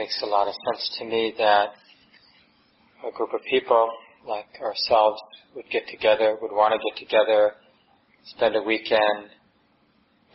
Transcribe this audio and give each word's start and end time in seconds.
makes 0.00 0.22
a 0.22 0.26
lot 0.26 0.48
of 0.48 0.54
sense 0.64 0.96
to 0.98 1.04
me 1.04 1.34
that 1.36 1.66
a 3.06 3.12
group 3.14 3.34
of 3.34 3.40
people 3.50 3.90
like 4.26 4.46
ourselves 4.62 5.20
would 5.54 5.66
get 5.70 5.86
together, 5.88 6.38
would 6.40 6.52
want 6.52 6.72
to 6.72 6.80
get 6.88 6.98
together, 6.98 7.52
spend 8.24 8.56
a 8.56 8.62
weekend 8.62 9.28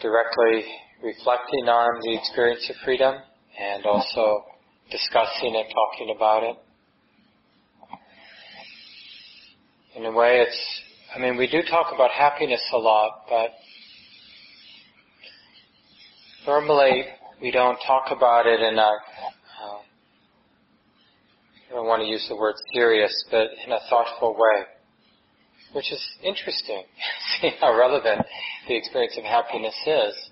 directly 0.03 0.65
reflecting 1.03 1.65
on 1.67 1.99
the 2.03 2.15
experience 2.15 2.69
of 2.69 2.75
freedom 2.85 3.15
and 3.59 3.87
also 3.87 4.43
discussing 4.91 5.55
and 5.55 5.65
talking 5.73 6.13
about 6.15 6.43
it. 6.43 6.57
In 9.95 10.05
a 10.05 10.11
way, 10.11 10.41
it's, 10.41 10.81
I 11.15 11.19
mean, 11.19 11.37
we 11.37 11.47
do 11.47 11.63
talk 11.67 11.87
about 11.91 12.11
happiness 12.11 12.61
a 12.71 12.77
lot, 12.77 13.25
but 13.27 13.49
normally 16.45 17.05
we 17.41 17.49
don't 17.49 17.79
talk 17.87 18.11
about 18.15 18.45
it 18.45 18.59
in 18.61 18.77
a, 18.77 18.91
I 21.75 21.79
want 21.81 22.03
to 22.03 22.07
use 22.07 22.25
the 22.29 22.37
word 22.37 22.55
serious, 22.73 23.11
but 23.29 23.47
in 23.65 23.73
a 23.73 23.79
thoughtful 23.89 24.33
way, 24.33 24.63
which 25.73 25.91
is 25.91 26.01
interesting. 26.23 26.83
See 27.41 27.51
how 27.59 27.77
relevant 27.77 28.25
the 28.67 28.77
experience 28.77 29.17
of 29.17 29.25
happiness 29.25 29.75
is. 29.85 30.29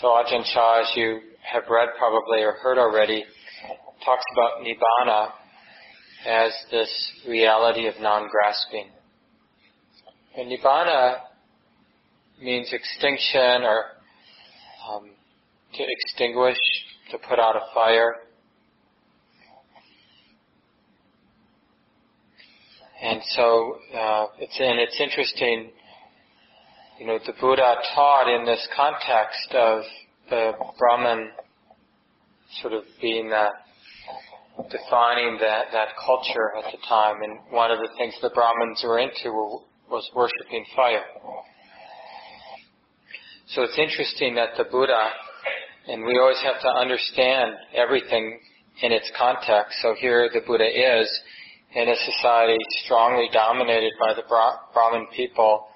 So 0.00 0.06
Ajahn 0.08 0.44
Chah, 0.54 0.82
as 0.82 0.92
you 0.94 1.18
have 1.42 1.64
read 1.68 1.88
probably 1.98 2.42
or 2.42 2.52
heard 2.52 2.78
already, 2.78 3.24
talks 4.04 4.24
about 4.32 4.64
Nibbana 4.64 5.30
as 6.28 6.52
this 6.70 7.12
reality 7.26 7.88
of 7.88 7.94
non-grasping. 8.00 8.86
And 10.36 10.52
Nibbana 10.52 11.22
means 12.40 12.72
extinction 12.72 13.64
or 13.64 13.84
um, 14.88 15.10
to 15.74 15.82
extinguish, 15.88 16.58
to 17.10 17.18
put 17.18 17.38
out 17.38 17.56
a 17.56 17.74
fire. 17.74 18.16
And 23.02 23.20
so 23.30 23.76
uh, 23.94 24.26
it's 24.38 24.58
and 24.58 24.80
it's 24.80 25.00
interesting. 25.00 25.70
You 26.98 27.06
know, 27.06 27.18
the 27.26 27.34
Buddha 27.38 27.74
taught 27.94 28.28
in 28.34 28.46
this 28.46 28.66
context 28.74 29.52
of 29.52 29.82
the 30.30 30.52
Brahman 30.78 31.30
sort 32.62 32.72
of 32.72 32.84
being 33.02 33.28
that 33.30 33.52
defining 34.70 35.36
that 35.40 35.66
that 35.72 35.88
culture 36.04 36.52
at 36.56 36.72
the 36.72 36.78
time. 36.88 37.22
And 37.22 37.38
one 37.50 37.70
of 37.70 37.78
the 37.78 37.88
things 37.98 38.14
the 38.22 38.30
Brahmins 38.30 38.82
were 38.82 38.98
into 38.98 39.30
were, 39.30 39.58
was 39.90 40.10
worshiping 40.14 40.64
fire. 40.74 41.04
So 43.48 43.62
it's 43.62 43.78
interesting 43.78 44.34
that 44.36 44.56
the 44.56 44.64
Buddha, 44.64 45.10
and 45.88 46.04
we 46.04 46.18
always 46.18 46.40
have 46.42 46.60
to 46.62 46.68
understand 46.68 47.54
everything 47.74 48.38
in 48.82 48.92
its 48.92 49.10
context. 49.16 49.78
So 49.82 49.94
here 49.98 50.28
the 50.32 50.40
Buddha 50.46 50.66
is 50.66 51.08
in 51.74 51.88
a 51.88 51.96
society 51.96 52.58
strongly 52.84 53.28
dominated 53.32 53.92
by 54.00 54.14
the 54.14 54.22
Brahmin 54.72 55.06
people 55.14 55.66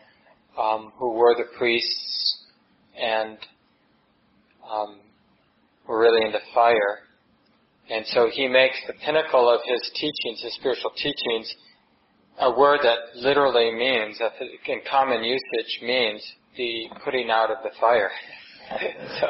um, 0.58 0.92
who 0.98 1.12
were 1.12 1.34
the 1.36 1.44
priests 1.56 2.44
and 3.00 3.38
um, 4.70 4.98
were 5.86 6.00
really 6.00 6.24
into 6.26 6.40
fire. 6.54 7.00
And 7.90 8.06
so 8.06 8.30
he 8.32 8.46
makes 8.46 8.76
the 8.86 8.94
pinnacle 9.04 9.48
of 9.52 9.60
his 9.66 9.90
teachings, 9.94 10.42
his 10.42 10.54
spiritual 10.54 10.92
teachings, 10.96 11.54
a 12.38 12.50
word 12.50 12.80
that 12.82 13.16
literally 13.16 13.72
means, 13.72 14.18
that 14.18 14.32
in 14.40 14.80
common 14.90 15.24
usage 15.24 15.80
means 15.82 16.22
the 16.56 16.88
putting 17.04 17.30
out 17.30 17.50
of 17.50 17.58
the 17.62 17.70
fire. 17.80 18.10
so 19.20 19.26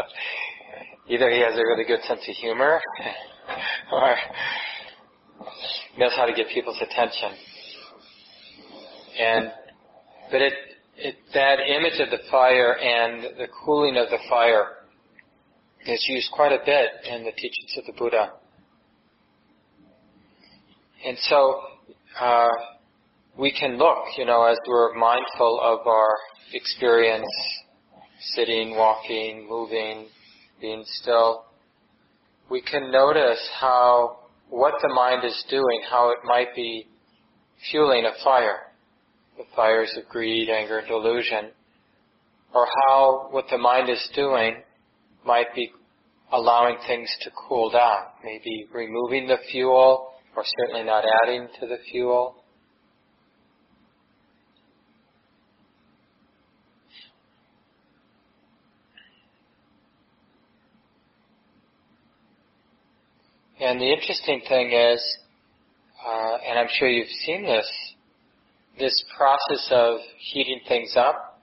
either 1.10 1.28
he 1.28 1.40
has 1.40 1.54
a 1.58 1.62
really 1.66 1.84
good 1.84 2.02
sense 2.04 2.20
of 2.20 2.34
humor 2.36 2.80
or 3.92 4.14
knows 5.98 6.12
how 6.16 6.24
to 6.24 6.32
get 6.32 6.46
people's 6.54 6.80
attention. 6.80 7.32
And 9.18 9.52
but 10.30 10.40
it, 10.40 10.52
it 10.96 11.16
that 11.34 11.58
image 11.58 11.98
of 11.98 12.10
the 12.10 12.22
fire 12.30 12.76
and 12.78 13.24
the 13.38 13.48
cooling 13.64 13.96
of 13.96 14.08
the 14.08 14.18
fire 14.28 14.68
is 15.84 16.04
used 16.08 16.30
quite 16.32 16.52
a 16.52 16.64
bit 16.64 16.90
in 17.12 17.24
the 17.24 17.32
teachings 17.32 17.74
of 17.76 17.86
the 17.86 17.92
Buddha. 17.98 18.32
And 21.04 21.16
so 21.18 21.60
uh, 22.20 22.50
we 23.36 23.50
can 23.58 23.78
look, 23.78 24.04
you 24.16 24.26
know, 24.26 24.44
as 24.44 24.58
we're 24.68 24.94
mindful 24.94 25.60
of 25.60 25.86
our 25.86 26.10
experience, 26.52 27.26
sitting, 28.34 28.76
walking, 28.76 29.48
moving, 29.48 30.08
being 30.60 30.84
still, 30.86 31.44
we 32.50 32.60
can 32.62 32.90
notice 32.90 33.48
how 33.60 34.18
what 34.48 34.74
the 34.82 34.92
mind 34.94 35.24
is 35.24 35.44
doing, 35.48 35.82
how 35.88 36.10
it 36.10 36.18
might 36.24 36.54
be 36.54 36.86
fueling 37.70 38.04
a 38.04 38.24
fire, 38.24 38.72
the 39.36 39.44
fires 39.54 39.96
of 39.96 40.08
greed, 40.08 40.48
anger, 40.48 40.82
delusion, 40.86 41.50
or 42.54 42.66
how 42.88 43.28
what 43.30 43.44
the 43.50 43.58
mind 43.58 43.88
is 43.88 44.10
doing 44.14 44.56
might 45.24 45.54
be 45.54 45.70
allowing 46.32 46.76
things 46.86 47.08
to 47.22 47.30
cool 47.48 47.70
down, 47.70 48.06
maybe 48.24 48.66
removing 48.72 49.28
the 49.28 49.38
fuel, 49.50 50.10
or 50.36 50.44
certainly 50.58 50.84
not 50.84 51.04
adding 51.22 51.48
to 51.60 51.66
the 51.66 51.78
fuel, 51.90 52.36
And 63.62 63.78
the 63.78 63.92
interesting 63.92 64.40
thing 64.48 64.72
is, 64.72 65.18
uh, 66.06 66.36
and 66.48 66.58
I'm 66.58 66.68
sure 66.78 66.88
you've 66.88 67.08
seen 67.26 67.42
this, 67.42 67.70
this 68.78 69.04
process 69.14 69.68
of 69.70 69.98
heating 70.16 70.60
things 70.66 70.94
up, 70.96 71.42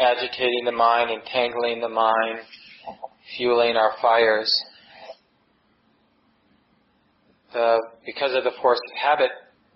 agitating 0.00 0.62
the 0.66 0.72
mind, 0.72 1.10
entangling 1.10 1.80
the 1.80 1.88
mind, 1.88 2.38
fueling 3.36 3.74
our 3.74 3.94
fires. 4.00 4.64
The, 7.54 7.78
because 8.06 8.36
of 8.36 8.44
the 8.44 8.52
force 8.62 8.78
of 8.78 8.96
habit, 8.96 9.30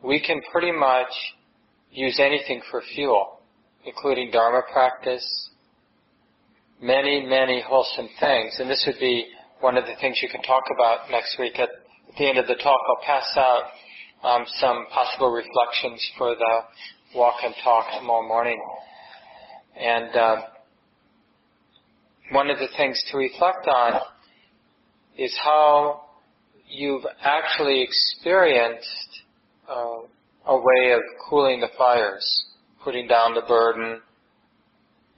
we 0.05 0.21
can 0.25 0.41
pretty 0.53 0.71
much 0.71 1.11
use 1.91 2.21
anything 2.21 2.62
for 2.71 2.81
fuel, 2.95 3.41
including 3.84 4.31
Dharma 4.31 4.62
practice, 4.72 5.51
many, 6.81 7.27
many 7.27 7.61
wholesome 7.61 8.09
things. 8.21 8.61
And 8.61 8.71
this 8.71 8.84
would 8.87 9.01
be 9.01 9.27
one 9.64 9.78
of 9.78 9.86
the 9.86 9.94
things 9.98 10.20
you 10.20 10.28
can 10.28 10.42
talk 10.42 10.64
about 10.75 11.10
next 11.10 11.38
week. 11.38 11.58
At, 11.58 11.70
the 12.19 12.28
end 12.28 12.36
of 12.36 12.47
the 12.47 12.54
talk, 12.54 12.78
I'll 12.86 13.04
pass 13.04 13.34
out 13.34 13.62
um, 14.22 14.44
some 14.60 14.86
possible 14.92 15.30
reflections 15.30 16.06
for 16.19 16.34
the 16.34 17.19
walk 17.19 17.36
and 17.42 17.54
talk 17.64 17.86
tomorrow 17.98 18.28
morning. 18.28 18.62
And 19.74 20.14
uh, 20.14 20.36
one 22.30 22.50
of 22.50 22.58
the 22.58 22.69
things 22.76 23.03
to 23.10 23.16
reflect 23.16 23.66
on 23.66 24.03
is 25.16 25.34
how 25.42 26.03
you've 26.69 27.06
actually 27.22 27.82
experienced 27.82 29.22
uh, 29.66 30.03
a 30.47 30.56
way 30.56 30.92
of 30.92 31.00
cooling 31.28 31.60
the 31.60 31.70
fires, 31.78 32.44
putting 32.84 33.08
down 33.08 33.34
the 33.34 33.42
burden, 33.48 34.03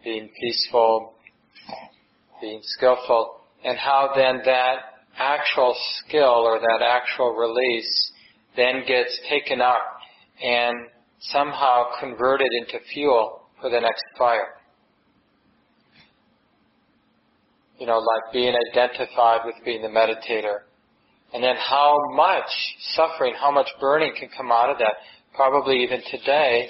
being 0.05 0.31
peaceful, 0.41 1.15
being 2.41 2.61
skillful, 2.63 3.41
and 3.65 3.77
how 3.79 4.13
then 4.15 4.41
that 4.45 4.77
actual 5.19 5.75
skill 5.99 6.45
or 6.47 6.59
that 6.59 6.85
actual 6.85 7.35
release 7.35 8.13
then 8.57 8.83
gets 8.87 9.19
taken 9.29 9.61
up 9.61 9.83
and 10.43 10.75
somehow 11.21 11.85
converted 12.01 12.49
into 12.61 12.79
fuel 12.93 13.43
for 13.61 13.71
the 13.71 13.81
next 13.81 14.05
fire. 14.19 14.55
You 17.79 17.87
know, 17.87 17.99
like 17.99 18.33
being 18.33 18.55
identified 18.73 19.41
with 19.45 19.55
being 19.65 19.83
the 19.83 19.89
meditator. 19.89 20.61
And 21.35 21.43
then 21.43 21.57
how 21.57 21.97
much 22.15 22.49
suffering, 22.95 23.35
how 23.39 23.51
much 23.51 23.69
burning 23.81 24.15
can 24.19 24.29
come 24.35 24.51
out 24.51 24.71
of 24.71 24.79
that. 24.79 24.95
Probably 25.35 25.83
even 25.83 26.01
today, 26.11 26.69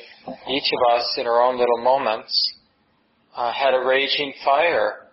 each 0.50 0.72
of 0.72 0.96
us 0.96 1.16
in 1.18 1.26
our 1.26 1.40
own 1.40 1.56
little 1.56 1.84
moments 1.84 2.54
uh, 3.36 3.52
had 3.52 3.74
a 3.74 3.84
raging 3.86 4.32
fire 4.44 5.05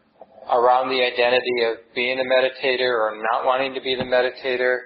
around 0.52 0.90
the 0.90 1.04
identity 1.04 1.64
of 1.64 1.78
being 1.96 2.20
a 2.20 2.24
meditator 2.24 2.92
or 2.92 3.18
not 3.32 3.46
wanting 3.46 3.74
to 3.74 3.82
be 3.82 3.96
the 3.96 4.04
meditator, 4.04 4.80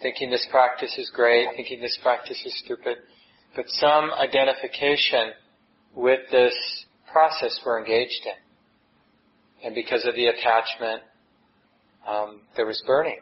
thinking 0.00 0.30
this 0.30 0.46
practice 0.50 0.94
is 0.98 1.10
great, 1.14 1.48
thinking 1.56 1.80
this 1.80 1.98
practice 2.02 2.40
is 2.44 2.58
stupid, 2.64 2.98
but 3.54 3.64
some 3.68 4.10
identification 4.12 5.32
with 5.94 6.20
this 6.30 6.54
process 7.10 7.58
we're 7.64 7.78
engaged 7.78 8.24
in. 8.24 9.66
And 9.66 9.74
because 9.74 10.04
of 10.04 10.14
the 10.14 10.26
attachment, 10.26 11.02
um, 12.06 12.42
there 12.56 12.66
was 12.66 12.82
burning. 12.86 13.18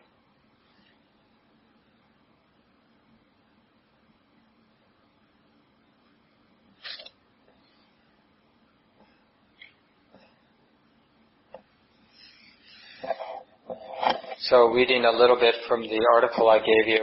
So 14.49 14.69
reading 14.69 15.05
a 15.05 15.11
little 15.11 15.35
bit 15.35 15.57
from 15.67 15.83
the 15.83 16.01
article 16.15 16.49
I 16.49 16.59
gave 16.59 16.87
you, 16.87 17.01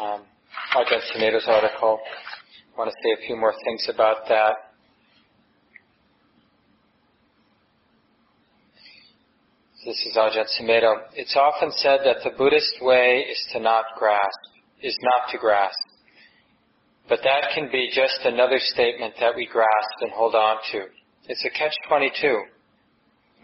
um, 0.00 0.22
Ajahn 0.74 1.00
Sumedho's 1.12 1.44
article, 1.46 2.00
I 2.72 2.78
want 2.78 2.90
to 2.90 2.96
say 3.02 3.22
a 3.22 3.26
few 3.26 3.36
more 3.36 3.52
things 3.66 3.86
about 3.92 4.26
that. 4.30 4.54
This 9.84 10.06
is 10.06 10.16
Ajahn 10.16 10.46
Sumedho. 10.58 11.02
It's 11.16 11.36
often 11.36 11.70
said 11.72 12.00
that 12.04 12.24
the 12.24 12.30
Buddhist 12.38 12.76
way 12.80 13.26
is 13.30 13.46
to 13.52 13.60
not 13.60 13.84
grasp, 13.98 14.40
is 14.82 14.96
not 15.02 15.30
to 15.32 15.38
grasp. 15.38 15.76
But 17.10 17.18
that 17.24 17.50
can 17.54 17.68
be 17.70 17.90
just 17.92 18.20
another 18.24 18.58
statement 18.58 19.12
that 19.20 19.36
we 19.36 19.46
grasp 19.46 20.00
and 20.00 20.12
hold 20.12 20.34
on 20.34 20.56
to. 20.72 20.84
It's 21.28 21.44
a 21.44 21.50
catch-22. 21.50 22.40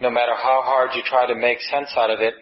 No 0.00 0.10
matter 0.10 0.32
how 0.34 0.62
hard 0.64 0.90
you 0.94 1.02
try 1.04 1.26
to 1.26 1.34
make 1.34 1.60
sense 1.60 1.90
out 1.98 2.08
of 2.08 2.20
it, 2.20 2.32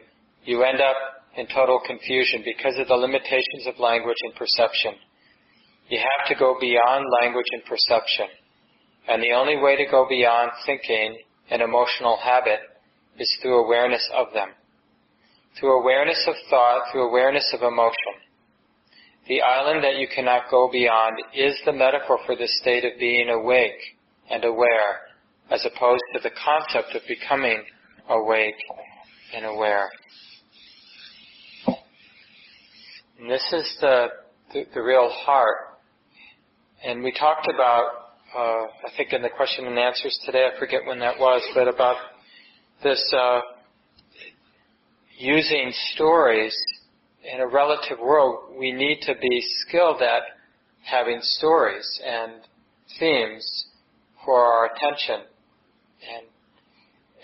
you 0.44 0.62
end 0.62 0.80
up 0.80 0.96
in 1.36 1.46
total 1.46 1.80
confusion 1.86 2.42
because 2.44 2.78
of 2.78 2.88
the 2.88 2.94
limitations 2.94 3.66
of 3.66 3.78
language 3.78 4.16
and 4.22 4.34
perception. 4.34 4.94
You 5.88 5.98
have 5.98 6.28
to 6.28 6.38
go 6.38 6.56
beyond 6.60 7.04
language 7.22 7.46
and 7.52 7.64
perception. 7.64 8.26
And 9.08 9.22
the 9.22 9.32
only 9.32 9.56
way 9.56 9.76
to 9.76 9.90
go 9.90 10.06
beyond 10.08 10.50
thinking 10.64 11.18
and 11.50 11.60
emotional 11.60 12.18
habit 12.22 12.60
is 13.18 13.38
through 13.42 13.64
awareness 13.64 14.08
of 14.16 14.28
them. 14.32 14.48
Through 15.58 15.80
awareness 15.80 16.24
of 16.26 16.34
thought, 16.50 16.90
through 16.90 17.08
awareness 17.08 17.52
of 17.54 17.62
emotion. 17.62 18.14
The 19.28 19.40
island 19.40 19.84
that 19.84 19.96
you 19.96 20.08
cannot 20.14 20.50
go 20.50 20.68
beyond 20.70 21.16
is 21.34 21.58
the 21.64 21.72
metaphor 21.72 22.18
for 22.26 22.36
the 22.36 22.48
state 22.48 22.84
of 22.84 22.98
being 22.98 23.30
awake 23.30 23.80
and 24.30 24.44
aware, 24.44 25.00
as 25.50 25.64
opposed 25.64 26.02
to 26.14 26.20
the 26.22 26.30
concept 26.30 26.94
of 26.94 27.02
becoming 27.08 27.62
awake 28.08 28.60
and 29.34 29.46
aware. 29.46 29.90
And 33.18 33.30
this 33.30 33.44
is 33.52 33.76
the, 33.80 34.06
the, 34.52 34.64
the 34.74 34.82
real 34.82 35.08
heart. 35.08 35.78
And 36.84 37.02
we 37.02 37.12
talked 37.12 37.48
about, 37.48 37.84
uh, 38.36 38.38
I 38.38 38.96
think 38.96 39.12
in 39.12 39.22
the 39.22 39.28
question 39.28 39.66
and 39.66 39.78
answers 39.78 40.18
today, 40.26 40.48
I 40.54 40.58
forget 40.58 40.80
when 40.84 40.98
that 40.98 41.18
was, 41.18 41.40
but 41.54 41.68
about 41.68 41.96
this 42.82 43.14
uh, 43.16 43.40
using 45.16 45.72
stories 45.94 46.54
in 47.32 47.40
a 47.40 47.46
relative 47.46 47.98
world, 48.00 48.56
we 48.58 48.72
need 48.72 48.98
to 49.02 49.14
be 49.14 49.42
skilled 49.66 50.02
at 50.02 50.22
having 50.84 51.20
stories 51.22 52.00
and 52.04 52.32
themes 52.98 53.66
for 54.24 54.44
our 54.44 54.66
attention. 54.66 55.26
And, 56.16 56.26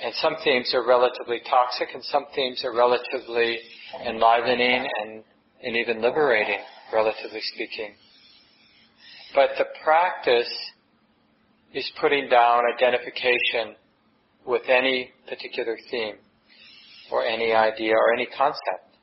and 0.03 0.15
some 0.15 0.37
themes 0.45 0.73
are 0.73 0.87
relatively 0.87 1.41
toxic 1.51 1.89
and 1.93 2.03
some 2.05 2.27
themes 2.35 2.65
are 2.65 2.75
relatively 2.75 3.59
enlivening 4.07 4.89
and, 5.03 5.25
and 5.63 5.77
even 5.77 6.01
liberating, 6.01 6.61
relatively 6.93 7.41
speaking. 7.55 7.95
But 9.35 9.51
the 9.59 9.67
practice 9.85 10.53
is 11.75 11.91
putting 12.01 12.29
down 12.29 12.63
identification 12.75 13.77
with 14.47 14.63
any 14.69 15.11
particular 15.29 15.77
theme 15.91 16.17
or 17.13 17.25
any 17.25 17.53
idea 17.53 17.93
or 17.93 18.13
any 18.13 18.27
concept. 18.27 18.97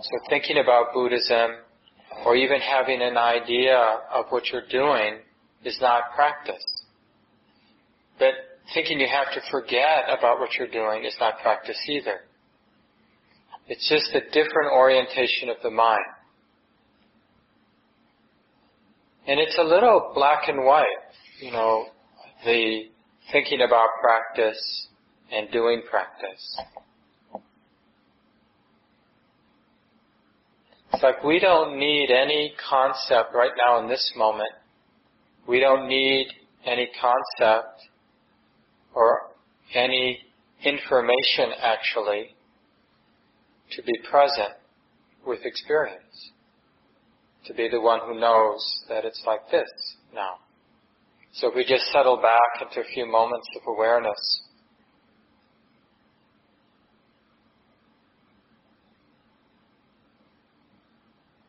So 0.00 0.18
thinking 0.28 0.58
about 0.62 0.92
Buddhism 0.92 1.56
or 2.24 2.36
even 2.36 2.60
having 2.60 3.00
an 3.02 3.16
idea 3.16 3.78
of 4.12 4.26
what 4.30 4.44
you're 4.52 4.68
doing 4.70 5.20
is 5.64 5.78
not 5.80 6.14
practice. 6.14 6.62
But 8.18 8.34
thinking 8.74 9.00
you 9.00 9.08
have 9.08 9.32
to 9.34 9.40
forget 9.50 10.04
about 10.08 10.38
what 10.38 10.50
you're 10.58 10.70
doing 10.70 11.04
is 11.04 11.16
not 11.20 11.38
practice 11.42 11.78
either. 11.88 12.20
It's 13.68 13.88
just 13.88 14.14
a 14.14 14.20
different 14.30 14.72
orientation 14.72 15.48
of 15.48 15.56
the 15.62 15.70
mind. 15.70 15.98
And 19.26 19.40
it's 19.40 19.58
a 19.58 19.64
little 19.64 20.12
black 20.14 20.48
and 20.48 20.64
white, 20.64 20.86
you 21.40 21.50
know, 21.50 21.86
the 22.44 22.84
thinking 23.32 23.60
about 23.62 23.88
practice 24.00 24.86
and 25.32 25.50
doing 25.50 25.82
practice. 25.90 26.60
It's 30.92 31.02
like 31.02 31.24
we 31.24 31.40
don't 31.40 31.76
need 31.76 32.10
any 32.10 32.54
concept 32.70 33.34
right 33.34 33.50
now 33.66 33.80
in 33.80 33.88
this 33.88 34.12
moment. 34.16 34.52
We 35.48 35.58
don't 35.58 35.88
need 35.88 36.28
any 36.64 36.88
concept 37.00 37.82
or 38.94 39.30
any 39.74 40.20
information 40.64 41.50
actually 41.60 42.35
to 43.72 43.82
be 43.82 43.92
present 44.08 44.54
with 45.26 45.40
experience. 45.44 46.30
To 47.46 47.54
be 47.54 47.68
the 47.68 47.80
one 47.80 48.00
who 48.04 48.18
knows 48.18 48.84
that 48.88 49.04
it's 49.04 49.22
like 49.26 49.50
this 49.50 49.68
now. 50.14 50.38
So 51.32 51.48
if 51.48 51.54
we 51.54 51.64
just 51.64 51.84
settle 51.92 52.16
back 52.16 52.62
into 52.62 52.80
a 52.80 52.92
few 52.92 53.06
moments 53.06 53.46
of 53.56 53.62
awareness, 53.68 54.42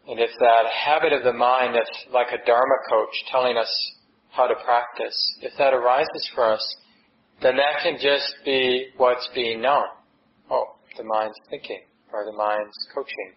and 0.08 0.20
if 0.20 0.30
that 0.40 0.66
habit 0.86 1.14
of 1.14 1.24
the 1.24 1.34
mind 1.34 1.76
that's 1.76 2.06
like 2.12 2.28
a 2.28 2.46
Dharma 2.46 2.76
coach 2.90 3.14
telling 3.32 3.58
us 3.58 3.96
how 4.32 4.46
to 4.46 4.56
practice, 4.66 5.38
if 5.42 5.54
that 5.58 5.74
arises 5.74 6.30
for 6.36 6.46
us, 6.52 6.76
then 7.42 7.56
that 7.56 7.82
can 7.82 7.98
just 8.02 8.36
be 8.44 8.88
what's 8.98 9.30
being 9.34 9.62
known. 9.62 9.86
Oh, 10.50 10.76
the 10.98 11.04
mind's 11.04 11.38
thinking, 11.50 11.82
or 12.14 12.26
the 12.26 12.36
mind's 12.36 12.78
coaching, 12.94 13.34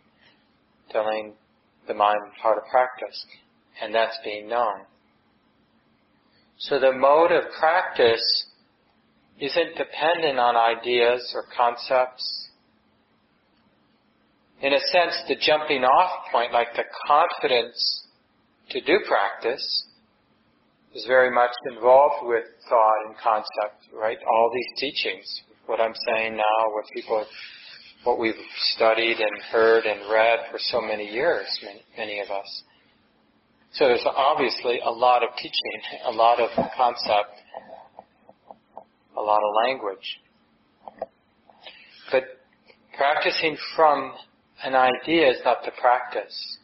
telling 0.90 1.34
the 1.88 1.94
mind 1.94 2.20
how 2.43 2.55
to 2.55 2.61
practice, 2.70 3.25
and 3.82 3.94
that's 3.94 4.19
being 4.25 4.49
known. 4.49 4.82
So 6.58 6.78
the 6.78 6.93
mode 6.93 7.32
of 7.32 7.44
practice 7.58 8.46
isn't 9.40 9.76
dependent 9.76 10.38
on 10.38 10.56
ideas 10.56 11.32
or 11.34 11.44
concepts. 11.56 12.49
In 14.61 14.75
a 14.75 14.81
sense, 14.93 15.14
the 15.26 15.37
jumping 15.40 15.84
off 15.84 16.31
point, 16.31 16.52
like 16.52 16.69
the 16.76 16.84
confidence 17.06 18.06
to 18.70 18.81
do 18.82 18.99
practice, 19.08 19.87
is 20.94 21.05
very 21.06 21.31
much 21.31 21.50
involved 21.72 22.26
with 22.26 22.44
thought 22.69 23.06
and 23.06 23.17
concept, 23.17 23.94
right? 23.94 24.19
All 24.31 24.50
these 24.52 24.81
teachings, 24.81 25.25
what 25.67 25.81
I'm 25.81 25.94
saying 26.08 26.37
now, 26.37 26.72
what 26.72 26.84
people, 26.93 27.25
what 28.04 28.19
we've 28.19 28.34
studied 28.74 29.19
and 29.19 29.42
heard 29.50 29.84
and 29.84 30.10
read 30.10 30.38
for 30.50 30.58
so 30.58 30.80
many 30.80 31.04
years, 31.04 31.46
many, 31.62 31.82
many 31.96 32.20
of 32.20 32.30
us. 32.30 32.62
So 33.72 33.86
there's 33.86 34.06
obviously 34.06 34.80
a 34.84 34.90
lot 34.90 35.22
of 35.22 35.30
teaching, 35.36 35.80
a 36.06 36.10
lot 36.10 36.40
of 36.40 36.50
concept, 36.76 37.40
a 39.16 39.20
lot 39.20 39.38
of 39.38 39.54
language. 39.66 40.20
But 42.10 42.24
practicing 42.96 43.56
from 43.76 44.12
an 44.64 44.74
idea 44.74 45.30
is 45.30 45.38
not 45.44 45.58
the 45.64 45.72
practice. 45.80 46.58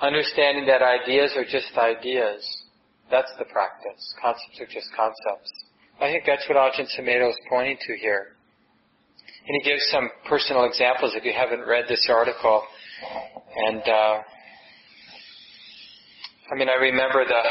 Understanding 0.00 0.66
that 0.66 0.82
ideas 0.82 1.32
are 1.36 1.44
just 1.44 1.76
ideas, 1.76 2.64
that's 3.10 3.30
the 3.38 3.44
practice. 3.46 4.14
Concepts 4.22 4.60
are 4.60 4.66
just 4.66 4.88
concepts. 4.96 5.52
I 6.00 6.10
think 6.10 6.24
that's 6.26 6.48
what 6.48 6.56
Ajahn 6.56 6.86
Sumedho 6.98 7.28
is 7.28 7.36
pointing 7.50 7.76
to 7.86 7.96
here. 8.00 8.36
And 9.46 9.58
he 9.60 9.68
gives 9.68 9.82
some 9.90 10.08
personal 10.28 10.64
examples 10.64 11.14
if 11.14 11.24
you 11.24 11.32
haven't 11.32 11.66
read 11.66 11.84
this 11.88 12.06
article. 12.10 12.62
And 13.56 13.82
uh, 13.82 14.18
I 16.52 16.54
mean, 16.56 16.68
I 16.68 16.74
remember 16.74 17.24
the 17.24 17.42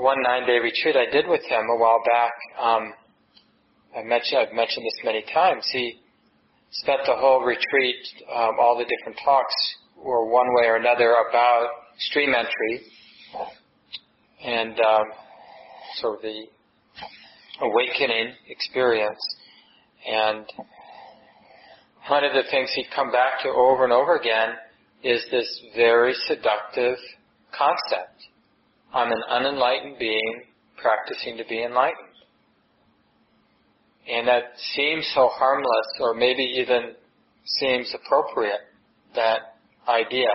one 0.00 0.22
nine-day 0.22 0.58
retreat 0.58 0.96
I 0.96 1.10
did 1.10 1.28
with 1.28 1.42
him 1.42 1.66
a 1.68 1.76
while 1.76 2.00
back. 2.06 2.32
Um, 2.58 2.94
I 3.96 4.02
mentioned, 4.04 4.38
I've 4.38 4.54
mentioned 4.54 4.86
this 4.86 5.04
many 5.04 5.24
times. 5.34 5.68
He 5.72 6.00
spent 6.70 7.00
the 7.06 7.16
whole 7.16 7.44
retreat, 7.44 7.96
um, 8.32 8.52
all 8.60 8.78
the 8.78 8.84
different 8.84 9.18
talks 9.24 9.54
were 9.96 10.30
one 10.30 10.46
way 10.54 10.66
or 10.68 10.76
another 10.76 11.16
about 11.28 11.68
stream 11.98 12.34
entry 12.34 12.80
and 14.44 14.78
um, 14.80 15.04
sort 15.96 16.16
of 16.16 16.22
the 16.22 16.44
awakening 17.60 18.32
experience. 18.48 19.18
And 20.06 20.46
one 22.08 22.24
of 22.24 22.32
the 22.32 22.48
things 22.50 22.70
he'd 22.74 22.88
come 22.94 23.12
back 23.12 23.42
to 23.42 23.48
over 23.48 23.84
and 23.84 23.92
over 23.92 24.16
again 24.16 24.54
is 25.02 25.24
this 25.30 25.62
very 25.76 26.14
seductive 26.26 26.96
concept. 27.56 28.24
I'm 28.92 29.12
an 29.12 29.22
unenlightened 29.28 29.98
being 29.98 30.42
practicing 30.76 31.36
to 31.36 31.44
be 31.48 31.62
enlightened. 31.62 32.08
And 34.08 34.26
that 34.26 34.58
seems 34.74 35.08
so 35.14 35.28
harmless 35.28 35.86
or 36.00 36.14
maybe 36.14 36.42
even 36.42 36.94
seems 37.44 37.94
appropriate, 37.94 38.60
that 39.14 39.40
idea 39.88 40.28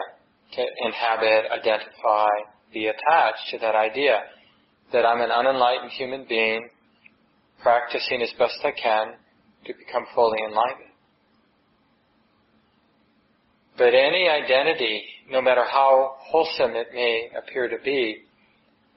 to 0.54 0.66
inhabit, 0.86 1.52
identify, 1.52 2.28
be 2.74 2.88
attached 2.88 3.50
to 3.52 3.60
that 3.60 3.76
idea 3.76 4.20
that 4.92 5.06
I'm 5.06 5.22
an 5.22 5.32
unenlightened 5.32 5.92
human 5.92 6.26
being 6.28 6.70
practicing 7.62 8.22
as 8.22 8.32
best 8.38 8.60
I 8.64 8.72
can 8.72 9.14
to 9.66 9.74
become 9.74 10.06
fully 10.14 10.38
enlightened. 10.48 10.95
But 13.78 13.94
any 13.94 14.30
identity, 14.30 15.04
no 15.30 15.42
matter 15.42 15.64
how 15.64 16.16
wholesome 16.20 16.76
it 16.76 16.88
may 16.94 17.30
appear 17.38 17.68
to 17.68 17.78
be, 17.84 18.24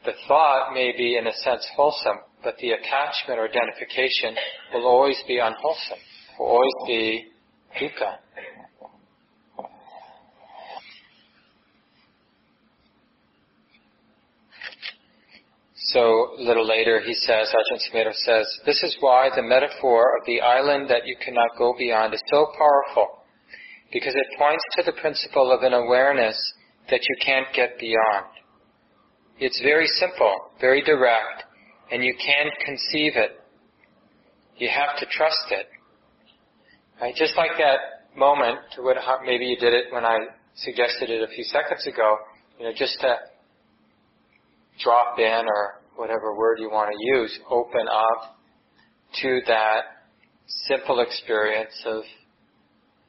the 0.05 0.13
thought 0.29 0.73
may 0.73 0.93
be 0.97 1.17
in 1.17 1.27
a 1.27 1.33
sense 1.33 1.67
wholesome, 1.75 2.19
but 2.45 2.57
the 2.59 2.71
attachment 2.71 3.41
or 3.41 3.49
identification 3.49 4.37
will 4.73 4.87
always 4.87 5.21
be 5.27 5.39
unwholesome, 5.39 5.99
will 6.39 6.47
always 6.47 6.75
be 6.87 7.27
dukkha. 7.81 8.19
So 15.75 16.37
a 16.39 16.43
little 16.43 16.67
later 16.67 17.01
he 17.01 17.15
says, 17.15 17.49
Ajahn 17.49 17.81
Sumedho 17.91 18.13
says, 18.13 18.47
this 18.67 18.83
is 18.83 18.97
why 19.01 19.31
the 19.35 19.43
metaphor 19.43 20.19
of 20.19 20.27
the 20.27 20.41
island 20.43 20.91
that 20.91 21.07
you 21.07 21.17
cannot 21.17 21.49
go 21.57 21.75
beyond 21.79 22.13
is 22.13 22.23
so 22.31 22.53
powerful, 22.59 23.18
because 23.93 24.15
it 24.15 24.39
points 24.39 24.65
to 24.77 24.83
the 24.85 24.93
principle 25.01 25.53
of 25.53 25.63
an 25.63 25.73
awareness 25.73 26.37
that 26.91 27.01
you 27.03 27.17
can't 27.25 27.47
get 27.55 27.79
beyond. 27.79 28.27
It's 29.39 29.61
very 29.63 29.87
simple, 29.87 30.51
very 30.61 30.83
direct, 30.83 31.45
and 31.91 32.03
you 32.03 32.15
can't 32.15 32.53
conceive 32.65 33.13
it. 33.17 33.41
You 34.57 34.69
have 34.69 34.99
to 34.99 35.07
trust 35.07 35.47
it. 35.51 35.67
Right? 37.01 37.15
Just 37.15 37.37
like 37.37 37.53
that 37.59 38.17
moment, 38.17 38.59
maybe 39.25 39.47
you 39.47 39.57
did 39.57 39.73
it 39.73 39.93
when 39.93 40.05
I 40.05 40.19
suggested 40.57 41.11
it 41.11 41.23
a 41.23 41.29
few 41.29 41.45
seconds 41.45 41.87
ago, 41.87 42.17
you 42.59 42.65
know, 42.67 42.73
just 42.77 42.99
to 43.01 43.17
drop 44.83 45.19
in 45.19 45.47
or 45.47 45.81
whatever 45.97 46.37
word 46.37 46.59
you 46.59 46.69
want 46.69 46.91
to 46.91 47.19
use, 47.19 47.39
open 47.51 47.87
up 47.89 48.39
to 49.23 49.41
that 49.47 49.83
simple 50.67 51.01
experience 51.01 51.75
of 51.87 52.03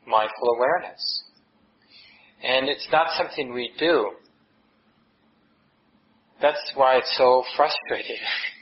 mindful 0.10 0.56
awareness. 0.58 1.24
And 2.44 2.70
it's 2.70 2.88
not 2.92 3.08
something 3.18 3.54
we 3.54 3.72
do. 3.78 4.12
That's 6.42 6.72
why 6.76 6.98
it's 6.98 7.16
so 7.18 7.44
frustrating. 7.56 8.22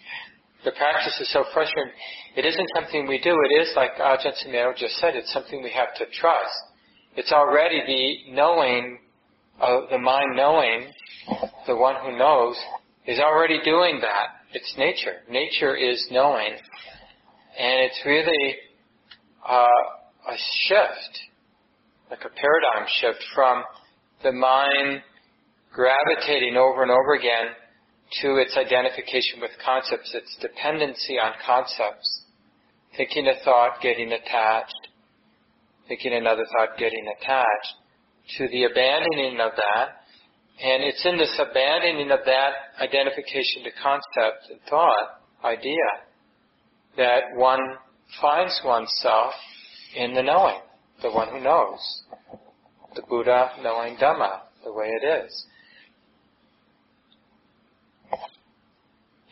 the 0.66 0.72
practice 0.72 1.20
is 1.22 1.32
so 1.32 1.44
frustrating. 1.54 1.94
It 2.36 2.46
isn't 2.46 2.70
something 2.76 3.08
we 3.08 3.20
do. 3.20 3.36
It 3.50 3.62
is 3.62 3.74
like 3.76 3.96
Ajahn 3.96 4.34
Sumedho 4.44 4.76
just 4.76 4.96
said. 4.98 5.16
It's 5.16 5.32
something 5.32 5.64
we 5.64 5.72
have 5.72 5.94
to 5.96 6.06
trust. 6.20 6.58
It's 7.16 7.32
already 7.32 7.82
the 7.86 8.34
knowing, 8.34 9.00
uh, 9.62 9.82
the 9.90 9.98
mind 9.98 10.36
knowing, 10.36 10.92
the 11.66 11.76
one 11.76 11.96
who 12.04 12.18
knows, 12.18 12.56
is 13.08 13.20
already 13.20 13.60
doing 13.64 14.00
that. 14.02 14.28
It's 14.54 14.74
nature. 14.78 15.22
Nature 15.30 15.76
is 15.76 16.06
knowing. 16.12 16.54
And 17.60 17.82
it's 17.82 18.00
really 18.06 18.56
uh, 19.48 19.66
a 20.30 20.36
shift, 20.68 21.20
like 22.10 22.24
a 22.26 22.30
paradigm 22.30 22.88
shift 23.00 23.24
from 23.36 23.64
the 24.24 24.32
mind 24.32 25.02
gravitating 25.74 26.56
over 26.58 26.82
and 26.84 26.92
over 26.92 27.16
again 27.16 27.54
to 28.22 28.38
its 28.38 28.56
identification 28.58 29.42
with 29.42 29.52
concepts, 29.64 30.16
its 30.16 30.36
dependency 30.42 31.20
on 31.20 31.34
concepts. 31.46 32.24
Thinking 32.96 33.28
a 33.28 33.44
thought, 33.44 33.82
getting 33.82 34.12
attached. 34.12 34.88
Thinking 35.88 36.14
another 36.14 36.46
thought, 36.52 36.78
getting 36.78 37.06
attached. 37.20 37.74
To 38.38 38.48
the 38.48 38.64
abandoning 38.64 39.40
of 39.40 39.52
that 39.56 40.08
and 40.60 40.84
it's 40.84 41.06
in 41.06 41.18
this 41.18 41.40
abandoning 41.40 42.10
of 42.10 42.20
that 42.26 42.82
identification 42.82 43.64
to 43.64 43.72
concept 43.82 44.50
and 44.50 44.60
thought, 44.68 45.22
idea, 45.44 45.76
that 46.98 47.36
one 47.36 47.60
finds 48.20 48.60
oneself 48.66 49.34
in 49.96 50.16
the 50.16 50.24
knowing, 50.24 50.60
the 51.02 51.12
one 51.12 51.30
who 51.30 51.40
knows. 51.40 51.80
The 52.96 53.04
Buddha 53.08 53.52
knowing 53.62 53.98
Dhamma, 53.98 54.42
the 54.64 54.74
way 54.74 54.88
it 54.88 55.26
is. 55.26 55.46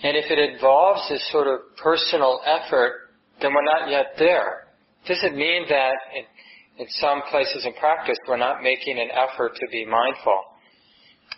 And 0.03 0.15
if 0.15 0.29
it 0.29 0.37
involves 0.37 1.07
this 1.09 1.27
sort 1.31 1.47
of 1.47 1.59
personal 1.81 2.41
effort, 2.45 3.09
then 3.41 3.51
we're 3.53 3.63
not 3.63 3.89
yet 3.89 4.13
there. 4.19 4.67
Does 5.07 5.23
it 5.23 5.35
mean 5.35 5.65
that 5.69 5.93
in, 6.15 6.83
in 6.83 6.87
some 6.89 7.21
places 7.31 7.65
in 7.65 7.73
practice 7.73 8.17
we're 8.27 8.37
not 8.37 8.61
making 8.61 8.99
an 8.99 9.09
effort 9.11 9.55
to 9.55 9.67
be 9.71 9.85
mindful? 9.85 10.43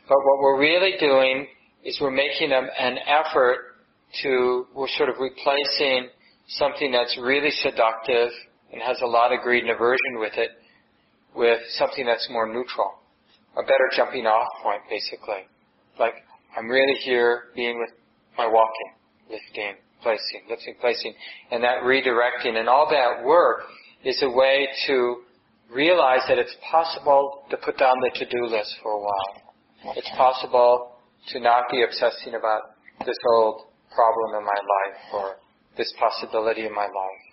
But 0.07 0.17
what 0.17 0.39
we're 0.41 0.59
really 0.59 0.93
doing 0.99 1.47
is 1.83 1.97
we're 2.01 2.11
making 2.11 2.51
a, 2.51 2.61
an 2.79 2.97
effort 3.07 3.57
to, 4.23 4.65
we're 4.75 4.87
sort 4.97 5.09
of 5.09 5.15
replacing 5.19 6.09
something 6.47 6.91
that's 6.91 7.17
really 7.21 7.51
seductive 7.51 8.31
and 8.71 8.81
has 8.81 8.97
a 9.01 9.05
lot 9.05 9.33
of 9.33 9.41
greed 9.41 9.63
and 9.63 9.71
aversion 9.71 10.19
with 10.19 10.33
it 10.35 10.51
with 11.35 11.59
something 11.71 12.05
that's 12.05 12.27
more 12.31 12.47
neutral. 12.47 12.99
A 13.57 13.61
better 13.61 13.89
jumping 13.95 14.25
off 14.25 14.47
point, 14.63 14.81
basically. 14.89 15.45
Like, 15.99 16.13
I'm 16.57 16.67
really 16.67 16.99
here 16.99 17.45
being 17.55 17.79
with 17.79 17.91
my 18.37 18.45
walking, 18.45 18.93
lifting, 19.29 19.75
placing, 20.01 20.41
lifting, 20.49 20.75
placing, 20.79 21.13
and 21.51 21.63
that 21.63 21.81
redirecting 21.83 22.57
and 22.57 22.69
all 22.69 22.87
that 22.89 23.25
work 23.25 23.63
is 24.03 24.21
a 24.21 24.29
way 24.29 24.67
to 24.87 25.17
realize 25.71 26.21
that 26.29 26.37
it's 26.37 26.55
possible 26.71 27.43
to 27.49 27.57
put 27.57 27.77
down 27.77 27.95
the 28.01 28.11
to-do 28.19 28.45
list 28.45 28.75
for 28.81 28.91
a 28.91 28.99
while 28.99 29.47
it's 29.95 30.09
possible 30.17 30.97
to 31.29 31.39
not 31.39 31.63
be 31.71 31.83
obsessing 31.83 32.33
about 32.35 32.75
this 33.05 33.17
old 33.33 33.61
problem 33.93 34.39
in 34.39 34.45
my 34.45 34.59
life 34.59 34.99
or 35.13 35.35
this 35.77 35.93
possibility 35.99 36.65
in 36.65 36.73
my 36.73 36.85
life. 36.85 37.26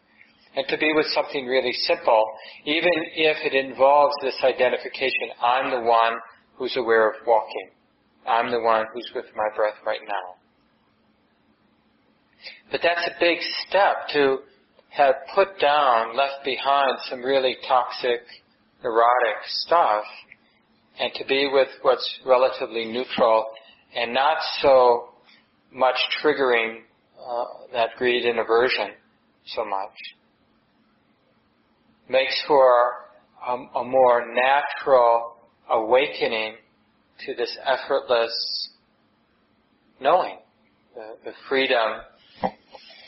And 0.56 0.66
to 0.68 0.78
be 0.78 0.92
with 0.94 1.06
something 1.06 1.46
really 1.46 1.72
simple, 1.72 2.24
even 2.64 2.92
if 3.16 3.36
it 3.44 3.54
involves 3.54 4.14
this 4.22 4.36
identification, 4.44 5.30
I'm 5.42 5.70
the 5.70 5.80
one 5.80 6.14
who's 6.56 6.76
aware 6.76 7.10
of 7.10 7.16
walking. 7.26 7.70
I'm 8.26 8.50
the 8.50 8.60
one 8.60 8.86
who's 8.92 9.10
with 9.14 9.26
my 9.34 9.48
breath 9.56 9.74
right 9.84 10.00
now. 10.06 10.34
But 12.70 12.80
that's 12.82 13.06
a 13.06 13.18
big 13.18 13.38
step 13.66 14.08
to 14.12 14.38
have 14.90 15.14
put 15.34 15.58
down, 15.58 16.16
left 16.16 16.44
behind 16.44 16.98
some 17.10 17.20
really 17.22 17.56
toxic, 17.66 18.20
neurotic 18.84 19.42
stuff 19.46 20.04
and 21.00 21.12
to 21.14 21.24
be 21.24 21.48
with 21.52 21.68
what's 21.82 22.20
relatively 22.24 22.84
neutral 22.84 23.46
and 23.96 24.12
not 24.12 24.36
so 24.60 25.08
much 25.72 25.96
triggering 26.22 26.82
uh, 27.18 27.44
that 27.72 27.90
greed 27.96 28.24
and 28.24 28.38
aversion 28.38 28.90
so 29.46 29.64
much 29.64 29.96
makes 32.08 32.42
for 32.46 32.92
a, 33.46 33.52
a 33.78 33.84
more 33.84 34.26
natural 34.32 35.36
awakening 35.70 36.56
to 37.26 37.34
this 37.34 37.56
effortless 37.64 38.70
knowing, 40.00 40.36
the, 40.94 41.16
the 41.24 41.32
freedom 41.48 42.00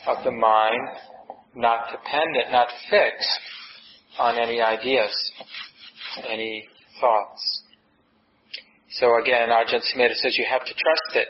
of 0.07 0.23
the 0.23 0.31
mind, 0.31 0.87
not 1.55 1.87
dependent, 1.91 2.51
not 2.51 2.67
fixed 2.89 3.39
on 4.19 4.37
any 4.37 4.61
ideas, 4.61 5.11
any 6.27 6.65
thoughts. 6.99 7.63
So 8.91 9.19
again, 9.21 9.49
Ajahn 9.49 9.81
Sumedho 9.93 10.15
says 10.15 10.37
you 10.37 10.45
have 10.49 10.65
to 10.65 10.73
trust 10.73 11.15
it. 11.15 11.27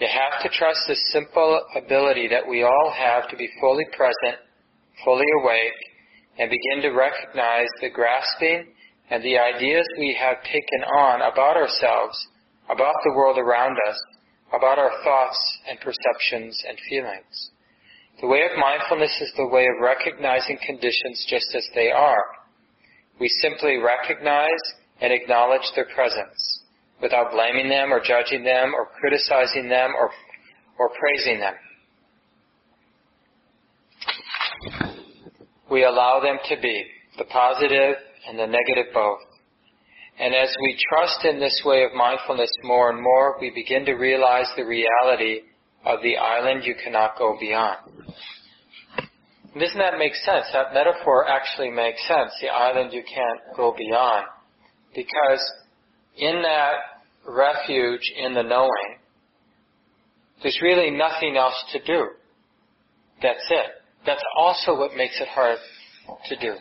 You 0.00 0.08
have 0.08 0.42
to 0.42 0.48
trust 0.56 0.80
the 0.88 0.96
simple 1.12 1.60
ability 1.76 2.28
that 2.28 2.46
we 2.46 2.62
all 2.62 2.94
have 2.96 3.28
to 3.30 3.36
be 3.36 3.48
fully 3.60 3.84
present, 3.96 4.40
fully 5.04 5.26
awake, 5.42 5.72
and 6.38 6.50
begin 6.50 6.82
to 6.82 6.96
recognize 6.96 7.68
the 7.80 7.90
grasping 7.90 8.66
and 9.10 9.22
the 9.22 9.38
ideas 9.38 9.86
we 9.98 10.16
have 10.18 10.42
taken 10.44 10.84
on 10.96 11.20
about 11.20 11.56
ourselves, 11.56 12.16
about 12.70 12.94
the 13.04 13.14
world 13.16 13.38
around 13.38 13.76
us, 13.88 14.00
about 14.52 14.78
our 14.78 14.90
thoughts 15.04 15.58
and 15.68 15.78
perceptions 15.80 16.62
and 16.68 16.78
feelings. 16.88 17.50
The 18.20 18.26
way 18.26 18.42
of 18.42 18.58
mindfulness 18.58 19.16
is 19.20 19.32
the 19.36 19.46
way 19.46 19.66
of 19.66 19.82
recognizing 19.82 20.58
conditions 20.64 21.26
just 21.28 21.54
as 21.54 21.66
they 21.74 21.90
are. 21.90 22.24
We 23.18 23.28
simply 23.28 23.78
recognize 23.78 24.60
and 25.00 25.12
acknowledge 25.12 25.66
their 25.74 25.86
presence 25.94 26.62
without 27.00 27.32
blaming 27.32 27.68
them 27.68 27.92
or 27.92 28.00
judging 28.00 28.44
them 28.44 28.72
or 28.74 28.88
criticizing 29.00 29.68
them 29.68 29.92
or, 29.98 30.10
or 30.78 30.90
praising 30.98 31.40
them. 31.40 31.54
We 35.70 35.84
allow 35.84 36.20
them 36.20 36.38
to 36.48 36.60
be, 36.60 36.84
the 37.18 37.24
positive 37.24 37.96
and 38.28 38.38
the 38.38 38.46
negative 38.46 38.92
both. 38.92 39.20
And 40.18 40.34
as 40.34 40.54
we 40.62 40.78
trust 40.90 41.24
in 41.24 41.40
this 41.40 41.62
way 41.64 41.84
of 41.84 41.94
mindfulness 41.94 42.50
more 42.62 42.90
and 42.90 43.00
more, 43.00 43.36
we 43.40 43.50
begin 43.54 43.86
to 43.86 43.94
realize 43.94 44.46
the 44.56 44.64
reality 44.64 45.40
of 45.86 46.02
the 46.02 46.16
island 46.16 46.64
you 46.64 46.74
cannot 46.82 47.16
go 47.16 47.36
beyond. 47.40 47.78
Doesn't 49.58 49.78
that 49.78 49.98
make 49.98 50.14
sense? 50.14 50.44
That 50.52 50.74
metaphor 50.74 51.26
actually 51.26 51.70
makes 51.70 52.06
sense. 52.06 52.32
The 52.40 52.48
island 52.48 52.92
you 52.92 53.02
can't 53.02 53.56
go 53.56 53.74
beyond. 53.76 54.26
Because 54.94 55.40
in 56.16 56.42
that 56.42 56.72
refuge 57.26 58.12
in 58.16 58.34
the 58.34 58.42
knowing, 58.42 58.98
there's 60.42 60.60
really 60.62 60.90
nothing 60.90 61.36
else 61.36 61.64
to 61.72 61.84
do. 61.84 62.08
That's 63.22 63.46
it. 63.50 63.79
That's 64.06 64.22
also 64.36 64.76
what 64.76 64.94
makes 64.96 65.20
it 65.20 65.28
hard 65.28 65.58
to 66.28 66.36
do. 66.36 66.54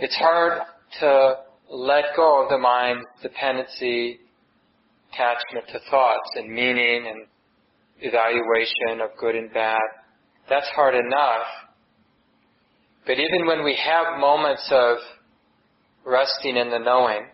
It's 0.00 0.16
hard 0.16 0.62
to 1.00 1.34
let 1.70 2.04
go 2.16 2.42
of 2.42 2.50
the 2.50 2.58
mind's 2.58 3.06
dependency, 3.22 4.20
attachment 5.12 5.66
to 5.72 5.78
thoughts 5.90 6.30
and 6.36 6.52
meaning 6.52 7.06
and 7.08 7.26
evaluation 8.00 9.00
of 9.00 9.10
good 9.18 9.34
and 9.36 9.52
bad. 9.52 9.80
That's 10.48 10.68
hard 10.74 10.94
enough. 10.94 11.46
But 13.06 13.18
even 13.18 13.46
when 13.46 13.64
we 13.64 13.78
have 13.84 14.18
moments 14.18 14.66
of 14.70 14.96
resting 16.04 16.56
in 16.56 16.70
the 16.70 16.78
knowing, 16.78 17.26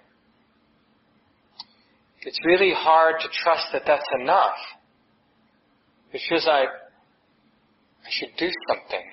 it's 2.22 2.38
really 2.44 2.72
hard 2.76 3.16
to 3.20 3.28
trust 3.42 3.66
that 3.72 3.82
that's 3.86 4.06
enough. 4.20 4.56
It 6.12 6.20
feels 6.28 6.46
like 6.46 6.68
I 8.04 8.08
should 8.10 8.30
do 8.38 8.48
something. 8.68 9.04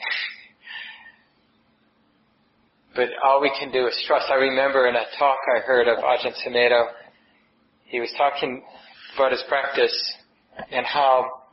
but 2.96 3.10
all 3.24 3.41
we 3.41 3.51
can 3.60 3.72
do 3.72 3.88
is 3.88 4.03
trust. 4.08 4.25
I 4.32 4.36
remember 4.36 4.88
in 4.88 4.96
a 4.96 5.06
talk 5.20 5.38
I 5.56 5.60
heard 5.62 5.88
of 5.88 6.00
Ajahn 6.00 6.34
Sumedho, 6.46 6.88
he 7.86 8.00
was 8.00 8.12
talking 8.17 8.63
about 9.15 9.32
his 9.32 9.44
practice 9.48 10.15
and 10.72 10.86
how 10.86 11.44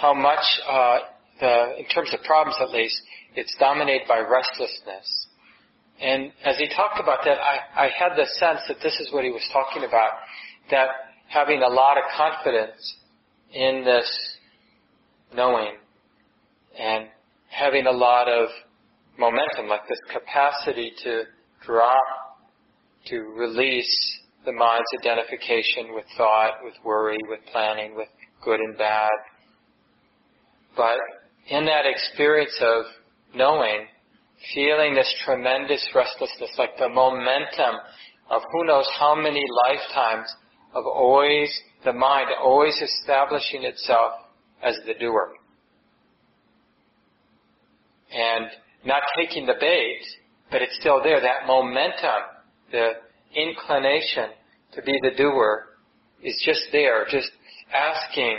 how 0.00 0.14
much 0.14 0.44
uh, 0.68 0.98
the 1.40 1.78
in 1.78 1.86
terms 1.86 2.14
of 2.14 2.22
problems 2.24 2.56
at 2.60 2.70
least 2.70 3.00
it's 3.34 3.54
dominated 3.58 4.06
by 4.08 4.20
restlessness. 4.20 5.26
And 6.00 6.32
as 6.44 6.58
he 6.58 6.68
talked 6.68 7.00
about 7.00 7.20
that, 7.24 7.38
I, 7.38 7.86
I 7.86 7.88
had 7.96 8.16
the 8.16 8.26
sense 8.26 8.60
that 8.68 8.78
this 8.82 8.98
is 9.00 9.12
what 9.12 9.24
he 9.24 9.30
was 9.30 9.46
talking 9.52 9.84
about, 9.84 10.12
that 10.70 10.88
having 11.28 11.62
a 11.62 11.68
lot 11.68 11.96
of 11.96 12.04
confidence 12.16 12.96
in 13.52 13.84
this 13.84 14.31
knowing 15.34 15.74
and 16.78 17.06
having 17.48 17.86
a 17.86 17.90
lot 17.90 18.28
of 18.28 18.48
momentum, 19.18 19.68
like 19.68 19.86
this 19.88 19.98
capacity 20.12 20.92
to 21.04 21.22
drop, 21.64 22.00
to 23.06 23.18
release 23.36 24.18
the 24.44 24.52
mind's 24.52 24.86
identification 24.98 25.94
with 25.94 26.04
thought, 26.16 26.52
with 26.64 26.74
worry, 26.84 27.18
with 27.28 27.40
planning, 27.52 27.94
with 27.94 28.08
good 28.44 28.58
and 28.58 28.76
bad. 28.78 29.10
But 30.76 30.96
in 31.48 31.64
that 31.66 31.84
experience 31.84 32.58
of 32.60 32.84
knowing, 33.34 33.86
feeling 34.54 34.94
this 34.94 35.12
tremendous 35.24 35.86
restlessness, 35.94 36.50
like 36.58 36.76
the 36.78 36.88
momentum 36.88 37.76
of 38.30 38.42
who 38.50 38.64
knows 38.64 38.88
how 38.98 39.14
many 39.14 39.44
lifetimes 39.66 40.34
of 40.74 40.86
always, 40.86 41.52
the 41.84 41.92
mind 41.92 42.28
always 42.42 42.80
establishing 42.80 43.64
itself 43.64 44.12
as 44.62 44.76
the 44.86 44.94
doer. 44.94 45.32
And 48.12 48.46
not 48.84 49.02
taking 49.16 49.46
the 49.46 49.54
bait, 49.58 50.00
but 50.50 50.62
it's 50.62 50.76
still 50.80 51.02
there. 51.02 51.20
That 51.20 51.46
momentum, 51.46 52.22
the 52.70 52.90
inclination 53.34 54.30
to 54.74 54.82
be 54.82 54.98
the 55.02 55.16
doer 55.16 55.66
is 56.22 56.40
just 56.44 56.66
there, 56.72 57.06
just 57.10 57.30
asking, 57.72 58.38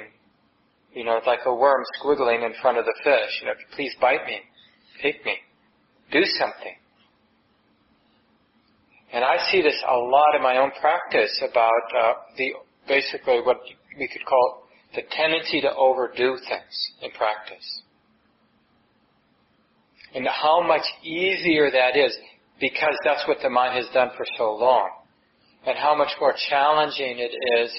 you 0.93 1.03
know, 1.03 1.19
like 1.25 1.39
a 1.45 1.53
worm 1.53 1.83
squiggling 1.99 2.45
in 2.45 2.53
front 2.61 2.77
of 2.77 2.85
the 2.85 2.93
fish, 3.03 3.41
you 3.41 3.47
know, 3.47 3.53
please 3.75 3.93
bite 3.99 4.25
me, 4.25 4.39
take 5.01 5.25
me, 5.25 5.35
do 6.11 6.23
something. 6.23 6.75
And 9.11 9.23
I 9.23 9.37
see 9.51 9.61
this 9.61 9.81
a 9.87 9.95
lot 9.95 10.35
in 10.35 10.41
my 10.41 10.57
own 10.57 10.71
practice 10.81 11.39
about 11.47 11.85
uh, 11.95 12.13
the 12.37 12.53
basically 12.87 13.41
what 13.43 13.57
we 13.97 14.07
could 14.07 14.25
call 14.25 14.62
the 14.95 15.01
tendency 15.11 15.61
to 15.61 15.73
overdo 15.75 16.37
things 16.37 16.91
in 17.01 17.11
practice. 17.11 17.81
And 20.13 20.27
how 20.27 20.61
much 20.65 20.83
easier 21.03 21.71
that 21.71 21.97
is 21.97 22.15
because 22.59 22.95
that's 23.03 23.27
what 23.27 23.37
the 23.41 23.49
mind 23.49 23.75
has 23.75 23.87
done 23.93 24.11
for 24.15 24.25
so 24.37 24.55
long. 24.55 24.89
And 25.65 25.77
how 25.77 25.95
much 25.95 26.11
more 26.19 26.33
challenging 26.49 27.17
it 27.17 27.31
is 27.59 27.71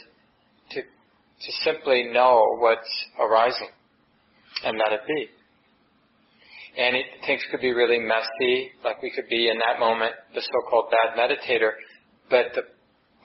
to, 0.70 0.82
to 0.82 1.52
simply 1.64 2.10
know 2.12 2.56
what's 2.58 3.06
arising 3.20 3.68
and 4.64 4.78
let 4.78 4.92
it 4.92 5.00
be. 5.06 5.28
And 6.76 6.96
it, 6.96 7.06
things 7.26 7.42
could 7.50 7.60
be 7.60 7.72
really 7.72 7.98
messy, 7.98 8.72
like 8.84 9.00
we 9.00 9.12
could 9.14 9.28
be 9.28 9.48
in 9.48 9.58
that 9.58 9.78
moment 9.78 10.12
the 10.34 10.40
so-called 10.40 10.90
bad 10.90 11.16
meditator, 11.16 11.72
but 12.30 12.46
the, 12.54 12.62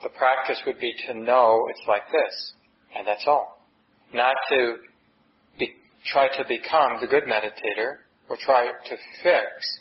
the 0.04 0.10
practice 0.10 0.58
would 0.66 0.78
be 0.78 0.94
to 1.08 1.14
know 1.14 1.66
it's 1.70 1.82
like 1.88 2.06
this, 2.12 2.52
and 2.96 3.06
that's 3.06 3.24
all. 3.26 3.59
Not 4.12 4.34
to 4.50 4.76
be, 5.58 5.74
try 6.06 6.28
to 6.36 6.44
become 6.48 6.98
the 7.00 7.06
good 7.06 7.24
meditator, 7.24 7.98
or 8.28 8.36
try 8.44 8.66
to 8.66 8.96
fix, 9.22 9.80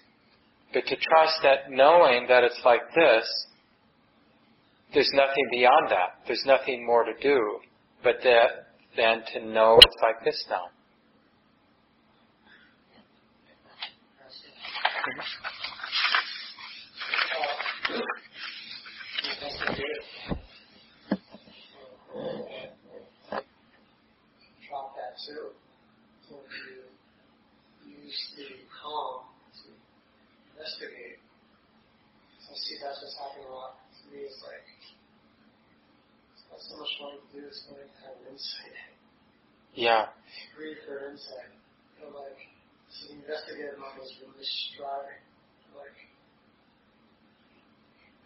but 0.73 0.85
to 0.85 0.95
trust 0.95 1.39
that 1.43 1.69
knowing 1.69 2.27
that 2.27 2.43
it's 2.43 2.59
like 2.65 2.81
this, 2.95 3.47
there's 4.93 5.11
nothing 5.13 5.47
beyond 5.51 5.91
that. 5.91 6.25
There's 6.25 6.43
nothing 6.45 6.85
more 6.85 7.03
to 7.03 7.13
do, 7.21 7.59
but 8.03 8.15
that, 8.23 8.69
than 8.97 9.23
to 9.33 9.45
know 9.45 9.79
it's 9.81 9.95
like 10.01 10.25
this 10.25 10.43
now. 10.49 10.69
Too. 25.29 25.53
So 26.25 26.41
you 27.85 27.93
use 27.93 28.21
the 28.33 28.49
calm 28.73 29.29
to 29.61 29.69
investigate. 30.57 31.21
So 32.41 32.53
I 32.53 32.57
see 32.57 32.81
that's 32.81 32.97
what's 33.05 33.17
happening 33.21 33.45
a 33.45 33.53
lot 33.53 33.77
to 33.77 34.03
me. 34.09 34.25
It's 34.25 34.41
like 34.41 34.65
it's 36.33 36.45
not 36.49 36.61
so 36.65 36.81
much 36.81 36.93
wanting 36.97 37.21
to 37.21 37.29
do, 37.37 37.45
it's 37.45 37.61
wanting 37.69 37.85
to 37.85 37.99
have 38.09 38.17
an 38.25 38.33
insight. 38.33 38.77
Yeah. 39.77 40.09
Greed 40.57 40.81
for 40.89 41.13
insight. 41.13 41.53
You 42.01 42.09
know, 42.09 42.17
like 42.17 42.41
so 42.89 43.13
the 43.13 43.21
investigative 43.21 43.77
mind 43.77 44.01
is 44.01 44.17
really 44.17 44.49
striving. 44.73 45.21
Like 45.77 45.93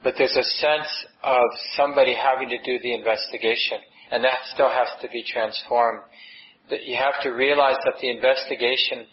But 0.03 0.15
there's 0.17 0.35
a 0.35 0.43
sense 0.43 0.91
of 1.23 1.43
somebody 1.75 2.15
having 2.15 2.49
to 2.49 2.59
do 2.63 2.79
the 2.79 2.93
investigation, 2.93 3.79
and 4.11 4.23
that 4.23 4.39
still 4.53 4.69
has 4.69 4.87
to 5.01 5.07
be 5.09 5.23
transformed. 5.23 6.03
That 6.69 6.85
you 6.85 6.95
have 6.95 7.21
to 7.23 7.29
realize 7.29 7.77
that 7.85 7.95
the 8.01 8.09
investigation 8.09 9.05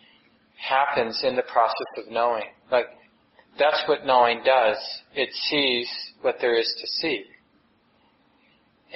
happens 0.57 1.23
in 1.25 1.37
the 1.37 1.43
process 1.43 2.05
of 2.05 2.13
knowing. 2.13 2.45
Like, 2.71 2.87
that's 3.59 3.83
what 3.89 4.07
knowing 4.07 4.43
does. 4.45 4.77
It 5.15 5.31
sees 5.49 5.89
what 6.23 6.37
there 6.41 6.59
is 6.59 6.73
to 6.81 6.87
see. 6.87 7.25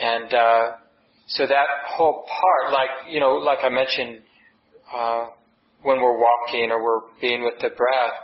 And, 0.01 0.33
uh, 0.33 0.71
so 1.27 1.47
that 1.47 1.67
whole 1.89 2.27
part, 2.29 2.73
like, 2.73 3.11
you 3.11 3.19
know, 3.19 3.35
like 3.37 3.59
I 3.63 3.71
mentioned, 3.71 4.21
uh, 4.95 5.29
when 5.83 6.01
we're 6.01 6.19
walking 6.19 6.71
or 6.71 6.83
we're 6.83 7.01
being 7.21 7.45
with 7.45 7.55
the 7.61 7.71
breath, 7.77 8.19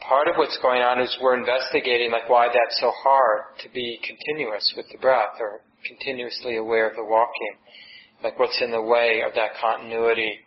part 0.00 0.28
of 0.28 0.34
what's 0.36 0.58
going 0.62 0.82
on 0.82 1.00
is 1.00 1.16
we're 1.20 1.38
investigating 1.38 2.10
like 2.10 2.28
why 2.28 2.48
that's 2.48 2.80
so 2.80 2.90
hard 3.02 3.42
to 3.62 3.68
be 3.70 4.00
continuous 4.02 4.72
with 4.76 4.86
the 4.90 4.98
breath 4.98 5.36
or 5.38 5.60
continuously 5.86 6.56
aware 6.56 6.88
of 6.88 6.96
the 6.96 7.04
walking. 7.04 7.54
Like 8.22 8.38
what's 8.38 8.60
in 8.62 8.70
the 8.70 8.82
way 8.82 9.22
of 9.26 9.34
that 9.34 9.50
continuity, 9.60 10.40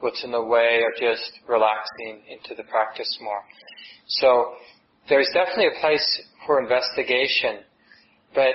what's 0.00 0.22
in 0.24 0.30
the 0.30 0.42
way 0.42 0.82
of 0.86 1.00
just 1.00 1.40
relaxing 1.48 2.22
into 2.28 2.54
the 2.56 2.62
practice 2.68 3.18
more. 3.20 3.42
So 4.06 4.54
there's 5.08 5.30
definitely 5.34 5.68
a 5.76 5.80
place 5.80 6.22
for 6.46 6.60
investigation, 6.60 7.60
but 8.34 8.54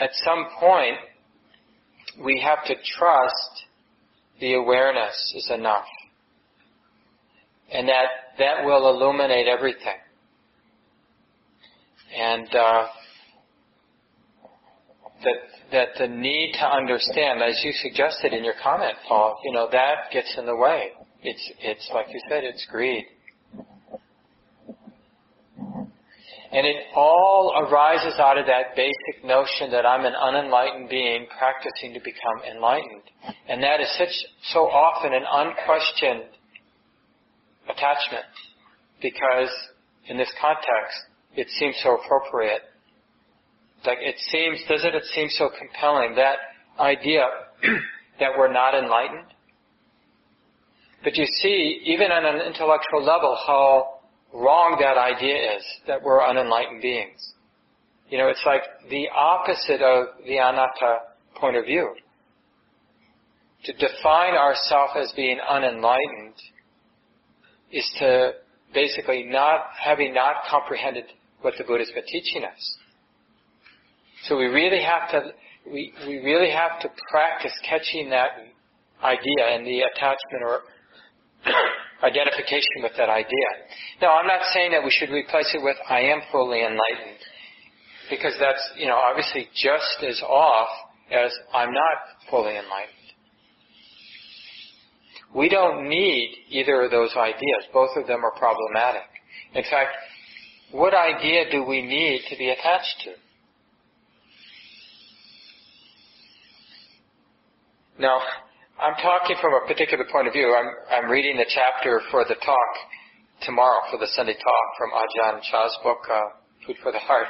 at 0.00 0.10
some 0.24 0.46
point 0.58 0.96
we 2.24 2.40
have 2.40 2.64
to 2.66 2.74
trust 2.96 3.64
the 4.40 4.54
awareness 4.54 5.34
is 5.36 5.50
enough 5.52 5.84
and 7.74 7.88
that 7.88 8.06
that 8.38 8.64
will 8.64 8.88
illuminate 8.88 9.46
everything. 9.46 9.98
And 12.16 12.46
uh, 12.54 12.86
that 15.24 15.63
that 15.74 15.88
the 15.98 16.08
need 16.08 16.54
to 16.54 16.66
understand, 16.66 17.42
as 17.42 17.60
you 17.62 17.72
suggested 17.72 18.32
in 18.32 18.44
your 18.44 18.54
comment, 18.62 18.94
Paul, 19.06 19.38
you 19.44 19.52
know 19.52 19.68
that 19.70 20.10
gets 20.12 20.34
in 20.38 20.46
the 20.46 20.56
way. 20.56 20.92
It's 21.22 21.52
it's 21.60 21.90
like 21.92 22.06
you 22.10 22.20
said, 22.28 22.44
it's 22.44 22.66
greed. 22.70 23.04
And 26.54 26.68
it 26.68 26.76
all 26.94 27.52
arises 27.66 28.14
out 28.20 28.38
of 28.38 28.46
that 28.46 28.76
basic 28.76 29.24
notion 29.24 29.72
that 29.72 29.84
I'm 29.84 30.04
an 30.04 30.14
unenlightened 30.14 30.88
being 30.88 31.26
practicing 31.36 31.92
to 31.94 31.98
become 31.98 32.46
enlightened. 32.48 33.02
And 33.48 33.60
that 33.60 33.80
is 33.80 33.88
such, 33.98 34.14
so 34.52 34.60
often 34.60 35.12
an 35.12 35.24
unquestioned 35.26 36.30
attachment 37.68 38.24
because 39.02 39.50
in 40.06 40.16
this 40.16 40.30
context 40.40 40.96
it 41.34 41.48
seems 41.58 41.74
so 41.82 41.96
appropriate. 41.96 42.62
Like 43.86 43.98
it 44.00 44.16
seems, 44.30 44.60
doesn't 44.68 44.94
it 44.94 45.04
seem 45.14 45.28
so 45.28 45.50
compelling 45.58 46.14
that 46.16 46.36
idea 46.80 47.22
that 48.20 48.30
we're 48.36 48.52
not 48.52 48.74
enlightened? 48.74 49.26
But 51.02 51.16
you 51.16 51.26
see, 51.26 51.82
even 51.84 52.10
on 52.10 52.24
an 52.24 52.40
intellectual 52.46 53.04
level, 53.04 53.36
how 53.46 54.00
wrong 54.32 54.78
that 54.80 54.96
idea 54.98 55.56
is, 55.56 55.64
that 55.86 56.02
we're 56.02 56.26
unenlightened 56.26 56.80
beings. 56.80 57.34
You 58.08 58.18
know, 58.18 58.28
it's 58.28 58.42
like 58.46 58.62
the 58.90 59.08
opposite 59.14 59.82
of 59.82 60.24
the 60.26 60.38
anatta 60.38 60.98
point 61.36 61.56
of 61.56 61.66
view. 61.66 61.94
To 63.64 63.72
define 63.72 64.34
ourselves 64.34 64.92
as 64.96 65.12
being 65.14 65.38
unenlightened 65.40 66.34
is 67.70 67.88
to 67.98 68.32
basically 68.72 69.24
not, 69.24 69.66
having 69.82 70.14
not 70.14 70.36
comprehended 70.50 71.04
what 71.40 71.54
the 71.58 71.64
Buddha's 71.64 71.90
been 71.94 72.04
teaching 72.06 72.44
us. 72.44 72.78
So 74.28 74.38
we 74.38 74.46
really 74.46 74.82
have 74.82 75.10
to, 75.10 75.32
we, 75.70 75.92
we 76.06 76.18
really 76.18 76.50
have 76.50 76.80
to 76.80 76.88
practice 77.10 77.52
catching 77.68 78.10
that 78.10 78.30
idea 79.02 79.44
and 79.50 79.66
the 79.66 79.80
attachment 79.80 80.42
or 80.42 80.60
identification 82.02 82.82
with 82.82 82.92
that 82.96 83.10
idea. 83.10 83.48
Now, 84.00 84.16
I'm 84.16 84.26
not 84.26 84.40
saying 84.52 84.70
that 84.72 84.82
we 84.82 84.90
should 84.90 85.10
replace 85.10 85.52
it 85.54 85.62
with 85.62 85.76
I 85.88 86.00
am 86.00 86.20
fully 86.32 86.60
enlightened, 86.60 87.20
because 88.08 88.34
that's, 88.40 88.62
you 88.76 88.86
know, 88.86 88.96
obviously 88.96 89.48
just 89.54 90.02
as 90.06 90.20
off 90.22 90.68
as 91.10 91.30
I'm 91.52 91.72
not 91.72 91.96
fully 92.30 92.56
enlightened. 92.56 93.04
We 95.34 95.48
don't 95.48 95.88
need 95.88 96.34
either 96.48 96.82
of 96.82 96.90
those 96.90 97.14
ideas. 97.16 97.66
Both 97.72 97.90
of 97.96 98.06
them 98.06 98.24
are 98.24 98.32
problematic. 98.38 99.08
In 99.54 99.64
fact, 99.64 99.90
what 100.70 100.94
idea 100.94 101.50
do 101.50 101.64
we 101.64 101.82
need 101.82 102.22
to 102.30 102.36
be 102.36 102.50
attached 102.50 103.02
to? 103.04 103.23
Now, 107.98 108.18
I'm 108.82 108.94
talking 108.94 109.36
from 109.40 109.54
a 109.54 109.66
particular 109.68 110.04
point 110.10 110.26
of 110.26 110.32
view. 110.32 110.52
I'm, 110.52 111.04
I'm 111.04 111.10
reading 111.10 111.36
the 111.36 111.46
chapter 111.48 112.00
for 112.10 112.24
the 112.24 112.34
talk 112.34 112.72
tomorrow, 113.42 113.82
for 113.90 113.98
the 113.98 114.08
Sunday 114.08 114.34
talk 114.34 114.66
from 114.76 114.90
Ajahn 114.90 115.40
Chah's 115.48 115.78
book, 115.84 115.98
uh, 116.10 116.20
Food 116.66 116.76
for 116.82 116.90
the 116.90 116.98
Heart. 116.98 117.28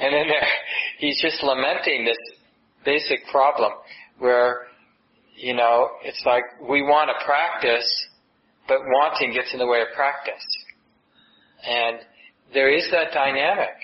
And 0.00 0.12
in 0.12 0.26
there, 0.26 0.48
he's 0.98 1.22
just 1.22 1.40
lamenting 1.44 2.04
this 2.04 2.18
basic 2.84 3.20
problem 3.30 3.72
where, 4.18 4.66
you 5.36 5.54
know, 5.54 5.90
it's 6.02 6.22
like 6.26 6.42
we 6.68 6.82
want 6.82 7.10
to 7.10 7.24
practice, 7.24 7.86
but 8.66 8.78
wanting 8.80 9.32
gets 9.32 9.52
in 9.52 9.60
the 9.60 9.66
way 9.66 9.82
of 9.82 9.94
practice. 9.94 10.44
And 11.64 11.98
there 12.52 12.74
is 12.76 12.88
that 12.90 13.12
dynamic. 13.12 13.76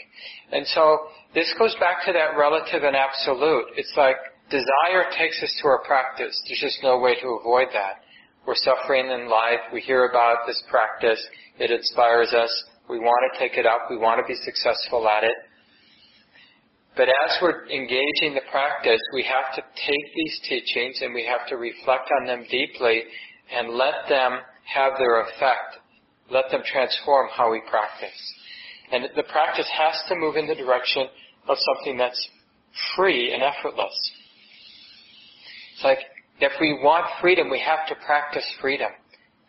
And 0.50 0.66
so 0.66 1.06
this 1.32 1.54
goes 1.60 1.76
back 1.78 2.04
to 2.06 2.12
that 2.12 2.36
relative 2.36 2.82
and 2.82 2.96
absolute. 2.96 3.66
It's 3.76 3.92
like 3.96 4.16
Desire 4.50 5.10
takes 5.18 5.42
us 5.42 5.52
to 5.60 5.68
our 5.68 5.82
practice. 5.82 6.40
There's 6.46 6.60
just 6.60 6.82
no 6.82 6.98
way 6.98 7.14
to 7.20 7.38
avoid 7.40 7.68
that. 7.72 8.02
We're 8.46 8.54
suffering 8.54 9.10
in 9.10 9.28
life. 9.28 9.58
We 9.72 9.80
hear 9.80 10.06
about 10.06 10.46
this 10.46 10.62
practice. 10.70 11.24
It 11.58 11.72
inspires 11.72 12.32
us. 12.32 12.64
We 12.88 13.00
want 13.00 13.32
to 13.32 13.38
take 13.40 13.58
it 13.58 13.66
up. 13.66 13.90
We 13.90 13.96
want 13.96 14.20
to 14.20 14.26
be 14.26 14.38
successful 14.44 15.08
at 15.08 15.24
it. 15.24 15.34
But 16.96 17.08
as 17.08 17.36
we're 17.42 17.66
engaging 17.66 18.34
the 18.34 18.46
practice, 18.50 19.00
we 19.12 19.24
have 19.24 19.54
to 19.56 19.62
take 19.74 20.14
these 20.14 20.40
teachings 20.48 21.02
and 21.02 21.12
we 21.12 21.26
have 21.26 21.46
to 21.48 21.56
reflect 21.56 22.08
on 22.20 22.26
them 22.26 22.44
deeply 22.48 23.02
and 23.52 23.70
let 23.70 24.08
them 24.08 24.38
have 24.64 24.92
their 24.96 25.22
effect. 25.22 25.82
Let 26.30 26.50
them 26.50 26.62
transform 26.64 27.28
how 27.36 27.50
we 27.50 27.60
practice. 27.68 28.34
And 28.92 29.04
the 29.16 29.24
practice 29.24 29.68
has 29.76 30.00
to 30.08 30.14
move 30.14 30.36
in 30.36 30.46
the 30.46 30.54
direction 30.54 31.06
of 31.48 31.56
something 31.58 31.98
that's 31.98 32.28
free 32.96 33.34
and 33.34 33.42
effortless. 33.42 33.94
It's 35.76 35.84
like, 35.84 35.98
if 36.40 36.52
we 36.58 36.72
want 36.82 37.04
freedom, 37.20 37.50
we 37.50 37.60
have 37.60 37.86
to 37.88 38.04
practice 38.06 38.44
freedom. 38.62 38.88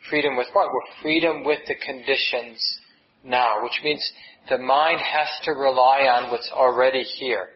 Freedom 0.09 0.35
with 0.35 0.47
what? 0.51 0.67
Well, 0.67 0.95
freedom 1.01 1.45
with 1.45 1.59
the 1.67 1.75
conditions 1.75 2.79
now, 3.23 3.63
which 3.63 3.79
means 3.81 4.11
the 4.49 4.57
mind 4.57 4.99
has 4.99 5.27
to 5.45 5.51
rely 5.51 6.01
on 6.01 6.29
what's 6.29 6.51
already 6.53 7.03
here, 7.03 7.49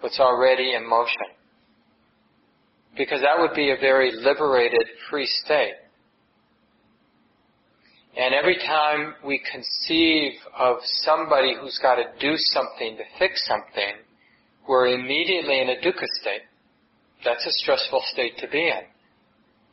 what's 0.00 0.20
already 0.20 0.74
in 0.74 0.86
motion. 0.86 1.32
Because 2.94 3.22
that 3.22 3.38
would 3.38 3.54
be 3.54 3.70
a 3.70 3.76
very 3.80 4.12
liberated, 4.12 4.86
free 5.08 5.26
state. 5.26 5.74
And 8.18 8.34
every 8.34 8.58
time 8.58 9.14
we 9.24 9.42
conceive 9.50 10.32
of 10.56 10.76
somebody 11.02 11.54
who's 11.58 11.78
got 11.80 11.96
to 11.96 12.04
do 12.20 12.34
something 12.36 12.98
to 12.98 13.02
fix 13.18 13.46
something, 13.46 13.94
we're 14.68 14.88
immediately 14.88 15.60
in 15.60 15.70
a 15.70 15.76
dukkha 15.76 16.06
state. 16.20 16.42
That's 17.24 17.44
a 17.46 17.52
stressful 17.52 18.02
state 18.12 18.38
to 18.38 18.48
be 18.48 18.68
in. 18.68 18.84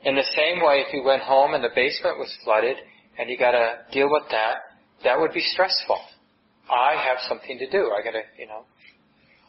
In 0.04 0.16
the 0.16 0.26
same 0.36 0.64
way, 0.66 0.84
if 0.88 0.94
you 0.94 1.04
went 1.04 1.22
home 1.22 1.54
and 1.54 1.64
the 1.64 1.70
basement 1.76 2.18
was 2.18 2.34
flooded 2.44 2.78
and 3.20 3.30
you 3.30 3.38
got 3.38 3.52
to 3.52 3.80
deal 3.92 4.10
with 4.10 4.24
that, 4.32 4.56
that 5.04 5.20
would 5.20 5.34
be 5.34 5.42
stressful. 5.42 6.00
I 6.70 6.96
have 6.96 7.18
something 7.28 7.58
to 7.60 7.70
do. 7.70 7.92
I 7.92 8.04
got 8.04 8.12
to, 8.12 8.24
you 8.40 8.48
know, 8.48 8.64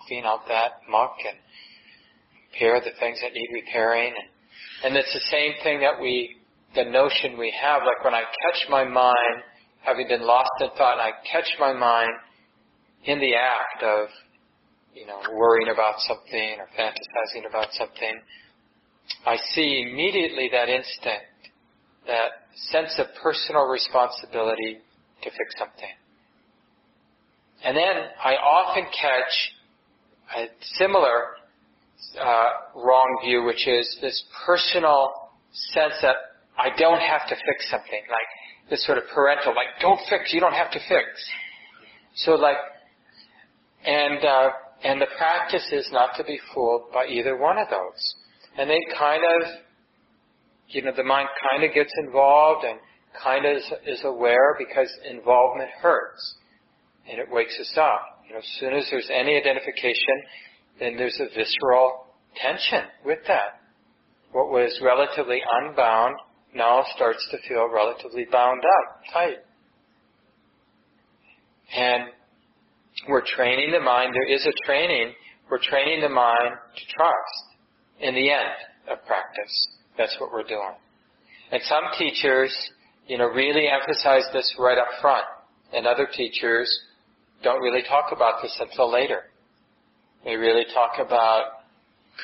clean 0.06 0.24
out 0.24 0.40
that 0.48 0.82
muck 0.90 1.16
and 1.26 1.38
repair 2.52 2.80
the 2.80 2.90
things 2.98 3.20
that 3.22 3.32
need 3.32 3.48
repairing. 3.52 4.12
And, 4.12 4.28
and 4.84 4.96
it's 4.96 5.12
the 5.14 5.20
same 5.30 5.52
thing 5.62 5.80
that 5.80 6.00
we, 6.00 6.36
the 6.74 6.84
notion 6.84 7.38
we 7.38 7.54
have, 7.60 7.82
like 7.86 8.04
when 8.04 8.14
I 8.14 8.22
catch 8.22 8.68
my 8.68 8.84
mind, 8.84 9.42
having 9.80 10.08
been 10.08 10.26
lost 10.26 10.50
in 10.60 10.68
thought, 10.76 10.98
and 10.98 11.02
I 11.02 11.12
catch 11.30 11.48
my 11.58 11.72
mind 11.72 12.10
in 13.04 13.20
the 13.20 13.34
act 13.34 13.82
of 13.82 14.08
you 14.94 15.07
know, 15.07 15.20
worrying 15.33 15.68
about 15.72 15.94
something 15.98 16.57
or 16.59 16.68
fantasizing 16.78 17.48
about 17.48 17.68
something, 17.72 18.20
I 19.26 19.37
see 19.52 19.87
immediately 19.90 20.48
that 20.52 20.68
instinct, 20.68 21.50
that 22.07 22.48
sense 22.55 22.94
of 22.98 23.07
personal 23.22 23.66
responsibility 23.66 24.78
to 25.22 25.31
fix 25.31 25.55
something. 25.59 25.94
And 27.64 27.76
then 27.76 28.11
I 28.22 28.35
often 28.35 28.85
catch 28.85 29.55
a 30.37 30.46
similar 30.76 31.37
uh, 32.20 32.50
wrong 32.74 33.20
view, 33.24 33.44
which 33.44 33.66
is 33.68 33.98
this 34.00 34.22
personal 34.44 35.12
sense 35.72 35.94
that 36.02 36.16
I 36.59 36.68
don't 36.76 37.00
have 37.00 37.28
to 37.28 37.35
fix 37.35 37.70
something, 37.70 38.02
like 38.11 38.70
this 38.70 38.85
sort 38.85 38.98
of 38.98 39.05
parental, 39.14 39.55
like 39.55 39.68
don't 39.81 40.00
fix, 40.09 40.33
you 40.33 40.40
don't 40.40 40.55
have 40.55 40.70
to 40.72 40.81
fix. 40.88 41.07
So 42.16 42.33
like, 42.33 42.57
and 43.85 44.24
uh, 44.24 44.50
and 44.84 45.00
the 45.00 45.06
practice 45.16 45.68
is 45.72 45.88
not 45.92 46.10
to 46.16 46.24
be 46.24 46.38
fooled 46.54 46.92
by 46.92 47.06
either 47.06 47.36
one 47.36 47.58
of 47.58 47.68
those. 47.70 48.14
And 48.58 48.68
they 48.68 48.80
kind 48.98 49.22
of, 49.22 49.48
you 50.68 50.82
know, 50.82 50.92
the 50.96 51.04
mind 51.04 51.28
kind 51.50 51.64
of 51.64 51.74
gets 51.74 51.92
involved 52.04 52.64
and 52.64 52.78
kind 53.22 53.46
of 53.46 53.56
is, 53.56 53.72
is 53.86 54.00
aware 54.04 54.56
because 54.58 54.90
involvement 55.08 55.70
hurts. 55.80 56.34
And 57.08 57.18
it 57.18 57.26
wakes 57.30 57.58
us 57.60 57.72
up. 57.76 58.24
You 58.26 58.34
know, 58.34 58.38
as 58.38 58.58
soon 58.58 58.74
as 58.74 58.86
there's 58.90 59.08
any 59.12 59.36
identification, 59.36 60.22
then 60.80 60.96
there's 60.96 61.20
a 61.20 61.26
visceral 61.26 62.06
tension 62.36 62.84
with 63.04 63.18
that. 63.28 63.60
What 64.32 64.50
was 64.50 64.80
relatively 64.82 65.40
unbound 65.62 66.16
now 66.54 66.84
starts 66.94 67.26
to 67.30 67.38
feel 67.48 67.68
relatively 67.72 68.26
bound 68.30 68.62
up, 68.64 69.02
tight. 69.12 69.38
And 71.74 72.04
we're 73.08 73.24
training 73.36 73.72
the 73.72 73.80
mind. 73.80 74.14
There 74.14 74.34
is 74.34 74.46
a 74.46 74.66
training. 74.66 75.12
We're 75.50 75.60
training 75.62 76.00
the 76.00 76.08
mind 76.08 76.54
to 76.76 76.94
trust 76.94 77.44
in 78.00 78.14
the 78.14 78.30
end 78.30 78.54
of 78.90 79.04
practice. 79.06 79.68
That's 79.98 80.16
what 80.18 80.32
we're 80.32 80.44
doing. 80.44 80.74
And 81.50 81.60
some 81.64 81.84
teachers, 81.98 82.54
you 83.06 83.18
know, 83.18 83.26
really 83.26 83.66
emphasize 83.68 84.24
this 84.32 84.54
right 84.58 84.78
up 84.78 84.88
front. 85.00 85.24
And 85.72 85.86
other 85.86 86.08
teachers 86.12 86.70
don't 87.42 87.60
really 87.60 87.82
talk 87.82 88.12
about 88.12 88.42
this 88.42 88.56
until 88.60 88.90
later. 88.90 89.24
They 90.24 90.36
really 90.36 90.64
talk 90.72 91.04
about 91.04 91.44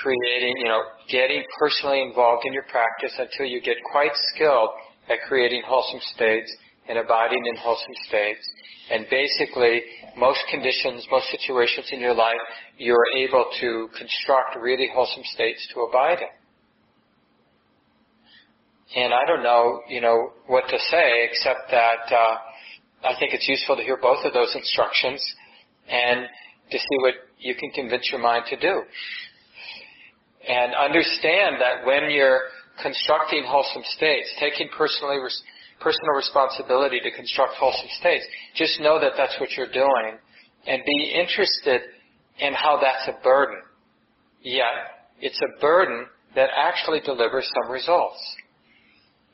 creating, 0.01 0.55
you 0.59 0.69
know, 0.69 0.83
getting 1.11 1.43
personally 1.59 2.03
involved 2.03 2.45
in 2.47 2.53
your 2.53 2.65
practice 2.65 3.13
until 3.19 3.47
you 3.47 3.61
get 3.61 3.77
quite 3.91 4.13
skilled 4.35 4.71
at 5.11 5.19
creating 5.27 5.63
wholesome 5.67 6.01
states 6.15 6.55
and 6.89 6.99
abiding 6.99 7.45
in 7.47 7.57
wholesome 7.57 7.95
states. 8.09 8.49
And 8.91 9.07
basically, 9.11 9.83
most 10.17 10.41
conditions, 10.51 11.07
most 11.11 11.31
situations 11.31 11.89
in 11.93 12.01
your 12.01 12.15
life, 12.15 12.41
you're 12.79 13.07
able 13.17 13.45
to 13.61 13.89
construct 13.99 14.57
really 14.61 14.89
wholesome 14.93 15.25
states 15.25 15.69
to 15.75 15.81
abide 15.81 16.19
in. 16.19 16.29
And 18.97 19.13
I 19.13 19.27
don't 19.27 19.43
know, 19.43 19.83
you 19.89 20.01
know, 20.01 20.33
what 20.47 20.65
to 20.69 20.79
say 20.79 21.29
except 21.31 21.71
that 21.71 22.11
uh, 22.11 22.37
I 23.05 23.19
think 23.19 23.35
it's 23.35 23.47
useful 23.47 23.77
to 23.77 23.83
hear 23.83 23.99
both 24.01 24.25
of 24.25 24.33
those 24.33 24.55
instructions 24.57 25.23
and 25.89 26.27
to 26.71 26.79
see 26.79 26.97
what 27.01 27.15
you 27.39 27.55
can 27.55 27.71
convince 27.71 28.11
your 28.11 28.21
mind 28.21 28.45
to 28.49 28.57
do. 28.57 28.83
And 30.49 30.73
understand 30.75 31.57
that 31.61 31.85
when 31.87 32.11
you're 32.11 32.41
constructing 32.83 33.45
wholesome 33.47 33.83
states, 33.97 34.33
taking 34.41 34.69
personally 34.77 35.19
res- 35.19 35.43
personal 35.81 36.15
responsibility 36.15 37.01
to 37.01 37.11
construct 37.11 37.55
wholesome 37.55 37.89
states. 38.01 38.25
Just 38.55 38.81
know 38.81 39.01
that 39.01 39.13
that's 39.17 39.35
what 39.41 39.51
you're 39.57 39.73
doing 39.73 40.19
and 40.67 40.83
be 40.85 41.13
interested 41.15 41.83
in 42.39 42.55
how 42.55 42.79
that's 42.81 43.09
a 43.09 43.23
burden. 43.23 43.63
Yet, 44.43 45.09
it's 45.21 45.41
a 45.41 45.61
burden 45.61 46.07
that 46.35 46.51
actually 46.55 47.01
delivers 47.01 47.51
some 47.63 47.73
results. 47.73 48.19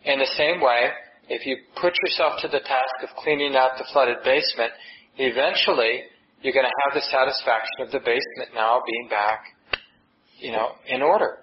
In 0.05 0.19
the 0.19 0.31
same 0.37 0.61
way, 0.61 0.91
if 1.29 1.47
you 1.47 1.57
put 1.81 1.95
yourself 2.05 2.41
to 2.43 2.49
the 2.49 2.61
task 2.61 2.95
of 3.03 3.09
cleaning 3.23 3.57
out 3.57 3.73
the 3.79 3.85
flooded 3.93 4.19
basement, 4.25 4.73
eventually 5.17 6.03
you're 6.43 6.53
going 6.53 6.67
to 6.67 6.79
have 6.85 6.95
the 6.95 7.07
satisfaction 7.11 7.81
of 7.81 7.91
the 7.91 7.99
basement 7.99 8.55
now 8.55 8.83
being 8.87 9.09
back, 9.09 9.45
you 10.39 10.53
know, 10.53 10.73
in 10.87 11.01
order. 11.01 11.39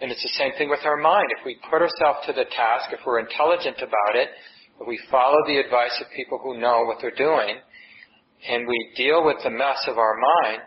And 0.00 0.10
it's 0.10 0.22
the 0.22 0.36
same 0.36 0.52
thing 0.58 0.68
with 0.68 0.84
our 0.84 0.96
mind. 0.96 1.26
If 1.38 1.44
we 1.46 1.56
put 1.70 1.82
ourselves 1.82 2.26
to 2.26 2.32
the 2.32 2.44
task, 2.44 2.90
if 2.92 3.00
we're 3.06 3.20
intelligent 3.20 3.76
about 3.78 4.14
it, 4.16 4.28
if 4.80 4.88
we 4.88 4.98
follow 5.10 5.38
the 5.46 5.58
advice 5.58 5.96
of 6.00 6.06
people 6.16 6.40
who 6.42 6.58
know 6.58 6.84
what 6.84 6.98
they're 7.00 7.14
doing, 7.14 7.56
and 8.48 8.66
we 8.66 8.92
deal 8.96 9.24
with 9.24 9.36
the 9.42 9.50
mess 9.50 9.86
of 9.88 9.98
our 9.98 10.16
mind, 10.16 10.62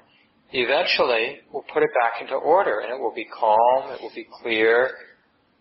eventually 0.52 1.40
we'll 1.52 1.66
put 1.74 1.84
it 1.84 1.90
back 2.02 2.22
into 2.22 2.36
order 2.36 2.80
and 2.80 2.92
it 2.92 3.00
will 3.00 3.13
be 3.13 3.26
calm, 3.26 3.92
it 3.92 4.02
will 4.02 4.13
be 4.16 4.26
clear, 4.42 4.92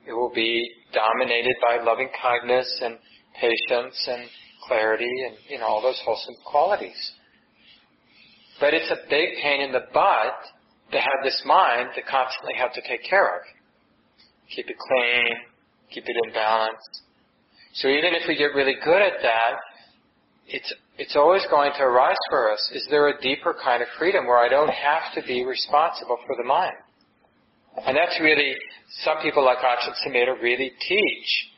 it 0.06 0.12
will 0.12 0.32
be 0.32 0.70
dominated 0.92 1.54
by 1.60 1.82
loving 1.82 2.08
kindness 2.22 2.80
and 2.82 2.96
patience 3.40 4.08
and 4.08 4.28
clarity 4.66 5.10
and 5.26 5.36
you 5.48 5.58
know 5.58 5.66
all 5.66 5.82
those 5.82 6.00
wholesome 6.04 6.34
qualities. 6.44 7.12
But 8.60 8.72
it's 8.72 8.90
a 8.90 9.08
big 9.10 9.36
pain 9.42 9.60
in 9.60 9.72
the 9.72 9.84
butt 9.92 10.34
to 10.92 10.98
have 10.98 11.20
this 11.24 11.42
mind 11.44 11.90
to 11.96 12.02
constantly 12.02 12.54
have 12.56 12.72
to 12.74 12.80
take 12.88 13.04
care 13.08 13.26
of. 13.26 13.42
Keep 14.54 14.70
it 14.70 14.76
clean, 14.78 15.34
keep 15.90 16.04
it 16.06 16.16
in 16.24 16.32
balance. 16.32 17.02
So 17.74 17.88
even 17.88 18.14
if 18.14 18.22
we 18.28 18.36
get 18.36 18.54
really 18.54 18.76
good 18.84 19.02
at 19.02 19.20
that, 19.22 19.58
it's 20.46 20.72
it's 20.98 21.16
always 21.16 21.44
going 21.50 21.72
to 21.76 21.82
arise 21.82 22.16
for 22.30 22.50
us. 22.50 22.70
Is 22.74 22.86
there 22.90 23.08
a 23.08 23.20
deeper 23.20 23.54
kind 23.62 23.82
of 23.82 23.88
freedom 23.98 24.26
where 24.26 24.38
I 24.38 24.48
don't 24.48 24.70
have 24.70 25.12
to 25.14 25.22
be 25.26 25.44
responsible 25.44 26.18
for 26.26 26.36
the 26.36 26.44
mind? 26.44 26.76
And 27.84 27.94
that's 27.94 28.18
really, 28.22 28.54
some 29.04 29.18
people 29.20 29.44
like 29.44 29.58
Ajahn 29.58 29.92
Sumedho 30.06 30.40
really 30.40 30.72
teach 30.88 31.52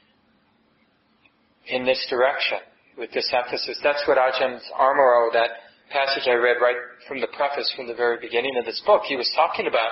in 1.68 1.84
this 1.84 2.04
direction 2.10 2.58
with 2.98 3.12
this 3.12 3.32
emphasis. 3.32 3.78
That's 3.84 4.02
what 4.08 4.18
Ajahn 4.18 4.58
Amaro, 4.74 5.32
that 5.32 5.50
passage 5.92 6.24
I 6.26 6.34
read 6.34 6.56
right 6.60 6.76
from 7.06 7.20
the 7.20 7.28
preface 7.28 7.72
from 7.76 7.86
the 7.86 7.94
very 7.94 8.18
beginning 8.20 8.56
of 8.58 8.64
this 8.64 8.82
book, 8.84 9.02
he 9.06 9.16
was 9.16 9.30
talking 9.36 9.68
about 9.68 9.90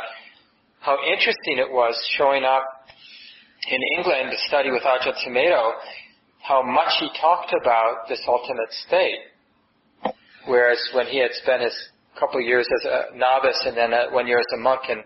how 0.81 0.97
interesting 1.11 1.59
it 1.59 1.71
was 1.71 1.95
showing 2.17 2.45
up 2.45 2.65
in 3.69 3.81
England 3.99 4.31
to 4.31 4.39
study 4.49 4.71
with 4.71 4.83
Ajahn 4.83 5.15
Sumedho, 5.27 5.73
how 6.43 6.63
much 6.63 6.93
he 7.01 7.09
talked 7.21 7.53
about 7.61 8.09
this 8.09 8.23
ultimate 8.29 8.73
state. 8.87 9.19
Whereas 10.47 10.79
when 10.95 11.07
he 11.07 11.19
had 11.19 11.33
spent 11.33 11.63
his 11.63 11.75
couple 12.19 12.41
of 12.41 12.47
years 12.47 12.67
as 12.81 12.85
a 12.87 13.17
novice 13.17 13.61
and 13.67 13.77
then 13.77 13.93
one 14.13 14.27
year 14.27 14.39
as 14.39 14.47
a 14.55 14.61
monk 14.61 14.83
in 14.89 14.97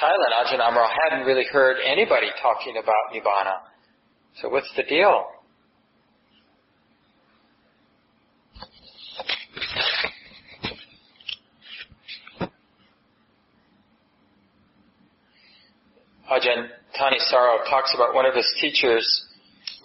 Thailand, 0.00 0.32
Ajahn 0.40 0.60
Amaro 0.60 0.88
hadn't 1.04 1.26
really 1.26 1.44
heard 1.52 1.76
anybody 1.84 2.28
talking 2.40 2.76
about 2.76 3.12
Nibbana. 3.12 3.52
So 4.40 4.48
what's 4.48 4.70
the 4.76 4.82
deal? 4.82 5.24
Ajahn 16.30 16.68
Thanissaro 16.98 17.68
talks 17.68 17.92
about 17.94 18.14
one 18.14 18.24
of 18.24 18.34
his 18.34 18.50
teachers, 18.60 19.26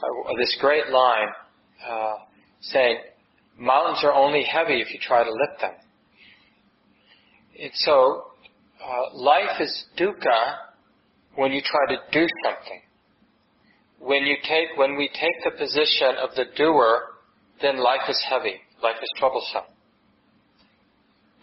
uh, 0.02 0.34
this 0.38 0.58
great 0.62 0.90
line, 0.90 1.28
uh, 1.88 2.16
saying, 2.62 2.98
mountains 3.58 4.00
are 4.04 4.14
only 4.14 4.44
heavy 4.44 4.82
if 4.82 4.94
you 4.94 5.00
try 5.02 5.24
to 5.24 5.30
lift 5.30 5.62
them. 5.62 5.74
And 7.62 7.72
so, 7.74 8.24
uh, 8.82 9.16
life 9.16 9.60
is 9.60 9.86
dukkha 9.98 10.56
when 11.36 11.52
you 11.52 11.62
try 11.62 11.96
to 11.96 12.02
do 12.12 12.26
something. 12.44 12.82
When 14.00 14.24
you 14.24 14.38
take, 14.48 14.78
when 14.78 14.96
we 14.96 15.10
take 15.10 15.44
the 15.44 15.52
position 15.58 16.16
of 16.22 16.36
the 16.36 16.46
doer, 16.56 17.02
then 17.62 17.78
life 17.78 18.08
is 18.08 18.24
heavy. 18.30 18.56
Life 18.82 18.96
is 19.02 19.10
troublesome. 19.18 19.64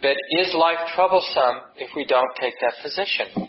But 0.01 0.17
is 0.39 0.55
life 0.55 0.79
troublesome 0.95 1.61
if 1.77 1.91
we 1.95 2.07
don't 2.07 2.35
take 2.41 2.55
that 2.61 2.75
position? 2.83 3.46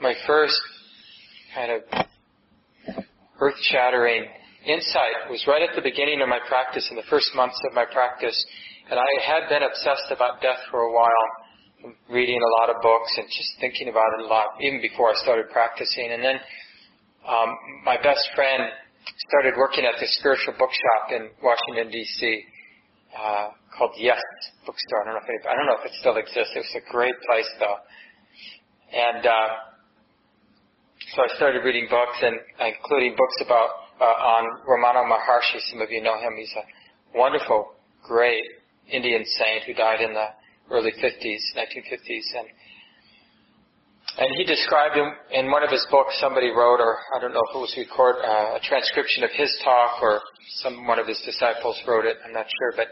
My 0.00 0.12
first 0.26 0.60
kind 1.54 1.72
of 1.72 1.80
earth-shattering 3.40 4.24
insight 4.66 5.30
was 5.30 5.42
right 5.48 5.62
at 5.62 5.74
the 5.74 5.80
beginning 5.80 6.20
of 6.20 6.28
my 6.28 6.40
practice, 6.48 6.86
in 6.90 6.96
the 6.96 7.08
first 7.08 7.32
months 7.34 7.56
of 7.64 7.72
my 7.72 7.86
practice, 7.86 8.36
and 8.90 9.00
I 9.00 9.08
had 9.24 9.48
been 9.48 9.62
obsessed 9.62 10.12
about 10.12 10.42
death 10.42 10.60
for 10.70 10.80
a 10.84 10.92
while, 10.92 11.96
reading 12.10 12.36
a 12.36 12.50
lot 12.60 12.68
of 12.68 12.82
books 12.82 13.08
and 13.16 13.26
just 13.26 13.56
thinking 13.58 13.88
about 13.88 14.04
it 14.18 14.24
a 14.24 14.28
lot, 14.28 14.60
even 14.60 14.82
before 14.82 15.08
I 15.08 15.16
started 15.16 15.48
practicing. 15.48 16.12
And 16.12 16.22
then 16.22 16.36
um, 17.24 17.56
my 17.84 17.96
best 17.96 18.28
friend 18.36 18.68
started 19.32 19.56
working 19.56 19.84
at 19.86 19.96
this 19.98 20.12
spiritual 20.20 20.54
bookshop 20.58 21.08
in 21.08 21.30
Washington 21.40 21.90
D.C. 21.90 22.44
Uh, 23.16 23.48
called 23.72 23.92
Yes 23.96 24.20
Bookstore. 24.66 25.02
I 25.02 25.04
don't 25.08 25.14
know 25.14 25.24
if 25.24 25.30
it, 25.30 25.40
I 25.48 25.54
don't 25.56 25.66
know 25.66 25.78
if 25.80 25.86
it 25.88 25.96
still 26.00 26.16
exists. 26.20 26.52
It 26.52 26.68
was 26.68 26.76
a 26.84 26.92
great 26.92 27.16
place 27.24 27.48
though, 27.60 27.80
and 28.92 29.24
uh, 29.24 29.48
so 31.14 31.22
I 31.22 31.28
started 31.36 31.62
reading 31.62 31.86
books, 31.88 32.18
and 32.20 32.34
including 32.58 33.14
books 33.14 33.38
about 33.44 33.70
uh, 34.00 34.04
on 34.04 34.42
Ramana 34.66 35.06
Maharshi. 35.06 35.60
Some 35.70 35.80
of 35.80 35.90
you 35.90 36.02
know 36.02 36.18
him. 36.18 36.34
He's 36.36 36.52
a 36.58 37.16
wonderful, 37.16 37.74
great 38.02 38.42
Indian 38.90 39.24
saint 39.24 39.62
who 39.64 39.74
died 39.74 40.00
in 40.00 40.14
the 40.14 40.26
early 40.68 40.90
50s, 40.90 41.42
1950s, 41.54 42.26
and 42.38 42.48
and 44.18 44.34
he 44.36 44.44
described 44.44 44.96
him 44.96 45.06
in 45.30 45.50
one 45.50 45.62
of 45.62 45.70
his 45.70 45.86
books. 45.92 46.18
Somebody 46.18 46.48
wrote, 46.48 46.80
or 46.80 46.98
I 47.14 47.20
don't 47.20 47.32
know 47.32 47.44
if 47.50 47.54
it 47.54 47.58
was 47.58 47.74
record 47.78 48.16
uh, 48.24 48.56
a 48.56 48.60
transcription 48.64 49.22
of 49.22 49.30
his 49.30 49.54
talk, 49.62 50.02
or 50.02 50.20
some 50.62 50.88
one 50.88 50.98
of 50.98 51.06
his 51.06 51.22
disciples 51.24 51.80
wrote 51.86 52.04
it. 52.04 52.16
I'm 52.26 52.32
not 52.32 52.46
sure, 52.58 52.72
but 52.74 52.88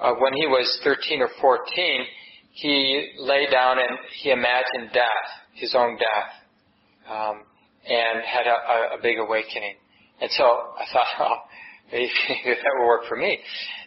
uh, 0.00 0.14
when 0.20 0.34
he 0.34 0.46
was 0.46 0.68
13 0.84 1.22
or 1.22 1.30
14, 1.40 2.04
he 2.52 3.10
lay 3.18 3.50
down 3.50 3.78
and 3.78 3.98
he 4.22 4.30
imagined 4.30 4.92
death, 4.92 5.28
his 5.54 5.74
own 5.74 5.96
death, 5.96 6.37
um, 7.08 7.42
and 7.88 8.22
had 8.24 8.46
a, 8.46 8.96
a, 8.96 9.02
big 9.02 9.18
awakening. 9.18 9.76
And 10.20 10.30
so 10.32 10.44
I 10.44 10.84
thought, 10.92 11.06
oh, 11.20 11.36
maybe 11.92 12.10
that 12.44 12.72
will 12.78 12.86
work 12.86 13.06
for 13.08 13.16
me. 13.16 13.38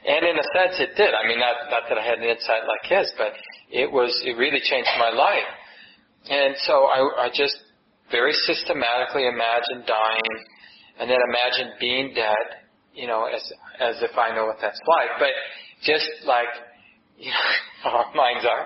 And 0.05 0.25
in 0.25 0.35
a 0.35 0.47
sense, 0.57 0.81
it 0.81 0.97
did. 0.97 1.13
I 1.13 1.27
mean, 1.27 1.39
not, 1.39 1.69
not 1.69 1.83
that 1.89 1.97
I 1.97 2.03
had 2.03 2.17
an 2.19 2.25
insight 2.25 2.65
like 2.65 2.89
his, 2.89 3.11
but 3.17 3.33
it 3.69 3.91
was, 3.91 4.09
it 4.25 4.37
really 4.37 4.61
changed 4.63 4.89
my 4.97 5.09
life. 5.09 5.49
And 6.29 6.55
so 6.65 6.85
I, 6.85 7.25
I 7.25 7.29
just 7.33 7.57
very 8.11 8.33
systematically 8.33 9.25
imagined 9.25 9.87
dying 9.87 10.35
and 10.99 11.09
then 11.09 11.17
imagined 11.29 11.71
being 11.79 12.13
dead, 12.13 12.65
you 12.93 13.07
know, 13.07 13.25
as, 13.25 13.41
as 13.79 13.95
if 14.01 14.17
I 14.17 14.35
know 14.35 14.45
what 14.45 14.57
that's 14.61 14.79
like. 14.85 15.09
But 15.17 15.33
just 15.83 16.09
like, 16.25 16.49
you 17.17 17.29
know, 17.29 17.91
our 17.91 18.13
minds 18.13 18.45
are, 18.45 18.65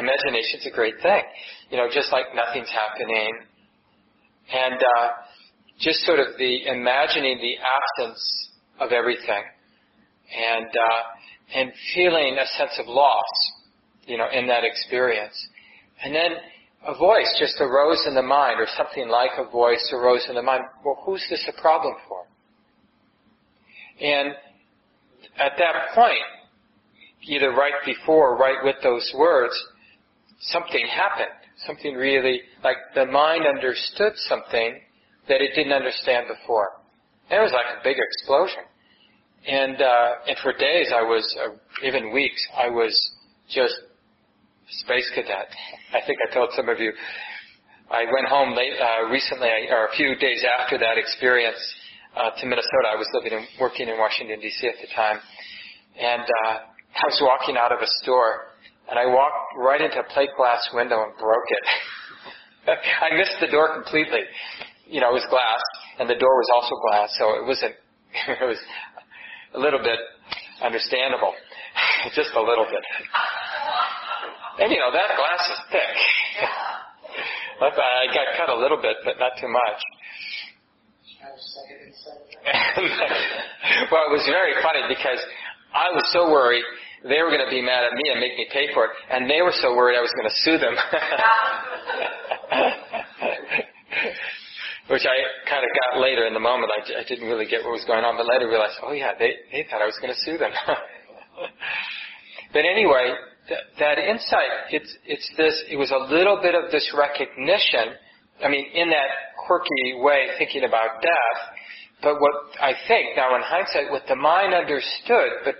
imagination's 0.00 0.66
a 0.66 0.74
great 0.74 0.96
thing. 1.02 1.22
You 1.70 1.76
know, 1.76 1.88
just 1.92 2.12
like 2.12 2.26
nothing's 2.34 2.70
happening, 2.70 3.32
and 4.52 4.74
uh, 4.74 5.08
just 5.78 6.00
sort 6.00 6.20
of 6.20 6.38
the 6.38 6.66
imagining 6.66 7.38
the 7.38 7.54
absence 7.58 8.50
of 8.80 8.92
everything, 8.92 9.42
and 10.54 10.66
uh, 10.66 11.58
and 11.58 11.72
feeling 11.94 12.38
a 12.38 12.46
sense 12.58 12.78
of 12.78 12.86
loss, 12.86 13.52
you 14.06 14.16
know, 14.16 14.28
in 14.32 14.46
that 14.46 14.64
experience, 14.64 15.34
and 16.02 16.14
then 16.14 16.32
a 16.86 16.96
voice 16.98 17.36
just 17.38 17.60
arose 17.60 18.04
in 18.06 18.14
the 18.14 18.22
mind, 18.22 18.58
or 18.58 18.66
something 18.76 19.08
like 19.08 19.30
a 19.38 19.48
voice 19.50 19.92
arose 19.92 20.26
in 20.28 20.34
the 20.34 20.42
mind. 20.42 20.64
Well, 20.84 21.00
who's 21.04 21.24
this 21.30 21.48
a 21.48 21.60
problem 21.60 21.94
for? 22.08 22.24
And 24.00 24.34
at 25.38 25.52
that 25.58 25.94
point, 25.94 26.24
either 27.22 27.50
right 27.50 27.74
before 27.86 28.34
or 28.34 28.36
right 28.36 28.64
with 28.64 28.76
those 28.82 29.12
words, 29.16 29.54
something 30.40 30.84
happened 30.90 31.41
something 31.66 31.94
really, 31.94 32.40
like 32.64 32.76
the 32.94 33.06
mind 33.06 33.46
understood 33.46 34.12
something 34.28 34.80
that 35.28 35.40
it 35.40 35.54
didn't 35.54 35.72
understand 35.72 36.26
before. 36.28 36.68
And 37.30 37.40
it 37.40 37.42
was 37.42 37.52
like 37.52 37.78
a 37.78 37.82
big 37.84 37.96
explosion. 37.98 38.64
And, 39.46 39.80
uh, 39.80 40.28
and 40.28 40.36
for 40.42 40.52
days 40.52 40.92
I 40.94 41.02
was, 41.02 41.24
uh, 41.40 41.86
even 41.86 42.12
weeks, 42.12 42.40
I 42.56 42.68
was 42.68 42.94
just 43.48 43.74
space 44.84 45.10
cadet. 45.14 45.48
I 45.94 46.00
think 46.06 46.18
I 46.28 46.34
told 46.34 46.50
some 46.54 46.68
of 46.68 46.78
you. 46.78 46.92
I 47.90 48.04
went 48.04 48.28
home 48.28 48.54
late, 48.56 48.72
uh, 48.80 49.08
recently, 49.10 49.48
or 49.70 49.86
a 49.86 49.96
few 49.96 50.16
days 50.16 50.44
after 50.60 50.78
that 50.78 50.96
experience, 50.96 51.58
uh, 52.16 52.30
to 52.30 52.46
Minnesota. 52.46 52.88
I 52.92 52.96
was 52.96 53.08
living 53.12 53.32
and 53.32 53.46
working 53.60 53.88
in 53.88 53.98
Washington 53.98 54.40
D.C. 54.40 54.66
at 54.66 54.74
the 54.80 54.88
time. 54.94 55.18
And, 55.98 56.22
uh, 56.22 56.58
I 56.92 57.06
was 57.08 57.20
walking 57.24 57.56
out 57.56 57.72
of 57.72 57.80
a 57.80 57.88
store 58.02 58.51
and 58.90 58.98
I 58.98 59.06
walked 59.06 59.56
right 59.56 59.80
into 59.80 59.98
a 60.00 60.06
plate 60.12 60.30
glass 60.36 60.68
window 60.74 61.02
and 61.02 61.12
broke 61.18 61.48
it. 61.48 61.64
I 63.02 63.16
missed 63.16 63.36
the 63.40 63.48
door 63.48 63.74
completely. 63.74 64.22
You 64.86 65.00
know, 65.00 65.10
it 65.10 65.24
was 65.24 65.26
glass, 65.30 65.62
and 65.98 66.08
the 66.08 66.18
door 66.18 66.34
was 66.36 66.50
also 66.54 66.74
glass, 66.90 67.08
so 67.18 67.24
it 67.42 67.46
wasn't. 67.46 67.74
It 68.28 68.44
was 68.44 68.60
a 69.54 69.58
little 69.58 69.80
bit 69.80 69.98
understandable, 70.62 71.32
just 72.14 72.28
a 72.36 72.40
little 72.40 72.66
bit. 72.68 72.84
And 74.60 74.70
you 74.70 74.76
know, 74.76 74.92
that 74.92 75.16
glass 75.16 75.42
is 75.48 75.60
thick. 75.72 75.96
I 77.62 78.06
got 78.12 78.36
cut 78.36 78.48
a 78.50 78.58
little 78.58 78.76
bit, 78.76 78.96
but 79.04 79.18
not 79.18 79.32
too 79.40 79.48
much. 79.48 79.80
well, 83.90 84.04
it 84.08 84.12
was 84.12 84.26
very 84.26 84.54
funny 84.62 84.82
because 84.88 85.20
I 85.72 85.88
was 85.94 86.04
so 86.12 86.28
worried 86.30 86.64
they 87.02 87.22
were 87.22 87.30
going 87.30 87.44
to 87.44 87.50
be 87.50 87.62
mad 87.62 87.84
at 87.84 87.92
me 87.94 88.10
and 88.10 88.20
make 88.20 88.36
me 88.38 88.46
pay 88.52 88.72
for 88.74 88.84
it, 88.86 88.92
and 89.10 89.28
they 89.28 89.42
were 89.42 89.52
so 89.58 89.74
worried 89.74 89.98
I 89.98 90.02
was 90.02 90.12
going 90.14 90.28
to 90.30 90.36
sue 90.46 90.58
them. 90.58 90.74
Which 94.90 95.06
I 95.06 95.14
kind 95.48 95.64
of 95.64 95.70
got 95.82 96.00
later 96.02 96.26
in 96.26 96.34
the 96.34 96.40
moment. 96.42 96.70
I, 96.70 96.82
I 97.00 97.04
didn't 97.08 97.26
really 97.26 97.46
get 97.46 97.62
what 97.62 97.72
was 97.72 97.84
going 97.86 98.04
on, 98.04 98.16
but 98.16 98.26
later 98.26 98.48
realized, 98.48 98.78
oh 98.82 98.92
yeah, 98.92 99.12
they, 99.18 99.34
they 99.50 99.64
thought 99.70 99.82
I 99.82 99.86
was 99.86 99.98
going 100.02 100.12
to 100.12 100.20
sue 100.20 100.38
them. 100.38 100.50
but 102.52 102.64
anyway, 102.66 103.14
th- 103.48 103.60
that 103.78 103.98
insight, 103.98 104.50
it's, 104.70 104.94
it's 105.06 105.30
this, 105.36 105.64
it 105.70 105.76
was 105.76 105.90
a 105.90 105.98
little 106.12 106.40
bit 106.42 106.54
of 106.54 106.70
this 106.70 106.92
recognition, 106.94 107.94
I 108.44 108.48
mean, 108.48 108.66
in 108.74 108.90
that 108.90 109.08
quirky 109.46 109.94
way, 109.98 110.28
thinking 110.38 110.64
about 110.64 111.02
death, 111.02 111.40
but 112.02 112.20
what 112.20 112.32
I 112.60 112.74
think, 112.86 113.16
now 113.16 113.34
in 113.36 113.42
hindsight, 113.42 113.90
what 113.90 114.02
the 114.08 114.16
mind 114.16 114.54
understood, 114.54 115.32
but 115.44 115.54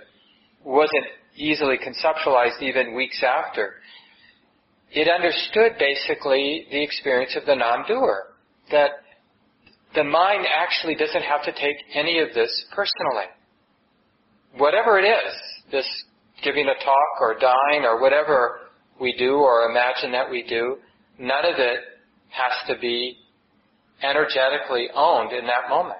wasn't 0.63 1.05
easily 1.35 1.77
conceptualized 1.77 2.61
even 2.61 2.95
weeks 2.95 3.23
after, 3.23 3.75
it 4.91 5.07
understood 5.07 5.73
basically 5.79 6.67
the 6.71 6.83
experience 6.83 7.35
of 7.35 7.45
the 7.45 7.55
non-doer. 7.55 8.27
That 8.71 8.91
the 9.95 10.03
mind 10.03 10.45
actually 10.45 10.95
doesn't 10.95 11.23
have 11.23 11.43
to 11.43 11.51
take 11.51 11.77
any 11.93 12.19
of 12.19 12.29
this 12.33 12.65
personally. 12.73 13.25
Whatever 14.57 14.99
it 14.99 15.05
is, 15.05 15.33
this 15.71 15.87
giving 16.43 16.67
a 16.67 16.83
talk 16.83 17.21
or 17.21 17.35
dying 17.39 17.83
or 17.83 18.01
whatever 18.01 18.59
we 18.99 19.15
do 19.17 19.35
or 19.35 19.69
imagine 19.69 20.11
that 20.11 20.29
we 20.29 20.43
do, 20.43 20.77
none 21.17 21.45
of 21.45 21.57
it 21.57 21.79
has 22.29 22.51
to 22.67 22.79
be 22.79 23.17
energetically 24.03 24.89
owned 24.93 25.31
in 25.31 25.45
that 25.45 25.69
moment. 25.69 25.99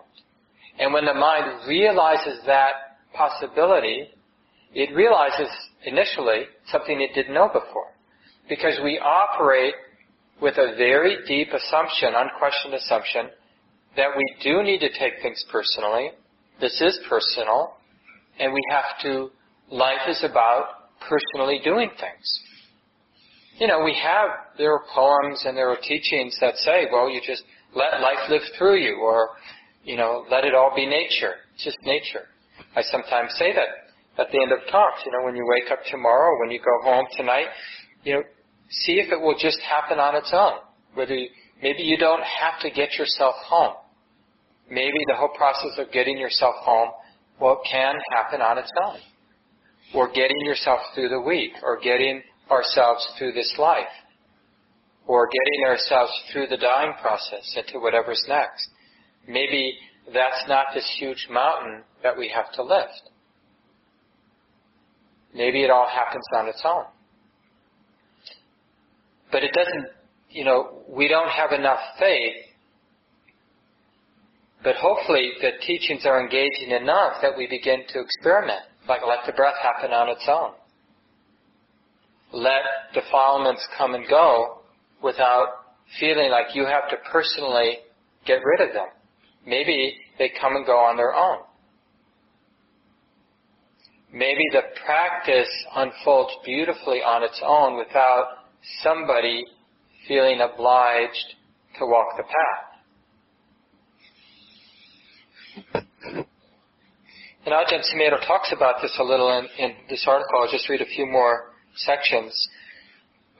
And 0.79 0.93
when 0.93 1.05
the 1.05 1.13
mind 1.13 1.67
realizes 1.67 2.39
that 2.45 2.97
possibility, 3.13 4.09
it 4.73 4.95
realizes 4.95 5.49
initially 5.85 6.45
something 6.71 7.01
it 7.01 7.13
didn't 7.13 7.33
know 7.33 7.47
before. 7.47 7.91
Because 8.49 8.79
we 8.83 8.99
operate 8.99 9.75
with 10.41 10.55
a 10.57 10.75
very 10.77 11.17
deep 11.27 11.49
assumption, 11.53 12.09
unquestioned 12.15 12.73
assumption, 12.73 13.29
that 13.95 14.09
we 14.15 14.23
do 14.43 14.63
need 14.63 14.79
to 14.79 14.89
take 14.89 15.21
things 15.21 15.43
personally. 15.51 16.09
This 16.59 16.81
is 16.81 16.99
personal, 17.07 17.75
and 18.39 18.51
we 18.51 18.59
have 18.69 19.01
to, 19.03 19.29
life 19.69 20.07
is 20.07 20.23
about 20.29 20.65
personally 21.07 21.59
doing 21.63 21.89
things. 21.99 22.39
You 23.59 23.67
know, 23.67 23.83
we 23.83 23.95
have, 24.01 24.29
there 24.57 24.73
are 24.73 24.83
poems 24.93 25.43
and 25.45 25.55
there 25.55 25.69
are 25.69 25.77
teachings 25.77 26.37
that 26.41 26.55
say, 26.57 26.87
well, 26.91 27.09
you 27.09 27.21
just 27.25 27.43
let 27.75 28.01
life 28.01 28.29
live 28.29 28.41
through 28.57 28.77
you, 28.77 28.99
or, 29.01 29.29
you 29.83 29.95
know, 29.95 30.25
let 30.31 30.43
it 30.43 30.55
all 30.55 30.73
be 30.75 30.85
nature. 30.85 31.35
It's 31.53 31.63
just 31.63 31.77
nature. 31.83 32.27
I 32.75 32.81
sometimes 32.81 33.33
say 33.37 33.53
that 33.53 33.82
at 34.17 34.27
the 34.31 34.41
end 34.41 34.51
of 34.51 34.59
talks. 34.71 35.01
You 35.05 35.11
know, 35.11 35.25
when 35.25 35.35
you 35.35 35.45
wake 35.47 35.71
up 35.71 35.79
tomorrow, 35.89 36.39
when 36.39 36.51
you 36.51 36.59
go 36.59 36.89
home 36.89 37.05
tonight, 37.17 37.47
you 38.03 38.13
know, 38.13 38.23
see 38.69 38.93
if 38.93 39.11
it 39.11 39.19
will 39.19 39.37
just 39.37 39.59
happen 39.61 39.99
on 39.99 40.15
its 40.15 40.31
own. 40.33 40.59
Whether 40.93 41.15
you, 41.15 41.29
maybe 41.61 41.83
you 41.83 41.97
don't 41.97 42.23
have 42.23 42.59
to 42.61 42.69
get 42.69 42.93
yourself 42.97 43.35
home. 43.45 43.75
Maybe 44.69 44.97
the 45.07 45.15
whole 45.15 45.33
process 45.35 45.77
of 45.77 45.91
getting 45.91 46.17
yourself 46.17 46.55
home, 46.59 46.89
well, 47.39 47.61
can 47.69 47.95
happen 48.15 48.41
on 48.41 48.57
its 48.57 48.71
own. 48.85 48.97
Or 49.93 50.07
getting 50.07 50.39
yourself 50.41 50.79
through 50.95 51.09
the 51.09 51.21
week, 51.21 51.51
or 51.61 51.79
getting 51.79 52.23
ourselves 52.49 53.07
through 53.17 53.33
this 53.33 53.53
life, 53.59 53.91
or 55.05 55.27
getting 55.27 55.69
ourselves 55.69 56.11
through 56.31 56.47
the 56.47 56.57
dying 56.57 56.93
process 57.01 57.55
into 57.55 57.79
whatever's 57.79 58.23
next. 58.27 58.69
Maybe 59.27 59.77
that's 60.13 60.43
not 60.47 60.67
this 60.73 60.89
huge 60.99 61.27
mountain 61.29 61.83
that 62.01 62.17
we 62.17 62.31
have 62.33 62.51
to 62.53 62.63
lift. 62.63 63.09
Maybe 65.33 65.63
it 65.63 65.71
all 65.71 65.87
happens 65.87 66.23
on 66.35 66.47
its 66.47 66.61
own. 66.63 66.85
But 69.31 69.43
it 69.43 69.51
doesn't, 69.53 69.87
you 70.29 70.45
know, 70.45 70.83
we 70.87 71.07
don't 71.07 71.29
have 71.29 71.51
enough 71.51 71.79
faith. 71.99 72.35
But 74.63 74.75
hopefully 74.75 75.31
the 75.41 75.51
teachings 75.65 76.05
are 76.05 76.21
engaging 76.21 76.71
enough 76.71 77.13
that 77.21 77.35
we 77.35 77.47
begin 77.47 77.83
to 77.89 77.99
experiment. 77.99 78.61
Like 78.87 79.01
let 79.07 79.19
the 79.25 79.33
breath 79.33 79.55
happen 79.61 79.91
on 79.91 80.09
its 80.09 80.25
own. 80.27 80.51
Let 82.31 82.61
defilements 82.93 83.67
come 83.77 83.95
and 83.95 84.07
go 84.07 84.59
without 85.01 85.47
feeling 85.99 86.31
like 86.31 86.55
you 86.55 86.65
have 86.65 86.89
to 86.89 86.97
personally 87.11 87.79
get 88.25 88.39
rid 88.43 88.67
of 88.67 88.73
them. 88.73 88.87
Maybe 89.45 89.97
they 90.17 90.31
come 90.39 90.55
and 90.55 90.65
go 90.65 90.77
on 90.77 90.95
their 90.95 91.13
own 91.13 91.39
maybe 94.13 94.43
the 94.51 94.61
practice 94.85 95.49
unfolds 95.75 96.31
beautifully 96.45 96.99
on 96.99 97.23
its 97.23 97.41
own 97.43 97.77
without 97.77 98.25
somebody 98.83 99.43
feeling 100.07 100.39
obliged 100.39 101.33
to 101.79 101.85
walk 101.85 102.15
the 102.15 102.23
path. 102.23 102.73
And 107.45 107.53
Ajahn 107.53 107.81
Sumedho 107.91 108.25
talks 108.25 108.53
about 108.55 108.75
this 108.81 108.95
a 108.99 109.03
little 109.03 109.37
in, 109.37 109.47
in 109.57 109.73
this 109.89 110.05
article. 110.07 110.39
I'll 110.39 110.51
just 110.51 110.69
read 110.69 110.81
a 110.81 110.85
few 110.85 111.05
more 111.05 111.51
sections. 111.75 112.31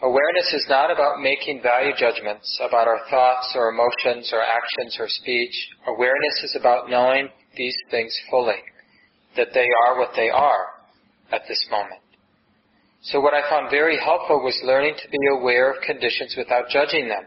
Awareness 0.02 0.54
is 0.54 0.66
not 0.68 0.92
about 0.92 1.22
making 1.22 1.62
value 1.62 1.94
judgments 1.98 2.60
about 2.68 2.88
our 2.88 3.00
thoughts 3.10 3.54
or 3.56 3.70
emotions 3.70 4.34
or 4.34 4.42
actions 4.42 4.98
or 5.00 5.08
speech. 5.08 5.70
Awareness 5.88 6.44
is 6.44 6.58
about 6.60 6.90
knowing 6.90 7.30
these 7.56 7.76
things 7.92 8.14
fully 8.30 8.60
that 9.36 9.54
they 9.54 9.68
are 9.88 10.00
what 10.00 10.12
they 10.16 10.30
are 10.30 10.66
at 11.32 11.42
this 11.48 11.66
moment. 11.72 12.02
So 13.02 13.20
what 13.20 13.34
I 13.34 13.48
found 13.50 13.70
very 13.70 13.98
helpful 14.00 14.42
was 14.42 14.58
learning 14.64 14.96
to 15.02 15.10
be 15.10 15.18
aware 15.38 15.72
of 15.72 15.82
conditions 15.82 16.36
without 16.38 16.70
judging 16.70 17.10
them. 17.10 17.26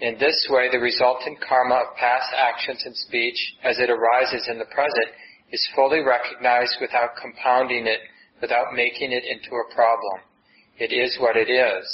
In 0.00 0.18
this 0.18 0.48
way, 0.50 0.68
the 0.70 0.78
resultant 0.78 1.38
karma 1.40 1.74
of 1.76 1.96
past 1.96 2.30
actions 2.36 2.82
and 2.84 2.96
speech, 2.96 3.38
as 3.62 3.78
it 3.78 3.90
arises 3.90 4.48
in 4.48 4.58
the 4.58 4.64
present, 4.66 5.10
is 5.52 5.68
fully 5.74 6.00
recognized 6.00 6.76
without 6.80 7.10
compounding 7.20 7.86
it, 7.86 8.00
without 8.40 8.74
making 8.74 9.12
it 9.12 9.24
into 9.24 9.56
a 9.56 9.74
problem. 9.74 10.20
It 10.78 10.92
is 10.92 11.16
what 11.20 11.36
it 11.36 11.50
is. 11.50 11.86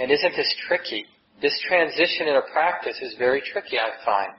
And 0.00 0.10
isn't 0.10 0.36
this 0.36 0.54
tricky? 0.66 1.04
This 1.42 1.58
transition 1.68 2.28
in 2.28 2.36
a 2.36 2.52
practice 2.52 2.98
is 3.02 3.14
very 3.18 3.42
tricky, 3.52 3.78
I 3.78 3.90
find. 4.04 4.32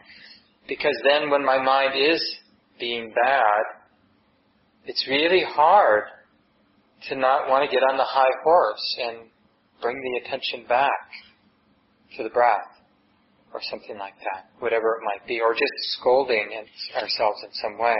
Because 0.67 0.97
then 1.03 1.29
when 1.29 1.45
my 1.45 1.61
mind 1.61 1.93
is 1.95 2.21
being 2.79 3.13
bad, 3.23 3.63
it's 4.85 5.07
really 5.09 5.43
hard 5.47 6.03
to 7.09 7.15
not 7.15 7.49
want 7.49 7.69
to 7.69 7.73
get 7.73 7.83
on 7.83 7.97
the 7.97 8.03
high 8.03 8.33
horse 8.43 8.97
and 9.01 9.29
bring 9.81 9.95
the 10.01 10.25
attention 10.25 10.65
back 10.67 11.09
to 12.17 12.23
the 12.23 12.29
breath 12.29 12.69
or 13.53 13.61
something 13.69 13.97
like 13.97 14.15
that, 14.19 14.49
whatever 14.59 14.95
it 14.95 15.01
might 15.05 15.25
be, 15.27 15.39
or 15.39 15.53
just 15.53 15.73
scolding 15.99 16.49
ourselves 16.95 17.39
in 17.43 17.53
some 17.53 17.77
way. 17.77 17.95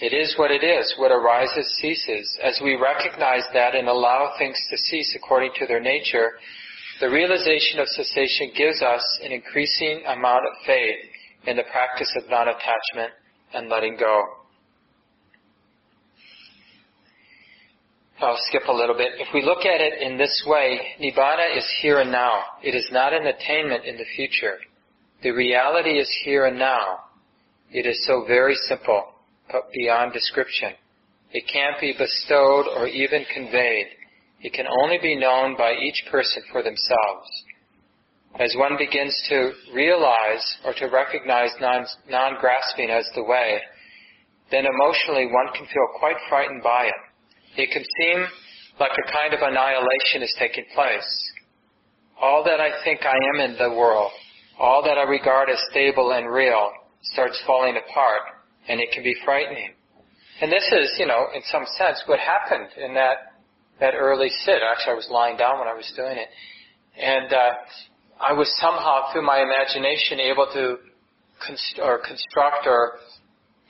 It 0.00 0.12
is 0.12 0.34
what 0.38 0.50
it 0.50 0.62
is. 0.62 0.94
What 0.98 1.10
arises 1.10 1.66
ceases. 1.80 2.38
As 2.42 2.60
we 2.62 2.76
recognize 2.76 3.42
that 3.52 3.74
and 3.74 3.88
allow 3.88 4.34
things 4.38 4.56
to 4.70 4.76
cease 4.76 5.16
according 5.16 5.52
to 5.58 5.66
their 5.66 5.80
nature, 5.80 6.32
the 7.00 7.10
realization 7.10 7.80
of 7.80 7.88
cessation 7.88 8.52
gives 8.56 8.82
us 8.82 9.02
an 9.24 9.32
increasing 9.32 10.02
amount 10.06 10.44
of 10.46 10.66
faith 10.66 11.10
in 11.48 11.56
the 11.56 11.64
practice 11.72 12.12
of 12.16 12.28
non-attachment 12.28 13.12
and 13.54 13.68
letting 13.68 13.96
go. 13.98 14.22
I'll 18.20 18.36
skip 18.48 18.62
a 18.68 18.72
little 18.72 18.96
bit. 18.96 19.12
If 19.18 19.28
we 19.32 19.42
look 19.42 19.64
at 19.64 19.80
it 19.80 20.02
in 20.02 20.18
this 20.18 20.44
way, 20.46 20.80
Nibbana 21.00 21.56
is 21.56 21.66
here 21.80 22.00
and 22.00 22.10
now. 22.10 22.42
It 22.62 22.74
is 22.74 22.88
not 22.92 23.12
an 23.12 23.26
attainment 23.26 23.84
in 23.84 23.96
the 23.96 24.04
future. 24.16 24.58
The 25.22 25.30
reality 25.30 25.98
is 25.98 26.10
here 26.24 26.46
and 26.46 26.58
now. 26.58 26.98
It 27.70 27.86
is 27.86 28.04
so 28.06 28.24
very 28.26 28.54
simple, 28.54 29.04
but 29.50 29.70
beyond 29.72 30.12
description. 30.12 30.72
It 31.30 31.44
can't 31.52 31.80
be 31.80 31.94
bestowed 31.96 32.66
or 32.76 32.88
even 32.88 33.24
conveyed. 33.32 33.86
It 34.40 34.52
can 34.52 34.66
only 34.82 34.98
be 35.00 35.16
known 35.16 35.56
by 35.56 35.74
each 35.74 36.04
person 36.10 36.42
for 36.50 36.62
themselves. 36.62 37.28
As 38.38 38.54
one 38.56 38.76
begins 38.76 39.14
to 39.30 39.52
realize 39.74 40.44
or 40.64 40.74
to 40.74 40.86
recognize 40.86 41.50
non, 41.60 42.34
grasping 42.40 42.90
as 42.90 43.08
the 43.14 43.24
way, 43.24 43.58
then 44.50 44.64
emotionally 44.66 45.26
one 45.26 45.52
can 45.54 45.66
feel 45.66 45.88
quite 45.98 46.16
frightened 46.28 46.62
by 46.62 46.86
it. 46.86 47.60
It 47.60 47.70
can 47.72 47.82
seem 48.00 48.26
like 48.78 48.92
a 48.92 49.12
kind 49.12 49.34
of 49.34 49.40
annihilation 49.42 50.22
is 50.22 50.34
taking 50.38 50.64
place. 50.74 51.32
All 52.20 52.44
that 52.44 52.60
I 52.60 52.70
think 52.84 53.00
I 53.02 53.16
am 53.34 53.50
in 53.50 53.58
the 53.58 53.70
world, 53.70 54.12
all 54.58 54.82
that 54.82 54.98
I 54.98 55.02
regard 55.02 55.48
as 55.50 55.58
stable 55.70 56.12
and 56.12 56.30
real, 56.30 56.70
starts 57.02 57.40
falling 57.46 57.76
apart, 57.76 58.22
and 58.68 58.80
it 58.80 58.90
can 58.92 59.02
be 59.02 59.14
frightening. 59.24 59.72
And 60.40 60.52
this 60.52 60.64
is, 60.72 60.94
you 60.98 61.06
know, 61.06 61.26
in 61.34 61.42
some 61.50 61.64
sense, 61.76 62.02
what 62.06 62.20
happened 62.20 62.68
in 62.76 62.94
that 62.94 63.34
that 63.80 63.94
early 63.94 64.28
sit. 64.28 64.58
Actually, 64.62 64.92
I 64.92 64.96
was 64.96 65.08
lying 65.10 65.36
down 65.36 65.58
when 65.58 65.68
I 65.68 65.74
was 65.74 65.90
doing 65.96 66.16
it, 66.16 66.28
and 67.00 67.32
uh, 67.32 67.52
I 68.20 68.32
was 68.32 68.52
somehow 68.60 69.12
through 69.12 69.24
my 69.24 69.40
imagination 69.40 70.20
able 70.20 70.46
to 70.52 70.78
const- 71.44 71.80
or 71.82 71.98
construct 71.98 72.66
or 72.66 72.98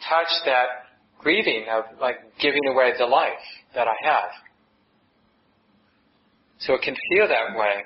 touch 0.08 0.32
that 0.46 0.66
grieving 1.18 1.66
of 1.70 1.84
like 2.00 2.16
giving 2.40 2.66
away 2.68 2.92
the 2.98 3.06
life 3.06 3.44
that 3.74 3.86
I 3.86 3.94
have. 4.08 4.30
So 6.58 6.74
it 6.74 6.82
can 6.82 6.96
feel 7.10 7.28
that 7.28 7.56
way. 7.58 7.84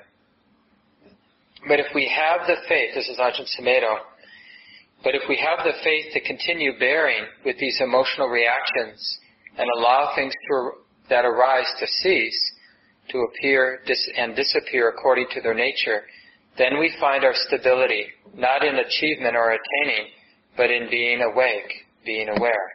But 1.67 1.79
if 1.79 1.87
we 1.93 2.07
have 2.09 2.47
the 2.47 2.55
faith, 2.67 2.95
this 2.95 3.07
is 3.07 3.17
Ajahn 3.17 3.47
Sumedho, 3.57 3.97
but 5.03 5.15
if 5.15 5.23
we 5.27 5.37
have 5.37 5.65
the 5.65 5.73
faith 5.83 6.13
to 6.13 6.21
continue 6.21 6.77
bearing 6.79 7.25
with 7.45 7.57
these 7.59 7.79
emotional 7.81 8.27
reactions 8.27 9.19
and 9.57 9.67
allow 9.77 10.13
things 10.15 10.33
to, 10.47 10.71
that 11.09 11.25
arise 11.25 11.67
to 11.79 11.87
cease, 11.87 12.51
to 13.09 13.19
appear 13.19 13.81
dis- 13.85 14.09
and 14.17 14.35
disappear 14.35 14.89
according 14.89 15.27
to 15.33 15.41
their 15.41 15.53
nature, 15.53 16.03
then 16.57 16.79
we 16.79 16.93
find 16.99 17.23
our 17.23 17.33
stability, 17.33 18.05
not 18.35 18.63
in 18.63 18.75
achievement 18.75 19.35
or 19.35 19.51
attaining, 19.51 20.07
but 20.55 20.69
in 20.69 20.89
being 20.89 21.21
awake, 21.21 21.71
being 22.05 22.29
aware. 22.29 22.73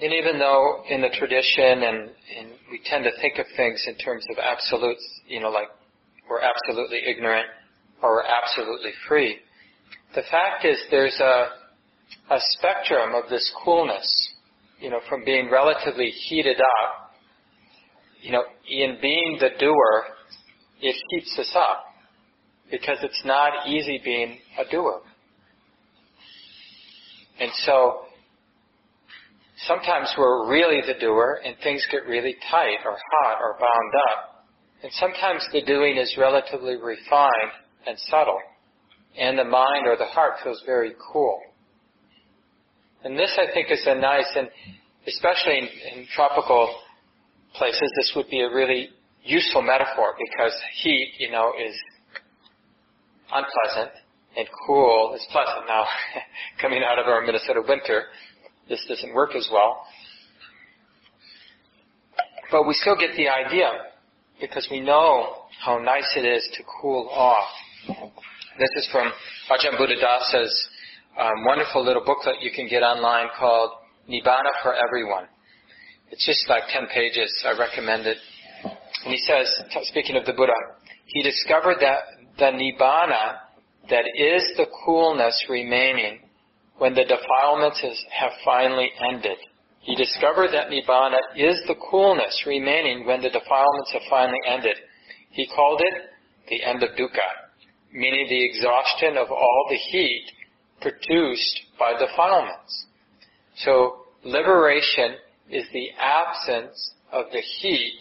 And 0.00 0.12
even 0.12 0.38
though 0.38 0.82
in 0.90 1.00
the 1.00 1.08
tradition 1.08 1.82
and, 1.82 2.10
and 2.38 2.52
we 2.70 2.80
tend 2.84 3.04
to 3.04 3.10
think 3.22 3.38
of 3.38 3.46
things 3.56 3.82
in 3.86 3.96
terms 3.96 4.26
of 4.30 4.36
absolutes, 4.38 5.02
you 5.26 5.40
know, 5.40 5.48
like 5.48 5.68
we're 6.28 6.42
absolutely 6.42 7.00
ignorant 7.06 7.46
or 8.02 8.16
we're 8.16 8.24
absolutely 8.24 8.92
free, 9.08 9.38
the 10.14 10.22
fact 10.30 10.66
is 10.66 10.78
there's 10.90 11.18
a, 11.18 11.48
a 12.30 12.38
spectrum 12.38 13.14
of 13.14 13.30
this 13.30 13.50
coolness, 13.64 14.34
you 14.80 14.90
know, 14.90 15.00
from 15.08 15.24
being 15.24 15.50
relatively 15.50 16.10
heated 16.28 16.58
up, 16.60 17.12
you 18.22 18.32
know, 18.32 18.42
in 18.68 18.98
being 19.00 19.38
the 19.40 19.50
doer, 19.58 20.04
it 20.80 20.96
heats 21.10 21.38
us 21.38 21.52
up 21.54 21.84
because 22.70 22.98
it's 23.02 23.22
not 23.24 23.68
easy 23.68 24.00
being 24.04 24.38
a 24.58 24.70
doer. 24.70 25.00
And 27.38 27.50
so 27.64 28.00
sometimes 29.66 30.12
we're 30.18 30.50
really 30.50 30.80
the 30.86 30.98
doer 30.98 31.40
and 31.44 31.56
things 31.62 31.86
get 31.90 32.06
really 32.06 32.36
tight 32.50 32.78
or 32.84 32.96
hot 33.12 33.38
or 33.40 33.54
bound 33.58 33.92
up. 34.10 34.46
And 34.82 34.92
sometimes 34.92 35.46
the 35.52 35.62
doing 35.62 35.96
is 35.96 36.14
relatively 36.18 36.76
refined 36.76 37.52
and 37.86 37.98
subtle. 38.10 38.38
And 39.18 39.38
the 39.38 39.44
mind 39.44 39.86
or 39.86 39.96
the 39.96 40.06
heart 40.06 40.34
feels 40.42 40.62
very 40.66 40.92
cool. 41.12 41.40
And 43.06 43.16
this 43.16 43.38
I 43.38 43.46
think 43.54 43.70
is 43.70 43.86
a 43.86 43.94
nice, 43.94 44.26
and 44.34 44.48
especially 45.06 45.58
in, 45.58 45.68
in 45.94 46.06
tropical 46.12 46.74
places, 47.54 47.88
this 47.94 48.12
would 48.16 48.28
be 48.28 48.40
a 48.40 48.50
really 48.52 48.88
useful 49.22 49.62
metaphor 49.62 50.14
because 50.18 50.52
heat, 50.82 51.12
you 51.20 51.30
know, 51.30 51.52
is 51.56 51.76
unpleasant 53.32 53.92
and 54.36 54.48
cool 54.66 55.14
is 55.14 55.24
pleasant. 55.30 55.68
Now, 55.68 55.84
coming 56.60 56.82
out 56.82 56.98
of 56.98 57.06
our 57.06 57.24
Minnesota 57.24 57.62
winter, 57.68 58.06
this 58.68 58.84
doesn't 58.88 59.14
work 59.14 59.36
as 59.36 59.48
well. 59.52 59.84
But 62.50 62.66
we 62.66 62.74
still 62.74 62.96
get 62.96 63.16
the 63.16 63.28
idea 63.28 63.70
because 64.40 64.66
we 64.68 64.80
know 64.80 65.44
how 65.64 65.78
nice 65.78 66.12
it 66.16 66.24
is 66.24 66.48
to 66.56 66.64
cool 66.82 67.08
off. 67.10 67.46
This 68.58 68.70
is 68.74 68.88
from 68.90 69.12
Ajahn 69.48 69.78
Buddhadasa's 69.78 70.70
um, 71.18 71.44
wonderful 71.44 71.84
little 71.84 72.04
booklet 72.04 72.36
you 72.40 72.50
can 72.54 72.68
get 72.68 72.82
online 72.82 73.28
called 73.38 73.70
Nibbana 74.08 74.52
for 74.62 74.74
Everyone. 74.74 75.24
It's 76.10 76.24
just 76.24 76.48
like 76.48 76.62
10 76.72 76.86
pages. 76.92 77.32
I 77.44 77.58
recommend 77.58 78.06
it. 78.06 78.18
And 79.04 79.12
he 79.12 79.18
says, 79.18 79.50
speaking 79.82 80.16
of 80.16 80.26
the 80.26 80.32
Buddha, 80.32 80.52
he 81.06 81.22
discovered 81.22 81.76
that 81.80 81.98
the 82.38 82.52
Nibbana 82.52 83.38
that 83.88 84.04
is 84.18 84.42
the 84.56 84.66
coolness 84.84 85.46
remaining 85.48 86.20
when 86.78 86.94
the 86.94 87.04
defilements 87.04 87.80
has, 87.80 87.98
have 88.10 88.32
finally 88.44 88.90
ended. 89.08 89.38
He 89.80 89.94
discovered 89.94 90.50
that 90.52 90.68
Nibbana 90.68 91.18
is 91.36 91.62
the 91.68 91.76
coolness 91.90 92.44
remaining 92.46 93.06
when 93.06 93.22
the 93.22 93.30
defilements 93.30 93.92
have 93.92 94.02
finally 94.10 94.40
ended. 94.46 94.76
He 95.30 95.46
called 95.54 95.80
it 95.80 95.94
the 96.48 96.62
end 96.64 96.82
of 96.82 96.90
dukkha, 96.90 97.30
meaning 97.92 98.26
the 98.28 98.44
exhaustion 98.44 99.16
of 99.16 99.30
all 99.30 99.66
the 99.70 99.76
heat 99.76 100.26
produced 100.80 101.60
by 101.78 101.92
defilements. 101.92 102.86
So 103.56 104.06
liberation 104.24 105.16
is 105.50 105.64
the 105.72 105.88
absence 105.98 106.92
of 107.12 107.26
the 107.32 107.40
heat 107.60 108.00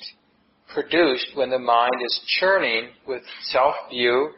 produced 0.74 1.32
when 1.36 1.50
the 1.50 1.60
mind 1.60 1.94
is 2.04 2.20
churning 2.40 2.90
with 3.08 3.22
self-view, 3.44 4.32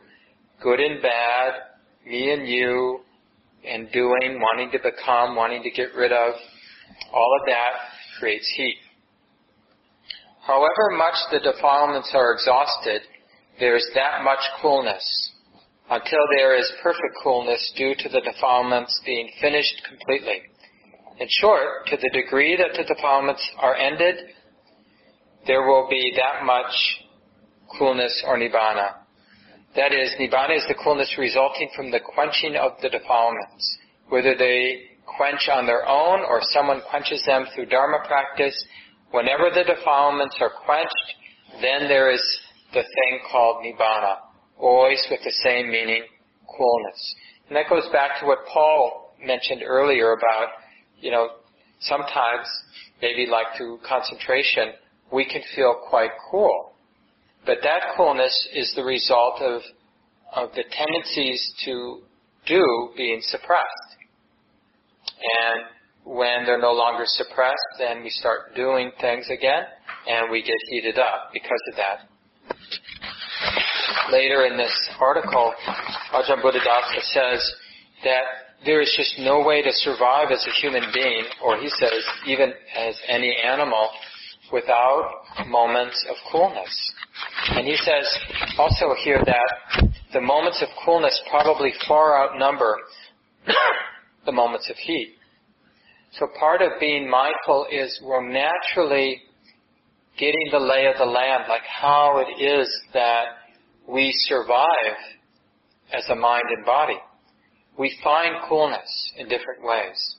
good 0.62 0.80
and 0.80 1.02
bad, 1.02 1.54
me 2.06 2.32
and 2.32 2.48
you, 2.48 3.00
and 3.66 3.92
doing, 3.92 4.40
wanting 4.40 4.72
to 4.72 4.80
become, 4.80 5.36
wanting 5.36 5.64
to 5.64 5.72
get 5.72 5.94
rid 5.96 6.12
of, 6.12 6.34
all 7.14 7.38
of 7.40 7.46
that 7.48 7.72
creates 8.20 8.52
heat. 8.56 8.78
However 10.46 10.96
much 10.96 11.16
the 11.32 11.40
defilements 11.40 12.12
are 12.14 12.34
exhausted, 12.34 13.02
there 13.60 13.76
is 13.76 13.90
that 13.96 14.24
much 14.24 14.40
coolness 14.62 15.34
until 15.90 16.20
there 16.36 16.58
is 16.58 16.72
perfect 16.84 17.16
coolness 17.24 17.74
due 17.78 17.96
to 17.98 18.10
the 18.10 18.22
defilements 18.22 19.00
being 19.06 19.30
finished 19.40 19.82
completely. 19.88 20.42
In 21.20 21.28
short, 21.30 21.88
to 21.88 21.98
the 21.98 22.10
degree 22.14 22.58
that 22.58 22.78
the 22.78 22.94
defilements 22.94 23.48
are 23.58 23.76
ended, 23.76 24.16
there 25.48 25.66
will 25.66 25.88
be 25.90 26.14
that 26.16 26.46
much 26.46 26.74
coolness 27.78 28.24
or 28.28 28.38
nibbana. 28.38 28.98
That 29.76 29.94
is, 29.94 30.14
nibbana 30.20 30.58
is 30.58 30.66
the 30.68 30.76
coolness 30.84 31.16
resulting 31.18 31.70
from 31.76 31.92
the 31.92 32.00
quenching 32.00 32.56
of 32.56 32.74
the 32.82 32.90
defilements, 32.90 33.78
whether 34.10 34.36
they 34.38 34.82
quench 35.06 35.50
on 35.52 35.66
their 35.66 35.88
own 35.88 36.20
or 36.22 36.42
someone 36.42 36.82
quenches 36.90 37.24
them 37.26 37.46
through 37.56 37.68
dharma 37.68 38.00
practice. 38.08 38.56
Whenever 39.12 39.50
the 39.50 39.64
defilements 39.64 40.36
are 40.42 40.52
quenched, 40.66 41.16
then 41.62 41.88
there 41.88 42.12
is 42.12 42.22
the 42.74 42.84
thing 42.84 43.20
called 43.32 43.64
nibbana, 43.64 44.18
always 44.60 45.06
with 45.10 45.20
the 45.24 45.32
same 45.44 45.70
meaning, 45.70 46.04
coolness. 46.58 47.16
And 47.48 47.56
that 47.56 47.70
goes 47.70 47.88
back 47.92 48.20
to 48.20 48.26
what 48.26 48.40
Paul 48.52 49.14
mentioned 49.24 49.62
earlier 49.66 50.14
about, 50.14 50.50
you 51.00 51.12
know, 51.12 51.30
sometimes, 51.80 52.48
maybe 53.02 53.28
like 53.30 53.46
through 53.58 53.80
concentration, 53.88 54.74
we 55.12 55.26
can 55.26 55.42
feel 55.56 55.76
quite 55.90 56.12
cool. 56.32 56.74
But 57.46 57.60
that 57.64 57.96
coolness 57.96 58.50
is 58.54 58.74
the 58.76 58.84
result 58.84 59.42
of, 59.42 59.62
of 60.36 60.50
the 60.56 60.64
tendencies 60.70 61.54
to 61.66 62.02
do 62.46 62.90
being 62.98 63.22
suppressed. 63.22 63.98
And 65.42 65.62
when 66.04 66.46
they're 66.46 66.62
no 66.62 66.74
longer 66.74 67.04
suppressed, 67.06 67.56
then 67.80 68.04
we 68.04 68.10
start 68.10 68.56
doing 68.56 68.92
things 69.00 69.28
again, 69.30 69.64
and 70.08 70.32
we 70.32 70.42
get 70.42 70.56
heated 70.70 70.98
up 70.98 71.30
because 71.34 71.62
of 71.72 71.78
that. 71.78 72.10
Later 74.12 74.46
in 74.46 74.58
this 74.58 74.90
article, 75.00 75.54
Ajahn 76.14 76.42
Buddhadasa 76.42 77.02
says 77.12 77.56
that 78.04 78.24
there 78.66 78.82
is 78.82 78.94
just 78.98 79.20
no 79.20 79.44
way 79.44 79.62
to 79.62 79.72
survive 79.72 80.32
as 80.32 80.46
a 80.48 80.62
human 80.62 80.84
being, 80.94 81.26
or 81.44 81.58
he 81.58 81.70
says 81.70 82.04
even 82.26 82.54
as 82.76 82.98
any 83.08 83.36
animal, 83.44 83.90
without 84.52 85.12
moments 85.48 86.06
of 86.10 86.16
coolness. 86.32 86.94
And 87.50 87.68
he 87.68 87.76
says 87.76 88.18
also 88.58 88.96
here 89.04 89.22
that 89.26 89.90
the 90.14 90.22
moments 90.22 90.62
of 90.62 90.70
coolness 90.86 91.22
probably 91.30 91.74
far 91.88 92.24
outnumber 92.24 92.78
the 94.26 94.32
moments 94.32 94.70
of 94.70 94.78
heat. 94.78 95.16
So 96.14 96.28
part 96.40 96.62
of 96.62 96.80
being 96.80 97.10
mindful 97.10 97.68
is 97.72 98.00
we're 98.04 98.28
naturally 98.28 99.22
getting 100.18 100.48
the 100.52 100.60
lay 100.60 100.88
of 100.88 100.98
the 100.98 101.06
land, 101.06 101.44
like 101.48 101.62
how 101.64 102.24
it 102.26 102.42
is 102.42 102.68
that 102.94 103.26
we 103.88 104.12
survive 104.28 104.98
as 105.94 106.06
a 106.10 106.16
mind 106.16 106.44
and 106.56 106.66
body. 106.66 106.98
We 107.78 107.98
find 108.04 108.36
coolness 108.48 109.14
in 109.18 109.28
different 109.28 109.64
ways 109.64 110.18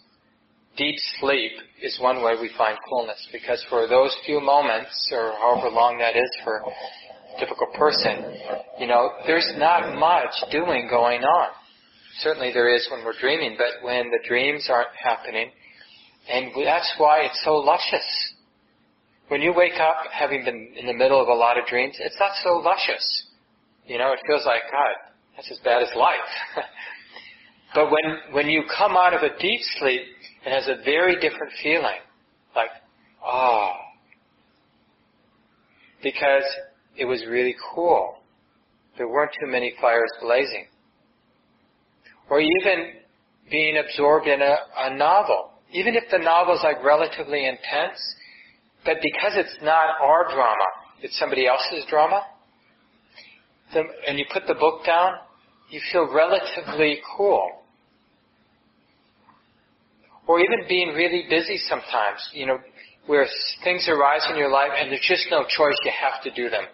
deep 0.79 0.95
sleep 1.21 1.53
is 1.83 1.99
one 2.01 2.23
way 2.23 2.35
we 2.41 2.51
find 2.57 2.79
coolness 2.89 3.29
because 3.33 3.63
for 3.69 3.87
those 3.89 4.17
few 4.25 4.41
moments 4.41 5.11
or 5.13 5.35
however 5.41 5.69
long 5.69 5.99
that 5.99 6.17
is 6.17 6.31
for 6.45 6.63
a 6.63 7.41
typical 7.41 7.67
person, 7.77 8.39
you 8.79 8.87
know, 8.87 9.11
there's 9.27 9.51
not 9.57 9.99
much 9.99 10.31
doing 10.53 10.87
going 10.89 11.23
on. 11.23 11.49
Certainly 12.21 12.53
there 12.53 12.75
is 12.75 12.89
when 12.91 13.05
we're 13.05 13.19
dreaming, 13.21 13.57
but 13.59 13.85
when 13.85 14.11
the 14.11 14.21
dreams 14.27 14.69
aren't 14.71 14.95
happening, 15.03 15.51
and 16.31 16.53
that's 16.65 16.95
why 16.97 17.21
it's 17.23 17.43
so 17.45 17.55
luscious. 17.55 18.35
When 19.29 19.43
you 19.43 19.53
wake 19.55 19.79
up 19.81 19.97
having 20.13 20.45
been 20.45 20.73
in 20.77 20.87
the 20.87 20.95
middle 20.95 21.21
of 21.21 21.29
a 21.29 21.35
lot 21.35 21.59
of 21.59 21.67
dreams, 21.67 21.97
it's 21.99 22.17
not 22.19 22.33
so 22.43 22.57
luscious. 22.57 23.27
You 23.89 23.97
know, 23.97 24.13
it 24.13 24.21
feels 24.27 24.45
like, 24.45 24.61
God, 24.71 25.13
that's 25.35 25.51
as 25.51 25.59
bad 25.65 25.83
as 25.83 25.89
life. 25.97 26.31
but 27.75 27.87
when, 27.87 28.35
when 28.35 28.49
you 28.49 28.65
come 28.77 28.97
out 28.97 29.15
of 29.15 29.23
a 29.23 29.31
deep 29.41 29.61
sleep, 29.79 30.03
it 30.45 30.53
has 30.53 30.69
a 30.69 30.85
very 30.85 31.15
different 31.15 31.53
feeling. 31.63 31.97
Like, 32.55 32.69
ah. 33.25 33.73
Because 36.03 36.45
it 36.97 37.07
was 37.07 37.25
really 37.27 37.57
cool. 37.75 38.19
There 38.99 39.09
weren't 39.09 39.33
too 39.41 39.51
many 39.51 39.73
fires 39.81 40.13
blazing. 40.21 40.67
Or 42.29 42.41
even 42.41 42.93
being 43.51 43.79
absorbed 43.79 44.27
in 44.27 44.43
a, 44.43 44.57
a 44.77 44.95
novel. 44.95 45.53
Even 45.73 45.95
if 45.95 46.05
the 46.11 46.19
novel 46.19 46.57
is 46.57 46.61
like 46.63 46.85
relatively 46.85 47.47
intense, 47.47 47.99
but 48.85 48.97
because 49.03 49.33
it's 49.35 49.57
not 49.63 49.97
our 50.03 50.25
drama, 50.25 50.67
it's 51.01 51.19
somebody 51.19 51.47
else's 51.47 51.85
drama, 51.89 52.23
the, 53.73 53.83
and 54.07 54.19
you 54.19 54.25
put 54.33 54.47
the 54.47 54.55
book 54.55 54.85
down, 54.85 55.15
you 55.71 55.81
feel 55.93 56.13
relatively 56.13 57.01
cool. 57.17 57.47
Or 60.27 60.41
even 60.41 60.69
being 60.69 60.89
really 60.89 61.25
busy 61.29 61.59
sometimes, 61.69 62.21
you 62.33 62.47
know, 62.47 62.59
where 63.07 63.27
things 63.65 63.89
arise 63.89 64.27
in 64.31 64.37
your 64.37 64.51
life 64.51 64.71
and 64.77 64.91
there's 64.91 65.07
just 65.09 65.27
no 65.31 65.43
choice, 65.45 65.77
you 65.85 65.93
have 65.97 66.23
to 66.23 66.31
do 66.31 66.51
them. 66.51 66.65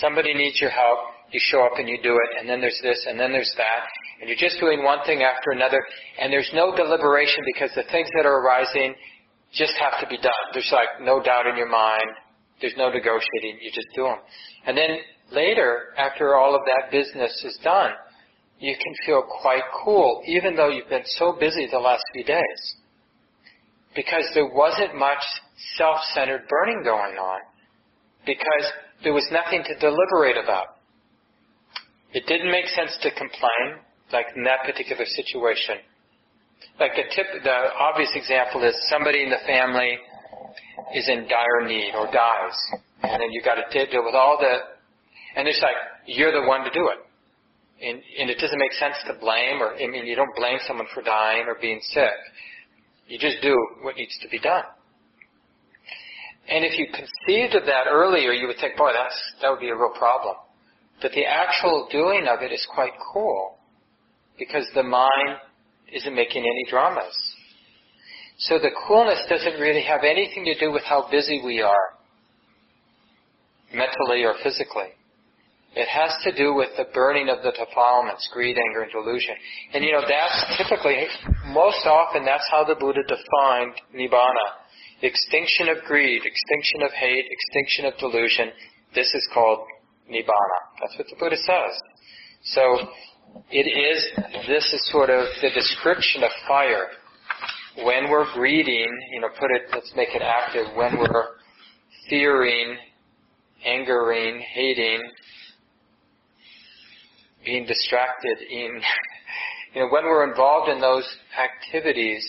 Somebody 0.00 0.32
needs 0.32 0.60
your 0.60 0.70
help, 0.70 0.98
you 1.30 1.40
show 1.42 1.64
up 1.64 1.72
and 1.76 1.88
you 1.88 1.98
do 2.02 2.12
it, 2.12 2.40
and 2.40 2.48
then 2.48 2.60
there's 2.60 2.80
this, 2.82 3.04
and 3.08 3.20
then 3.20 3.32
there's 3.32 3.52
that, 3.56 3.84
and 4.20 4.28
you're 4.28 4.40
just 4.40 4.58
doing 4.60 4.82
one 4.82 5.04
thing 5.04 5.22
after 5.22 5.50
another, 5.50 5.80
and 6.18 6.32
there's 6.32 6.50
no 6.54 6.74
deliberation 6.74 7.44
because 7.52 7.70
the 7.74 7.84
things 7.92 8.08
that 8.16 8.24
are 8.24 8.40
arising 8.40 8.94
just 9.52 9.74
have 9.76 10.00
to 10.00 10.06
be 10.08 10.16
done. 10.16 10.44
There's 10.52 10.72
like 10.72 11.04
no 11.04 11.22
doubt 11.22 11.46
in 11.46 11.56
your 11.56 11.68
mind, 11.68 12.08
there's 12.60 12.76
no 12.78 12.88
negotiating, 12.88 13.60
you 13.60 13.70
just 13.74 13.88
do 13.94 14.04
them. 14.04 14.18
And 14.66 14.76
then 14.76 14.96
later, 15.34 15.94
after 15.96 16.34
all 16.34 16.54
of 16.54 16.62
that 16.66 16.90
business 16.90 17.42
is 17.44 17.58
done, 17.62 17.92
you 18.58 18.74
can 18.74 18.94
feel 19.04 19.22
quite 19.22 19.62
cool, 19.84 20.22
even 20.26 20.54
though 20.54 20.68
you've 20.68 20.88
been 20.88 21.06
so 21.18 21.36
busy 21.38 21.66
the 21.70 21.78
last 21.78 22.02
few 22.12 22.24
days. 22.24 22.74
Because 23.94 24.24
there 24.34 24.48
wasn't 24.48 24.94
much 24.96 25.22
self-centered 25.76 26.48
burning 26.48 26.82
going 26.84 27.16
on. 27.16 27.40
Because 28.24 28.70
there 29.02 29.12
was 29.12 29.26
nothing 29.32 29.64
to 29.66 29.74
deliberate 29.78 30.36
about. 30.42 30.78
It 32.12 32.26
didn't 32.26 32.50
make 32.50 32.66
sense 32.68 32.96
to 33.02 33.10
complain, 33.10 33.82
like 34.12 34.26
in 34.36 34.44
that 34.44 34.60
particular 34.64 35.04
situation. 35.06 35.76
Like 36.78 36.92
the 36.94 37.04
tip, 37.14 37.26
the 37.42 37.58
obvious 37.78 38.12
example 38.14 38.62
is 38.64 38.76
somebody 38.88 39.24
in 39.24 39.30
the 39.30 39.42
family 39.46 39.98
is 40.94 41.08
in 41.08 41.26
dire 41.28 41.66
need 41.66 41.94
or 41.96 42.06
dies, 42.06 42.56
and 43.02 43.20
then 43.20 43.30
you 43.32 43.42
got 43.42 43.56
to 43.56 43.66
deal 43.90 44.04
with 44.04 44.14
all 44.14 44.38
the, 44.38 44.71
and 45.36 45.48
it's 45.48 45.60
like 45.62 45.76
you're 46.06 46.32
the 46.32 46.46
one 46.46 46.64
to 46.64 46.70
do 46.70 46.88
it, 46.88 46.98
and 47.84 48.02
and 48.18 48.30
it 48.30 48.38
doesn't 48.38 48.58
make 48.58 48.72
sense 48.72 48.96
to 49.06 49.14
blame 49.20 49.60
or 49.60 49.74
I 49.74 49.86
mean 49.86 50.06
you 50.06 50.16
don't 50.16 50.34
blame 50.36 50.58
someone 50.66 50.86
for 50.94 51.02
dying 51.02 51.44
or 51.46 51.56
being 51.60 51.80
sick, 51.82 52.18
you 53.08 53.18
just 53.18 53.42
do 53.42 53.54
what 53.82 53.96
needs 53.96 54.16
to 54.22 54.28
be 54.28 54.38
done. 54.38 54.64
And 56.48 56.64
if 56.64 56.76
you 56.76 56.86
conceived 56.86 57.54
of 57.54 57.66
that 57.66 57.86
earlier, 57.88 58.32
you 58.32 58.48
would 58.48 58.56
think, 58.60 58.76
boy, 58.76 58.90
that's 58.92 59.18
that 59.40 59.50
would 59.50 59.60
be 59.60 59.68
a 59.68 59.76
real 59.76 59.94
problem. 59.96 60.36
But 61.00 61.12
the 61.12 61.24
actual 61.24 61.88
doing 61.90 62.26
of 62.28 62.42
it 62.42 62.52
is 62.52 62.66
quite 62.74 62.92
cool 63.12 63.58
because 64.38 64.66
the 64.74 64.82
mind 64.82 65.38
isn't 65.92 66.14
making 66.14 66.42
any 66.42 66.70
dramas. 66.70 67.14
So 68.38 68.58
the 68.58 68.70
coolness 68.88 69.24
doesn't 69.28 69.60
really 69.60 69.82
have 69.82 70.02
anything 70.04 70.44
to 70.46 70.58
do 70.58 70.72
with 70.72 70.82
how 70.82 71.08
busy 71.10 71.40
we 71.44 71.60
are, 71.60 71.94
mentally 73.72 74.24
or 74.24 74.34
physically. 74.42 74.90
It 75.74 75.88
has 75.88 76.12
to 76.24 76.36
do 76.36 76.52
with 76.52 76.68
the 76.76 76.84
burning 76.92 77.30
of 77.30 77.42
the 77.42 77.52
defilements, 77.52 78.28
greed, 78.32 78.56
anger, 78.58 78.82
and 78.82 78.92
delusion. 78.92 79.34
And 79.72 79.82
you 79.82 79.92
know, 79.92 80.04
that's 80.06 80.58
typically, 80.58 81.06
most 81.48 81.86
often, 81.86 82.24
that's 82.24 82.46
how 82.50 82.64
the 82.64 82.74
Buddha 82.74 83.00
defined 83.08 83.74
Nibbana. 83.94 84.60
Extinction 85.00 85.68
of 85.68 85.82
greed, 85.84 86.22
extinction 86.24 86.82
of 86.82 86.92
hate, 86.92 87.24
extinction 87.28 87.86
of 87.86 87.96
delusion. 87.98 88.50
This 88.94 89.12
is 89.14 89.26
called 89.32 89.66
nibbana. 90.10 90.58
That's 90.80 90.96
what 90.98 91.06
the 91.08 91.16
Buddha 91.18 91.36
says. 91.36 91.80
So 92.44 92.62
it 93.50 93.66
is, 93.66 94.06
this 94.46 94.72
is 94.72 94.90
sort 94.92 95.08
of 95.10 95.26
the 95.40 95.50
description 95.54 96.22
of 96.22 96.30
fire. 96.46 96.88
When 97.84 98.10
we're 98.10 98.30
greeting, 98.34 98.90
you 99.12 99.20
know, 99.22 99.28
put 99.28 99.50
it, 99.50 99.62
let's 99.72 99.92
make 99.96 100.10
it 100.14 100.22
active, 100.22 100.66
when 100.76 100.98
we're 100.98 101.24
fearing, 102.10 102.76
angering, 103.64 104.42
hating, 104.54 105.00
being 107.44 107.66
distracted 107.66 108.38
in, 108.48 108.80
you 109.74 109.80
know, 109.82 109.88
when 109.90 110.04
we're 110.04 110.28
involved 110.28 110.68
in 110.70 110.80
those 110.80 111.08
activities, 111.38 112.24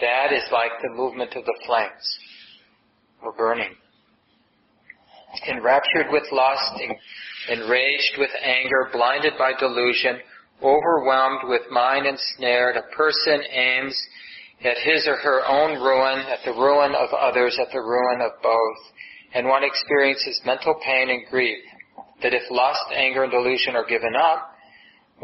that 0.00 0.32
is 0.32 0.44
like 0.52 0.72
the 0.82 0.90
movement 0.94 1.34
of 1.34 1.44
the 1.44 1.58
flames. 1.66 2.18
We're 3.22 3.32
burning 3.32 3.74
enraptured 5.48 6.06
with 6.10 6.24
lust, 6.32 6.80
enraged 7.48 8.16
with 8.18 8.30
anger, 8.42 8.88
blinded 8.92 9.34
by 9.38 9.52
delusion, 9.58 10.18
overwhelmed 10.62 11.40
with 11.44 11.62
mind 11.70 12.06
ensnared, 12.06 12.76
a 12.76 12.94
person 12.94 13.42
aims 13.50 14.00
at 14.64 14.76
his 14.78 15.06
or 15.06 15.16
her 15.16 15.42
own 15.46 15.82
ruin, 15.82 16.20
at 16.26 16.38
the 16.44 16.52
ruin 16.52 16.94
of 16.94 17.08
others, 17.12 17.58
at 17.60 17.72
the 17.72 17.80
ruin 17.80 18.20
of 18.20 18.30
both, 18.42 18.78
and 19.34 19.46
one 19.46 19.64
experiences 19.64 20.40
mental 20.46 20.74
pain 20.84 21.10
and 21.10 21.26
grief. 21.30 21.58
That 22.22 22.32
if 22.32 22.42
lust, 22.50 22.84
anger, 22.94 23.24
and 23.24 23.32
delusion 23.32 23.76
are 23.76 23.84
given 23.84 24.14
up, 24.16 24.53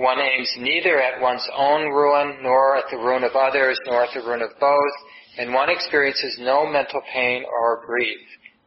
one 0.01 0.19
aims 0.19 0.51
neither 0.59 1.01
at 1.01 1.21
one's 1.21 1.47
own 1.55 1.91
ruin, 1.91 2.39
nor 2.43 2.77
at 2.77 2.85
the 2.91 2.97
ruin 2.97 3.23
of 3.23 3.37
others, 3.37 3.79
nor 3.87 4.05
at 4.05 4.15
the 4.15 4.21
ruin 4.21 4.43
of 4.43 4.51
both, 4.59 4.97
and 5.39 5.53
one 5.53 5.69
experiences 5.69 6.39
no 6.41 6.67
mental 6.67 7.03
pain 7.13 7.45
or 7.45 7.85
grief. 7.87 8.19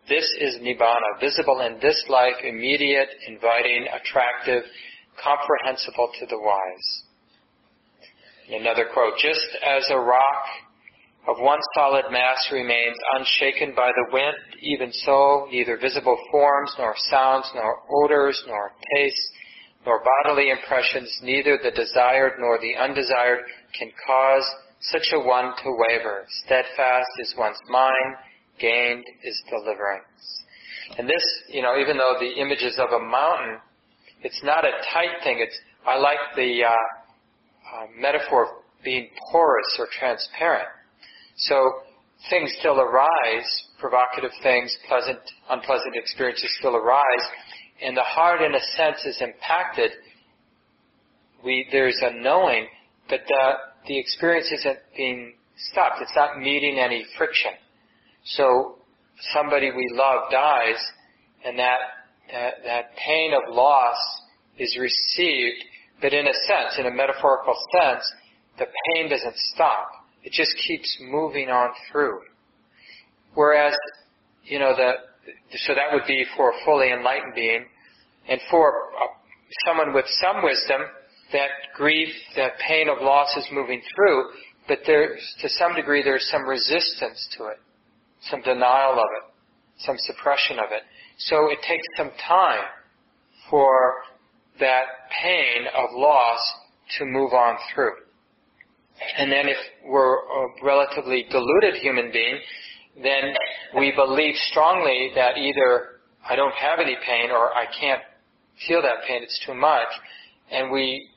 This 0.08 0.26
is 0.40 0.56
Nibbana, 0.62 1.20
visible 1.20 1.62
in 1.62 1.80
this 1.82 2.06
life, 2.08 2.36
immediate, 2.44 3.10
inviting, 3.28 3.88
attractive, 3.88 4.64
comprehensible 5.22 6.10
to 6.20 6.26
the 6.28 6.38
wise. 6.38 7.04
Another 8.50 8.86
quote, 8.94 9.14
just 9.18 9.48
as 9.66 9.90
a 9.90 9.98
rock 9.98 10.46
of 11.28 11.38
one 11.40 11.60
solid 11.74 12.04
mass 12.12 12.50
remains 12.52 12.98
unshaken 13.18 13.74
by 13.76 13.92
the 13.96 14.14
wind, 14.14 14.36
even 14.62 14.92
so 14.92 15.48
neither 15.50 15.78
visible 15.78 16.18
forms, 16.30 16.74
nor 16.78 16.94
sounds, 17.10 17.50
nor 17.56 17.78
odors, 18.04 18.44
nor 18.46 18.74
tastes, 18.96 19.32
nor 19.86 20.02
bodily 20.24 20.50
impressions, 20.50 21.20
neither 21.24 21.60
the 21.62 21.72
desired 21.72 22.34
nor 22.40 22.60
the 22.60 22.76
undesired 22.76 23.44
can 23.78 23.92
cause 24.06 24.46
such 24.80 25.10
a 25.14 25.20
one 25.20 25.54
to 25.64 25.78
waver. 25.88 26.26
Steadfast 26.46 27.10
is 27.20 27.36
one's 27.38 27.60
mind, 27.70 28.16
gained 28.60 29.06
is 29.24 29.42
deliverance. 29.50 30.44
And 30.98 31.08
this, 31.08 31.24
you 31.50 31.62
know, 31.62 31.78
even 31.80 31.98
though 31.98 32.16
the 32.20 32.42
image 32.42 32.62
is 32.62 32.78
of 32.80 32.90
a 32.92 33.04
mountain, 33.04 33.60
it's 34.22 34.42
not 34.44 34.66
a 34.66 34.72
tight 34.94 35.24
thing. 35.24 35.38
It's, 35.40 35.58
I 35.86 35.98
like 35.98 36.20
the 36.36 36.64
uh, 36.64 36.70
uh, 36.70 37.86
metaphor 38.00 38.44
of 38.44 38.50
being 38.84 39.10
porous 39.32 39.78
or 39.80 39.88
transparent. 39.98 40.68
So 41.38 41.56
things 42.30 42.54
still 42.60 42.80
arise, 42.80 43.68
provocative 43.80 44.32
things, 44.44 44.76
pleasant, 44.88 45.20
unpleasant 45.50 45.96
experiences 45.96 46.54
still 46.60 46.76
arise, 46.76 47.26
and 47.84 47.96
the 47.98 48.04
heart, 48.04 48.42
in 48.42 48.56
a 48.56 48.60
sense, 48.78 49.06
is 49.06 49.22
impacted. 49.22 49.92
We, 51.44 51.68
there's 51.72 52.00
a 52.02 52.14
knowing, 52.22 52.68
but 53.10 53.22
the, 53.28 53.52
the 53.88 54.00
experience 54.00 54.52
isn't 54.52 54.80
being 54.96 55.34
stopped. 55.72 55.98
It's 56.02 56.16
not 56.16 56.40
meeting 56.40 56.80
any 56.80 57.06
friction. 57.18 57.52
So 58.26 58.78
somebody 59.34 59.72
we 59.72 59.90
love 59.94 60.32
dies, 60.32 60.82
and 61.46 61.60
that, 61.60 61.80
that, 62.32 62.54
that 62.64 62.86
pain 62.96 63.34
of 63.34 63.54
loss 63.54 63.98
is 64.58 64.78
received, 64.80 65.64
but 66.02 66.14
in 66.14 66.28
a 66.28 66.34
sense, 66.48 66.78
in 66.80 66.86
a 66.86 66.92
metaphorical 66.92 67.56
sense, 67.82 68.10
the 68.60 68.66
pain 68.94 69.10
doesn't 69.10 69.36
stop. 69.54 69.90
It 70.24 70.32
just 70.32 70.56
keeps 70.68 70.98
moving 71.02 71.50
on 71.50 71.72
through. 71.92 72.22
Whereas, 73.34 73.76
you 74.46 74.60
know, 74.60 74.74
the, 74.76 74.94
so 75.66 75.74
that 75.74 75.94
would 75.94 76.06
be 76.08 76.26
for 76.38 76.52
a 76.52 76.54
fully 76.66 76.92
enlightened 76.92 77.34
being, 77.36 77.66
and 78.30 78.40
for 78.50 78.70
uh, 78.70 79.08
someone 79.66 79.94
with 79.94 80.06
some 80.22 80.44
wisdom, 80.44 80.82
that 81.32 81.50
grief, 81.76 82.10
that 82.36 82.54
pain 82.68 82.88
of 82.90 83.02
loss 83.02 83.36
is 83.38 83.46
moving 83.52 83.82
through, 83.96 84.26
but 84.68 84.80
there's, 84.86 85.22
to 85.42 85.50
some 85.50 85.76
degree, 85.76 86.04
there's 86.04 86.28
some 86.32 86.48
resistance 86.48 87.28
to 87.38 87.48
it 87.48 87.60
some 88.30 88.42
denial 88.42 88.94
of 88.94 89.10
it, 89.18 89.34
some 89.80 89.96
suppression 90.00 90.58
of 90.60 90.72
it. 90.72 90.84
So 91.18 91.50
it 91.52 91.60
takes 91.68 91.86
some 91.98 92.12
time 92.28 92.64
for 93.50 93.96
that 94.60 94.84
pain 95.24 95.66
of 95.76 95.90
loss 95.94 96.40
to 97.00 97.06
move 97.06 97.34
on 97.34 97.58
through. 97.74 97.94
And 99.18 99.32
then 99.32 99.48
if 99.48 99.58
we're 99.86 100.16
a 100.16 100.48
relatively 100.64 101.26
deluded 101.30 101.76
human 101.82 102.12
being, 102.12 102.38
then 103.02 103.34
we 103.78 103.92
believe 103.96 104.36
strongly 104.52 105.12
that 105.16 105.38
either 105.38 106.00
I 106.28 106.36
don't 106.36 106.54
have 106.54 106.80
any 106.80 106.96
pain 107.06 107.32
or 107.32 107.54
I 107.54 107.66
can't 107.80 108.02
feel 108.68 108.82
that 108.82 109.08
pain, 109.08 109.24
it's 109.24 109.39
too 109.45 109.54
much, 109.54 109.88
and 110.51 110.72
we 110.72 111.10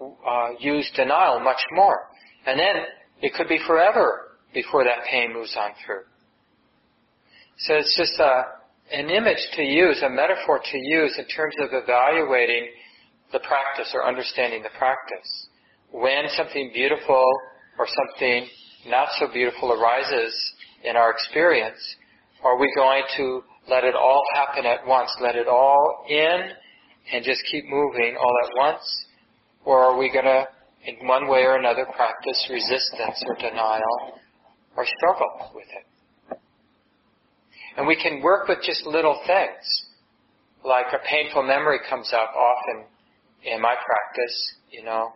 uh, 0.00 0.50
use 0.58 0.90
denial 0.94 1.40
much 1.40 1.60
more. 1.72 2.08
And 2.46 2.58
then 2.58 2.76
it 3.22 3.34
could 3.34 3.48
be 3.48 3.58
forever 3.66 4.36
before 4.54 4.84
that 4.84 5.04
pain 5.10 5.32
moves 5.32 5.56
on 5.58 5.70
through. 5.84 6.02
So 7.58 7.74
it's 7.74 7.96
just 7.96 8.18
a, 8.20 8.42
an 8.92 9.10
image 9.10 9.40
to 9.54 9.62
use, 9.62 10.02
a 10.02 10.10
metaphor 10.10 10.60
to 10.62 10.78
use 10.78 11.16
in 11.18 11.26
terms 11.26 11.54
of 11.60 11.70
evaluating 11.72 12.68
the 13.32 13.40
practice 13.40 13.90
or 13.94 14.06
understanding 14.06 14.62
the 14.62 14.70
practice. 14.78 15.48
When 15.90 16.24
something 16.36 16.70
beautiful 16.72 17.24
or 17.78 17.86
something 17.86 18.46
not 18.86 19.08
so 19.18 19.26
beautiful 19.32 19.72
arises 19.72 20.54
in 20.84 20.96
our 20.96 21.10
experience, 21.10 21.78
are 22.44 22.58
we 22.58 22.70
going 22.76 23.02
to 23.16 23.42
let 23.68 23.84
it 23.84 23.94
all 23.94 24.22
happen 24.34 24.66
at 24.66 24.86
once, 24.86 25.10
let 25.20 25.34
it 25.34 25.48
all 25.48 26.04
in 26.08 26.50
and 27.12 27.24
just 27.24 27.42
keep 27.50 27.64
moving 27.68 28.16
all 28.18 28.34
at 28.44 28.50
once? 28.56 29.06
Or 29.64 29.78
are 29.84 29.98
we 29.98 30.10
going 30.12 30.24
to, 30.24 30.46
in 30.86 31.06
one 31.06 31.28
way 31.28 31.40
or 31.40 31.56
another, 31.56 31.86
practice 31.96 32.48
resistance 32.50 33.22
or 33.26 33.34
denial 33.36 34.20
or 34.76 34.86
struggle 34.86 35.52
with 35.54 35.66
it? 35.68 36.38
And 37.76 37.86
we 37.86 37.96
can 37.96 38.22
work 38.22 38.48
with 38.48 38.58
just 38.62 38.86
little 38.86 39.20
things. 39.26 39.84
Like 40.64 40.86
a 40.92 41.06
painful 41.08 41.42
memory 41.42 41.78
comes 41.88 42.12
up 42.12 42.32
often 42.34 42.86
in 43.44 43.60
my 43.60 43.74
practice, 43.74 44.54
you 44.70 44.82
know, 44.82 45.12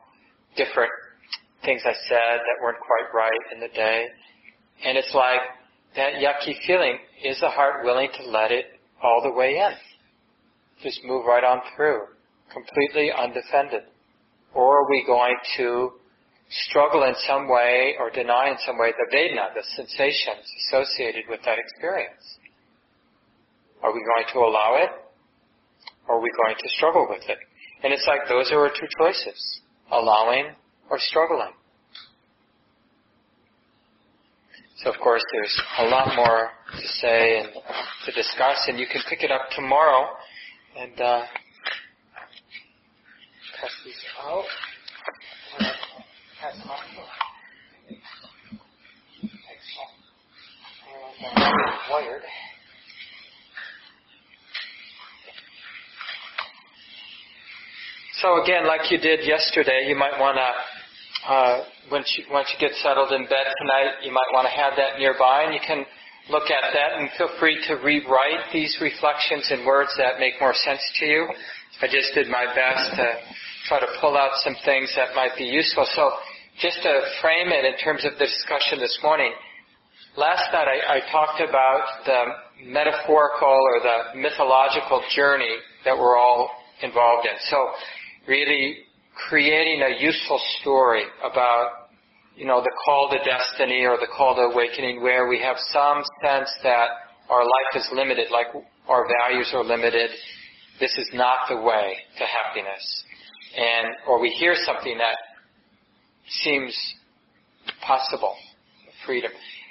different 0.56 0.92
things 1.64 1.82
I 1.84 1.92
said 2.08 2.38
that 2.38 2.62
weren't 2.62 2.78
quite 2.78 3.14
right 3.14 3.40
in 3.54 3.60
the 3.60 3.68
day. 3.68 4.06
And 4.84 4.96
it's 4.96 5.12
like 5.14 5.40
that 5.96 6.14
yucky 6.14 6.54
feeling, 6.66 6.98
is 7.24 7.40
the 7.40 7.48
heart 7.48 7.84
willing 7.84 8.08
to 8.18 8.30
let 8.30 8.52
it 8.52 8.66
all 9.02 9.22
the 9.22 9.32
way 9.32 9.56
in? 9.58 9.72
Just 10.82 11.04
move 11.04 11.26
right 11.26 11.44
on 11.44 11.60
through, 11.76 12.02
completely 12.52 13.10
undefended. 13.12 13.82
Or 14.54 14.80
are 14.80 14.90
we 14.90 15.04
going 15.06 15.36
to 15.58 15.92
struggle 16.68 17.04
in 17.04 17.14
some 17.26 17.48
way 17.48 17.94
or 17.98 18.10
deny 18.10 18.48
in 18.50 18.56
some 18.66 18.78
way 18.78 18.92
the 18.92 19.16
Vedana, 19.16 19.54
the 19.54 19.62
sensations 19.76 20.44
associated 20.66 21.24
with 21.28 21.40
that 21.44 21.58
experience? 21.58 22.38
Are 23.82 23.92
we 23.92 24.00
going 24.00 24.26
to 24.32 24.38
allow 24.40 24.76
it? 24.82 24.90
Or 26.08 26.16
are 26.16 26.20
we 26.20 26.30
going 26.44 26.56
to 26.58 26.68
struggle 26.76 27.06
with 27.08 27.22
it? 27.28 27.38
And 27.82 27.92
it's 27.92 28.06
like 28.06 28.28
those 28.28 28.50
are 28.52 28.60
our 28.60 28.70
two 28.70 28.88
choices. 28.98 29.60
Allowing 29.92 30.50
or 30.90 30.98
struggling. 30.98 31.52
So 34.82 34.90
of 34.90 34.98
course 35.00 35.22
there's 35.32 35.62
a 35.78 35.84
lot 35.84 36.16
more 36.16 36.50
to 36.72 36.88
say 37.00 37.40
and 37.40 37.48
to 38.06 38.12
discuss 38.12 38.64
and 38.68 38.78
you 38.78 38.86
can 38.90 39.02
pick 39.08 39.22
it 39.22 39.30
up 39.30 39.42
tomorrow 39.54 40.08
and 40.78 41.00
uh, 41.00 41.22
pass 43.60 43.70
these 43.84 43.94
out. 44.24 44.44
Pass 46.40 46.56
out. 46.66 46.78
And 51.26 51.42
uh, 51.42 51.70
wired. 51.90 52.22
So 58.22 58.42
again, 58.42 58.66
like 58.66 58.90
you 58.90 58.98
did 58.98 59.26
yesterday, 59.26 59.86
you 59.88 59.96
might 59.96 60.18
want 60.20 60.36
to 60.36 60.50
uh, 61.28 61.64
once 61.90 62.12
you, 62.16 62.24
once 62.30 62.48
you 62.52 62.58
get 62.58 62.76
settled 62.82 63.12
in 63.12 63.24
bed 63.24 63.46
tonight, 63.60 64.00
you 64.02 64.12
might 64.12 64.30
want 64.32 64.46
to 64.46 64.52
have 64.52 64.72
that 64.76 64.98
nearby, 64.98 65.44
and 65.44 65.54
you 65.54 65.60
can 65.66 65.84
look 66.30 66.50
at 66.50 66.72
that 66.72 66.98
and 66.98 67.10
feel 67.18 67.30
free 67.38 67.58
to 67.68 67.74
rewrite 67.82 68.52
these 68.52 68.78
reflections 68.80 69.50
in 69.50 69.66
words 69.66 69.90
that 69.98 70.18
make 70.18 70.34
more 70.40 70.54
sense 70.54 70.80
to 71.00 71.06
you. 71.06 71.28
I 71.82 71.86
just 71.86 72.14
did 72.14 72.28
my 72.28 72.46
best 72.54 72.94
to 72.96 73.06
try 73.66 73.80
to 73.80 73.86
pull 74.00 74.16
out 74.16 74.32
some 74.44 74.54
things 74.64 74.92
that 74.96 75.14
might 75.14 75.36
be 75.36 75.44
useful. 75.44 75.86
So 75.94 76.12
just 76.60 76.82
to 76.82 77.00
frame 77.20 77.48
it 77.48 77.64
in 77.64 77.76
terms 77.78 78.04
of 78.04 78.12
the 78.18 78.26
discussion 78.26 78.78
this 78.78 78.98
morning, 79.02 79.32
last 80.16 80.52
night 80.52 80.68
I, 80.68 80.98
I 80.98 81.10
talked 81.10 81.40
about 81.40 82.04
the 82.06 82.24
metaphorical 82.66 83.48
or 83.48 83.80
the 83.80 84.20
mythological 84.20 85.02
journey 85.14 85.56
that 85.84 85.96
we're 85.96 86.16
all 86.16 86.50
involved 86.82 87.26
in. 87.26 87.36
So 87.48 87.56
really 88.26 88.84
creating 89.28 89.82
a 89.82 90.02
useful 90.02 90.40
story 90.60 91.04
about, 91.22 91.89
you 92.36 92.46
know, 92.46 92.62
the 92.62 92.72
call 92.84 93.10
to 93.10 93.18
destiny 93.18 93.84
or 93.84 93.96
the 93.98 94.08
call 94.16 94.34
to 94.36 94.42
awakening 94.42 95.02
where 95.02 95.28
we 95.28 95.40
have 95.40 95.56
some 95.72 96.02
sense 96.22 96.50
that 96.62 96.88
our 97.28 97.42
life 97.42 97.72
is 97.76 97.88
limited, 97.92 98.28
like 98.30 98.46
our 98.88 99.06
values 99.20 99.50
are 99.54 99.64
limited. 99.64 100.10
This 100.78 100.96
is 100.96 101.10
not 101.12 101.48
the 101.48 101.56
way 101.56 101.96
to 102.18 102.24
happiness. 102.24 103.04
And, 103.56 103.94
or 104.08 104.20
we 104.20 104.30
hear 104.30 104.54
something 104.54 104.96
that 104.98 105.16
seems 106.42 106.76
possible, 107.82 108.34
freedom. 109.06 109.30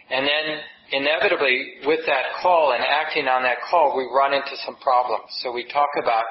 And 0.10 0.28
then 0.28 0.60
inevitably 0.92 1.86
with 1.86 2.02
that 2.06 2.42
call 2.42 2.74
and 2.74 2.84
acting 2.84 3.28
on 3.28 3.44
that 3.44 3.58
call, 3.70 3.96
we 3.98 4.08
run 4.14 4.34
into 4.34 4.56
some 4.66 4.76
problems. 4.78 5.30
So 5.42 5.52
we 5.52 5.66
talk 5.66 5.90
about 6.02 6.24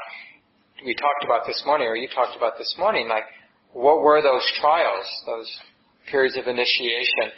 we 0.84 0.94
talked 0.94 1.24
about 1.24 1.44
this 1.44 1.60
morning, 1.66 1.88
or 1.88 1.96
you 1.96 2.08
talked 2.14 2.36
about 2.36 2.56
this 2.56 2.72
morning, 2.78 3.08
like 3.08 3.24
what 3.72 4.00
were 4.00 4.22
those 4.22 4.46
trials, 4.60 5.06
those 5.26 5.50
periods 6.10 6.36
of 6.36 6.46
initiation, 6.46 7.32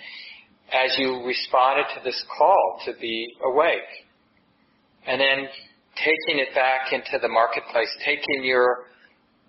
as 0.73 0.97
you 0.99 1.25
responded 1.27 1.87
to 1.95 2.01
this 2.05 2.25
call 2.37 2.81
to 2.87 2.93
be 3.01 3.29
awake? 3.45 3.91
And 5.07 5.21
then 5.21 5.49
taking 5.97 6.41
it 6.41 6.55
back 6.55 6.93
into 6.93 7.19
the 7.21 7.29
marketplace, 7.29 7.91
taking 8.05 8.45
your 8.45 8.87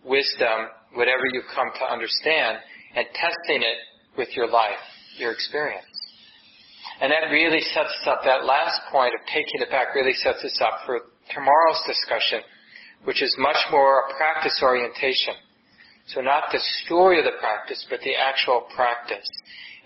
wisdom, 0.03 0.69
whatever 0.93 1.23
you've 1.33 1.49
come 1.55 1.69
to 1.79 1.85
understand, 1.85 2.57
and 2.95 3.05
testing 3.13 3.61
it 3.61 3.77
with 4.17 4.29
your 4.35 4.49
life, 4.49 4.81
your 5.17 5.31
experience. 5.31 5.85
And 7.01 7.11
that 7.11 7.31
really 7.31 7.61
sets 7.61 7.89
us 8.01 8.07
up, 8.07 8.21
that 8.25 8.45
last 8.45 8.81
point 8.91 9.13
of 9.15 9.21
taking 9.27 9.61
it 9.61 9.69
back 9.69 9.95
really 9.95 10.13
sets 10.13 10.43
us 10.43 10.59
up 10.61 10.85
for 10.85 10.99
tomorrow's 11.33 11.81
discussion 11.87 12.41
which 13.03 13.21
is 13.21 13.35
much 13.39 13.57
more 13.71 14.03
a 14.09 14.13
practice 14.15 14.59
orientation. 14.61 15.33
So 16.07 16.21
not 16.21 16.45
the 16.51 16.59
story 16.85 17.19
of 17.19 17.25
the 17.25 17.39
practice, 17.39 17.85
but 17.89 17.99
the 18.01 18.15
actual 18.15 18.67
practice. 18.75 19.27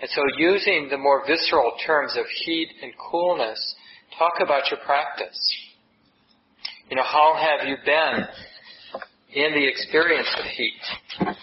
And 0.01 0.09
so 0.09 0.21
using 0.37 0.87
the 0.89 0.97
more 0.97 1.23
visceral 1.25 1.73
terms 1.85 2.15
of 2.17 2.25
heat 2.45 2.69
and 2.81 2.91
coolness, 2.97 3.75
talk 4.17 4.33
about 4.41 4.69
your 4.71 4.79
practice. 4.85 5.37
You 6.89 6.97
know, 6.97 7.03
how 7.03 7.35
have 7.35 7.67
you 7.67 7.75
been 7.85 8.25
in 9.33 9.53
the 9.53 9.67
experience 9.67 10.29
of 10.37 10.45
heat? 10.45 11.35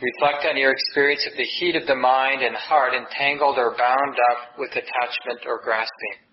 Reflect 0.00 0.46
on 0.48 0.56
your 0.56 0.72
experience 0.72 1.26
of 1.30 1.36
the 1.36 1.44
heat 1.44 1.74
of 1.74 1.86
the 1.88 1.94
mind 1.94 2.42
and 2.42 2.54
heart 2.54 2.92
entangled 2.94 3.58
or 3.58 3.74
bound 3.76 4.16
up 4.30 4.58
with 4.58 4.70
attachment 4.70 5.40
or 5.46 5.60
grasping 5.62 6.27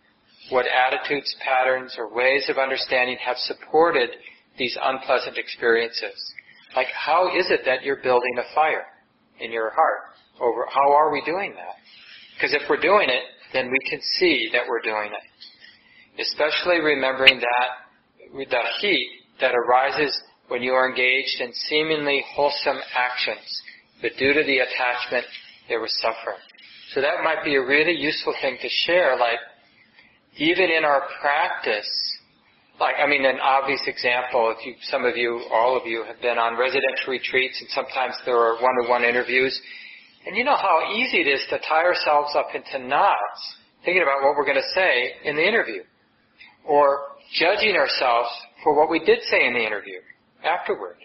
what 0.49 0.65
attitudes, 0.67 1.35
patterns, 1.43 1.95
or 1.97 2.13
ways 2.13 2.47
of 2.49 2.57
understanding 2.57 3.17
have 3.23 3.37
supported 3.37 4.09
these 4.57 4.77
unpleasant 4.81 5.37
experiences. 5.37 6.33
Like, 6.75 6.87
how 6.87 7.27
is 7.37 7.49
it 7.49 7.61
that 7.65 7.83
you're 7.83 8.01
building 8.03 8.37
a 8.37 8.53
fire 8.53 8.85
in 9.39 9.51
your 9.51 9.71
heart? 9.71 10.13
Over 10.39 10.65
how 10.69 10.91
are 10.93 11.11
we 11.11 11.21
doing 11.25 11.53
that? 11.55 11.75
Because 12.35 12.53
if 12.53 12.69
we're 12.69 12.81
doing 12.81 13.09
it, 13.09 13.23
then 13.53 13.71
we 13.71 13.79
can 13.89 14.01
see 14.19 14.49
that 14.51 14.63
we're 14.67 14.81
doing 14.81 15.11
it. 15.11 16.21
Especially 16.21 16.79
remembering 16.79 17.39
that 17.39 18.49
the 18.49 18.61
heat 18.81 19.07
that 19.39 19.53
arises 19.55 20.21
when 20.47 20.61
you 20.61 20.73
are 20.73 20.87
engaged 20.87 21.39
in 21.39 21.51
seemingly 21.53 22.23
wholesome 22.35 22.79
actions, 22.95 23.61
but 24.01 24.11
due 24.19 24.33
to 24.33 24.43
the 24.43 24.59
attachment, 24.59 25.25
there 25.67 25.79
was 25.79 25.97
suffering. 26.01 26.39
So 26.93 27.01
that 27.01 27.23
might 27.23 27.43
be 27.43 27.55
a 27.55 27.65
really 27.65 27.95
useful 27.97 28.33
thing 28.41 28.57
to 28.61 28.69
share, 28.85 29.17
like, 29.17 29.39
even 30.37 30.69
in 30.69 30.83
our 30.83 31.03
practice, 31.21 31.87
like, 32.79 32.95
I 32.99 33.07
mean, 33.07 33.25
an 33.25 33.39
obvious 33.39 33.81
example, 33.87 34.53
if 34.57 34.65
you, 34.65 34.75
some 34.91 35.05
of 35.05 35.15
you, 35.15 35.45
all 35.51 35.77
of 35.79 35.87
you 35.87 36.03
have 36.03 36.21
been 36.21 36.37
on 36.37 36.59
residential 36.59 37.11
retreats 37.11 37.59
and 37.61 37.69
sometimes 37.69 38.15
there 38.25 38.37
are 38.37 38.61
one-to-one 38.61 39.03
interviews, 39.03 39.59
and 40.25 40.35
you 40.35 40.43
know 40.43 40.57
how 40.57 40.91
easy 40.93 41.21
it 41.21 41.27
is 41.27 41.41
to 41.49 41.59
tie 41.59 41.83
ourselves 41.83 42.35
up 42.35 42.47
into 42.53 42.85
knots 42.85 43.55
thinking 43.85 44.01
about 44.01 44.23
what 44.23 44.35
we're 44.35 44.45
going 44.45 44.57
to 44.57 44.73
say 44.73 45.13
in 45.23 45.35
the 45.35 45.47
interview. 45.47 45.83
Or 46.65 47.13
judging 47.33 47.75
ourselves 47.75 48.29
for 48.63 48.75
what 48.75 48.89
we 48.89 48.99
did 48.99 49.21
say 49.29 49.45
in 49.45 49.53
the 49.53 49.63
interview 49.63 50.01
afterward. 50.43 50.97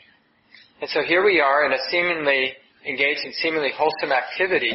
And 0.80 0.88
so 0.90 1.02
here 1.06 1.22
we 1.22 1.40
are 1.40 1.66
in 1.66 1.72
a 1.72 1.78
seemingly 1.90 2.54
engaged 2.86 3.20
in 3.24 3.32
seemingly 3.34 3.70
wholesome 3.76 4.10
activity, 4.10 4.72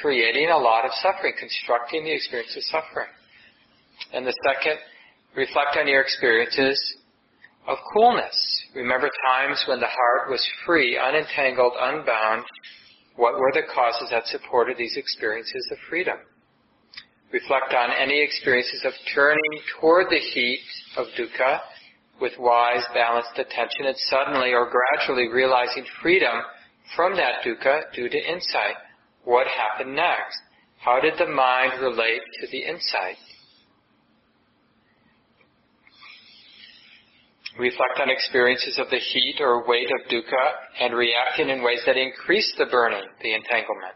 creating 0.00 0.48
a 0.48 0.56
lot 0.56 0.86
of 0.86 0.90
suffering, 1.02 1.34
constructing 1.38 2.04
the 2.04 2.12
experience 2.12 2.56
of 2.56 2.62
suffering. 2.64 3.12
And 4.12 4.26
the 4.26 4.34
second, 4.44 4.78
reflect 5.36 5.76
on 5.78 5.88
your 5.88 6.00
experiences 6.00 6.78
of 7.66 7.78
coolness. 7.94 8.36
Remember 8.74 9.10
times 9.26 9.64
when 9.68 9.80
the 9.80 9.86
heart 9.86 10.30
was 10.30 10.46
free, 10.66 10.98
unentangled, 10.98 11.72
unbound. 11.78 12.44
What 13.16 13.38
were 13.38 13.52
the 13.52 13.62
causes 13.74 14.08
that 14.10 14.26
supported 14.26 14.76
these 14.76 14.96
experiences 14.96 15.68
of 15.70 15.78
freedom? 15.88 16.16
Reflect 17.32 17.72
on 17.72 17.90
any 17.98 18.22
experiences 18.22 18.84
of 18.84 18.92
turning 19.14 19.40
toward 19.80 20.06
the 20.10 20.18
heat 20.18 20.60
of 20.96 21.06
dukkha 21.18 21.60
with 22.20 22.32
wise, 22.38 22.84
balanced 22.94 23.36
attention 23.38 23.86
and 23.86 23.96
suddenly 23.96 24.52
or 24.52 24.70
gradually 24.70 25.28
realizing 25.28 25.84
freedom 26.02 26.42
from 26.94 27.16
that 27.16 27.42
dukkha 27.44 27.92
due 27.94 28.08
to 28.08 28.18
insight. 28.18 28.76
What 29.24 29.46
happened 29.46 29.96
next? 29.96 30.38
How 30.78 31.00
did 31.00 31.14
the 31.18 31.26
mind 31.26 31.80
relate 31.80 32.22
to 32.40 32.46
the 32.50 32.64
insight? 32.64 33.16
Reflect 37.58 38.00
on 38.00 38.08
experiences 38.08 38.78
of 38.78 38.88
the 38.90 38.98
heat 38.98 39.36
or 39.40 39.68
weight 39.68 39.88
of 39.88 40.10
dukkha 40.10 40.46
and 40.80 40.94
reacting 40.94 41.50
in 41.50 41.62
ways 41.62 41.80
that 41.86 41.98
increase 41.98 42.50
the 42.56 42.64
burning, 42.66 43.04
the 43.22 43.34
entanglement. 43.34 43.94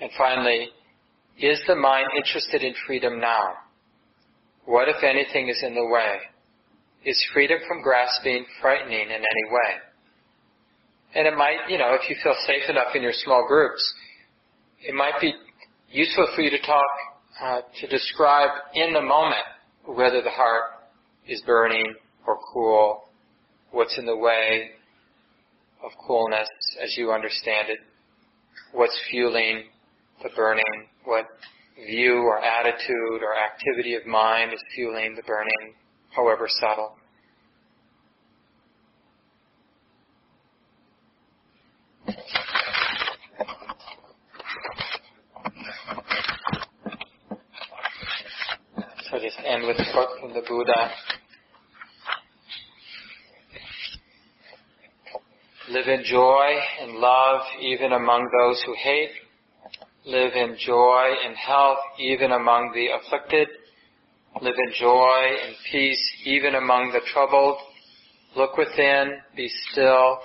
And 0.00 0.10
finally, 0.16 0.68
is 1.38 1.60
the 1.66 1.74
mind 1.74 2.06
interested 2.16 2.62
in 2.62 2.74
freedom 2.86 3.20
now? 3.20 3.54
What, 4.64 4.88
if 4.88 5.02
anything, 5.02 5.48
is 5.48 5.62
in 5.62 5.74
the 5.74 5.84
way? 5.84 6.16
Is 7.04 7.22
freedom 7.34 7.58
from 7.68 7.82
grasping 7.82 8.46
frightening 8.60 9.02
in 9.02 9.10
any 9.10 9.44
way? 9.50 9.74
And 11.14 11.26
it 11.26 11.36
might, 11.36 11.58
you 11.68 11.78
know, 11.78 11.94
if 11.94 12.08
you 12.08 12.16
feel 12.22 12.34
safe 12.46 12.68
enough 12.68 12.94
in 12.94 13.02
your 13.02 13.12
small 13.12 13.46
groups, 13.46 13.82
it 14.82 14.94
might 14.94 15.20
be 15.20 15.32
useful 15.90 16.28
for 16.34 16.42
you 16.42 16.50
to 16.50 16.60
talk, 16.60 16.84
uh, 17.42 17.60
to 17.80 17.86
describe 17.86 18.50
in 18.74 18.92
the 18.92 19.00
moment 19.00 19.44
whether 19.88 20.22
the 20.22 20.30
heart 20.30 20.64
is 21.26 21.42
burning 21.46 21.94
or 22.26 22.38
cool, 22.52 23.04
what's 23.70 23.98
in 23.98 24.04
the 24.04 24.16
way 24.16 24.70
of 25.82 25.90
coolness 26.06 26.48
as 26.82 26.94
you 26.96 27.10
understand 27.10 27.68
it, 27.70 27.78
what's 28.72 28.98
fueling 29.10 29.64
the 30.22 30.28
burning, 30.36 30.64
what 31.04 31.26
view 31.86 32.16
or 32.16 32.38
attitude 32.38 33.22
or 33.22 33.34
activity 33.34 33.94
of 33.94 34.04
mind 34.06 34.52
is 34.52 34.60
fueling 34.74 35.14
the 35.16 35.22
burning, 35.22 35.74
however 36.14 36.48
subtle. 36.60 36.92
Just 49.20 49.38
end 49.44 49.66
with 49.66 49.76
a 49.80 49.92
quote 49.92 50.20
from 50.20 50.32
the 50.32 50.42
Buddha. 50.46 50.92
Live 55.70 55.88
in 55.88 56.04
joy 56.04 56.46
and 56.80 56.98
love 56.98 57.40
even 57.60 57.94
among 57.94 58.30
those 58.40 58.62
who 58.64 58.74
hate. 58.80 59.10
Live 60.06 60.34
in 60.34 60.56
joy 60.56 61.14
and 61.26 61.36
health 61.36 61.78
even 61.98 62.30
among 62.30 62.70
the 62.74 62.88
afflicted. 62.94 63.48
Live 64.40 64.54
in 64.56 64.72
joy 64.78 65.22
and 65.46 65.56
peace 65.72 66.12
even 66.24 66.54
among 66.54 66.92
the 66.92 67.00
troubled. 67.12 67.58
Look 68.36 68.56
within, 68.56 69.16
be 69.34 69.50
still, 69.72 70.18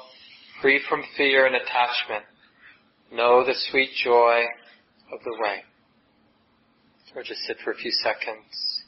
free 0.62 0.80
from 0.88 1.02
fear 1.18 1.48
and 1.48 1.56
attachment. 1.56 2.26
Know 3.12 3.44
the 3.44 3.56
sweet 3.72 3.90
joy 4.04 4.44
of 5.12 5.20
the 5.24 5.36
way. 5.42 5.64
Or 7.16 7.24
just 7.24 7.42
sit 7.42 7.58
for 7.64 7.72
a 7.72 7.76
few 7.76 7.92
seconds. 8.04 8.83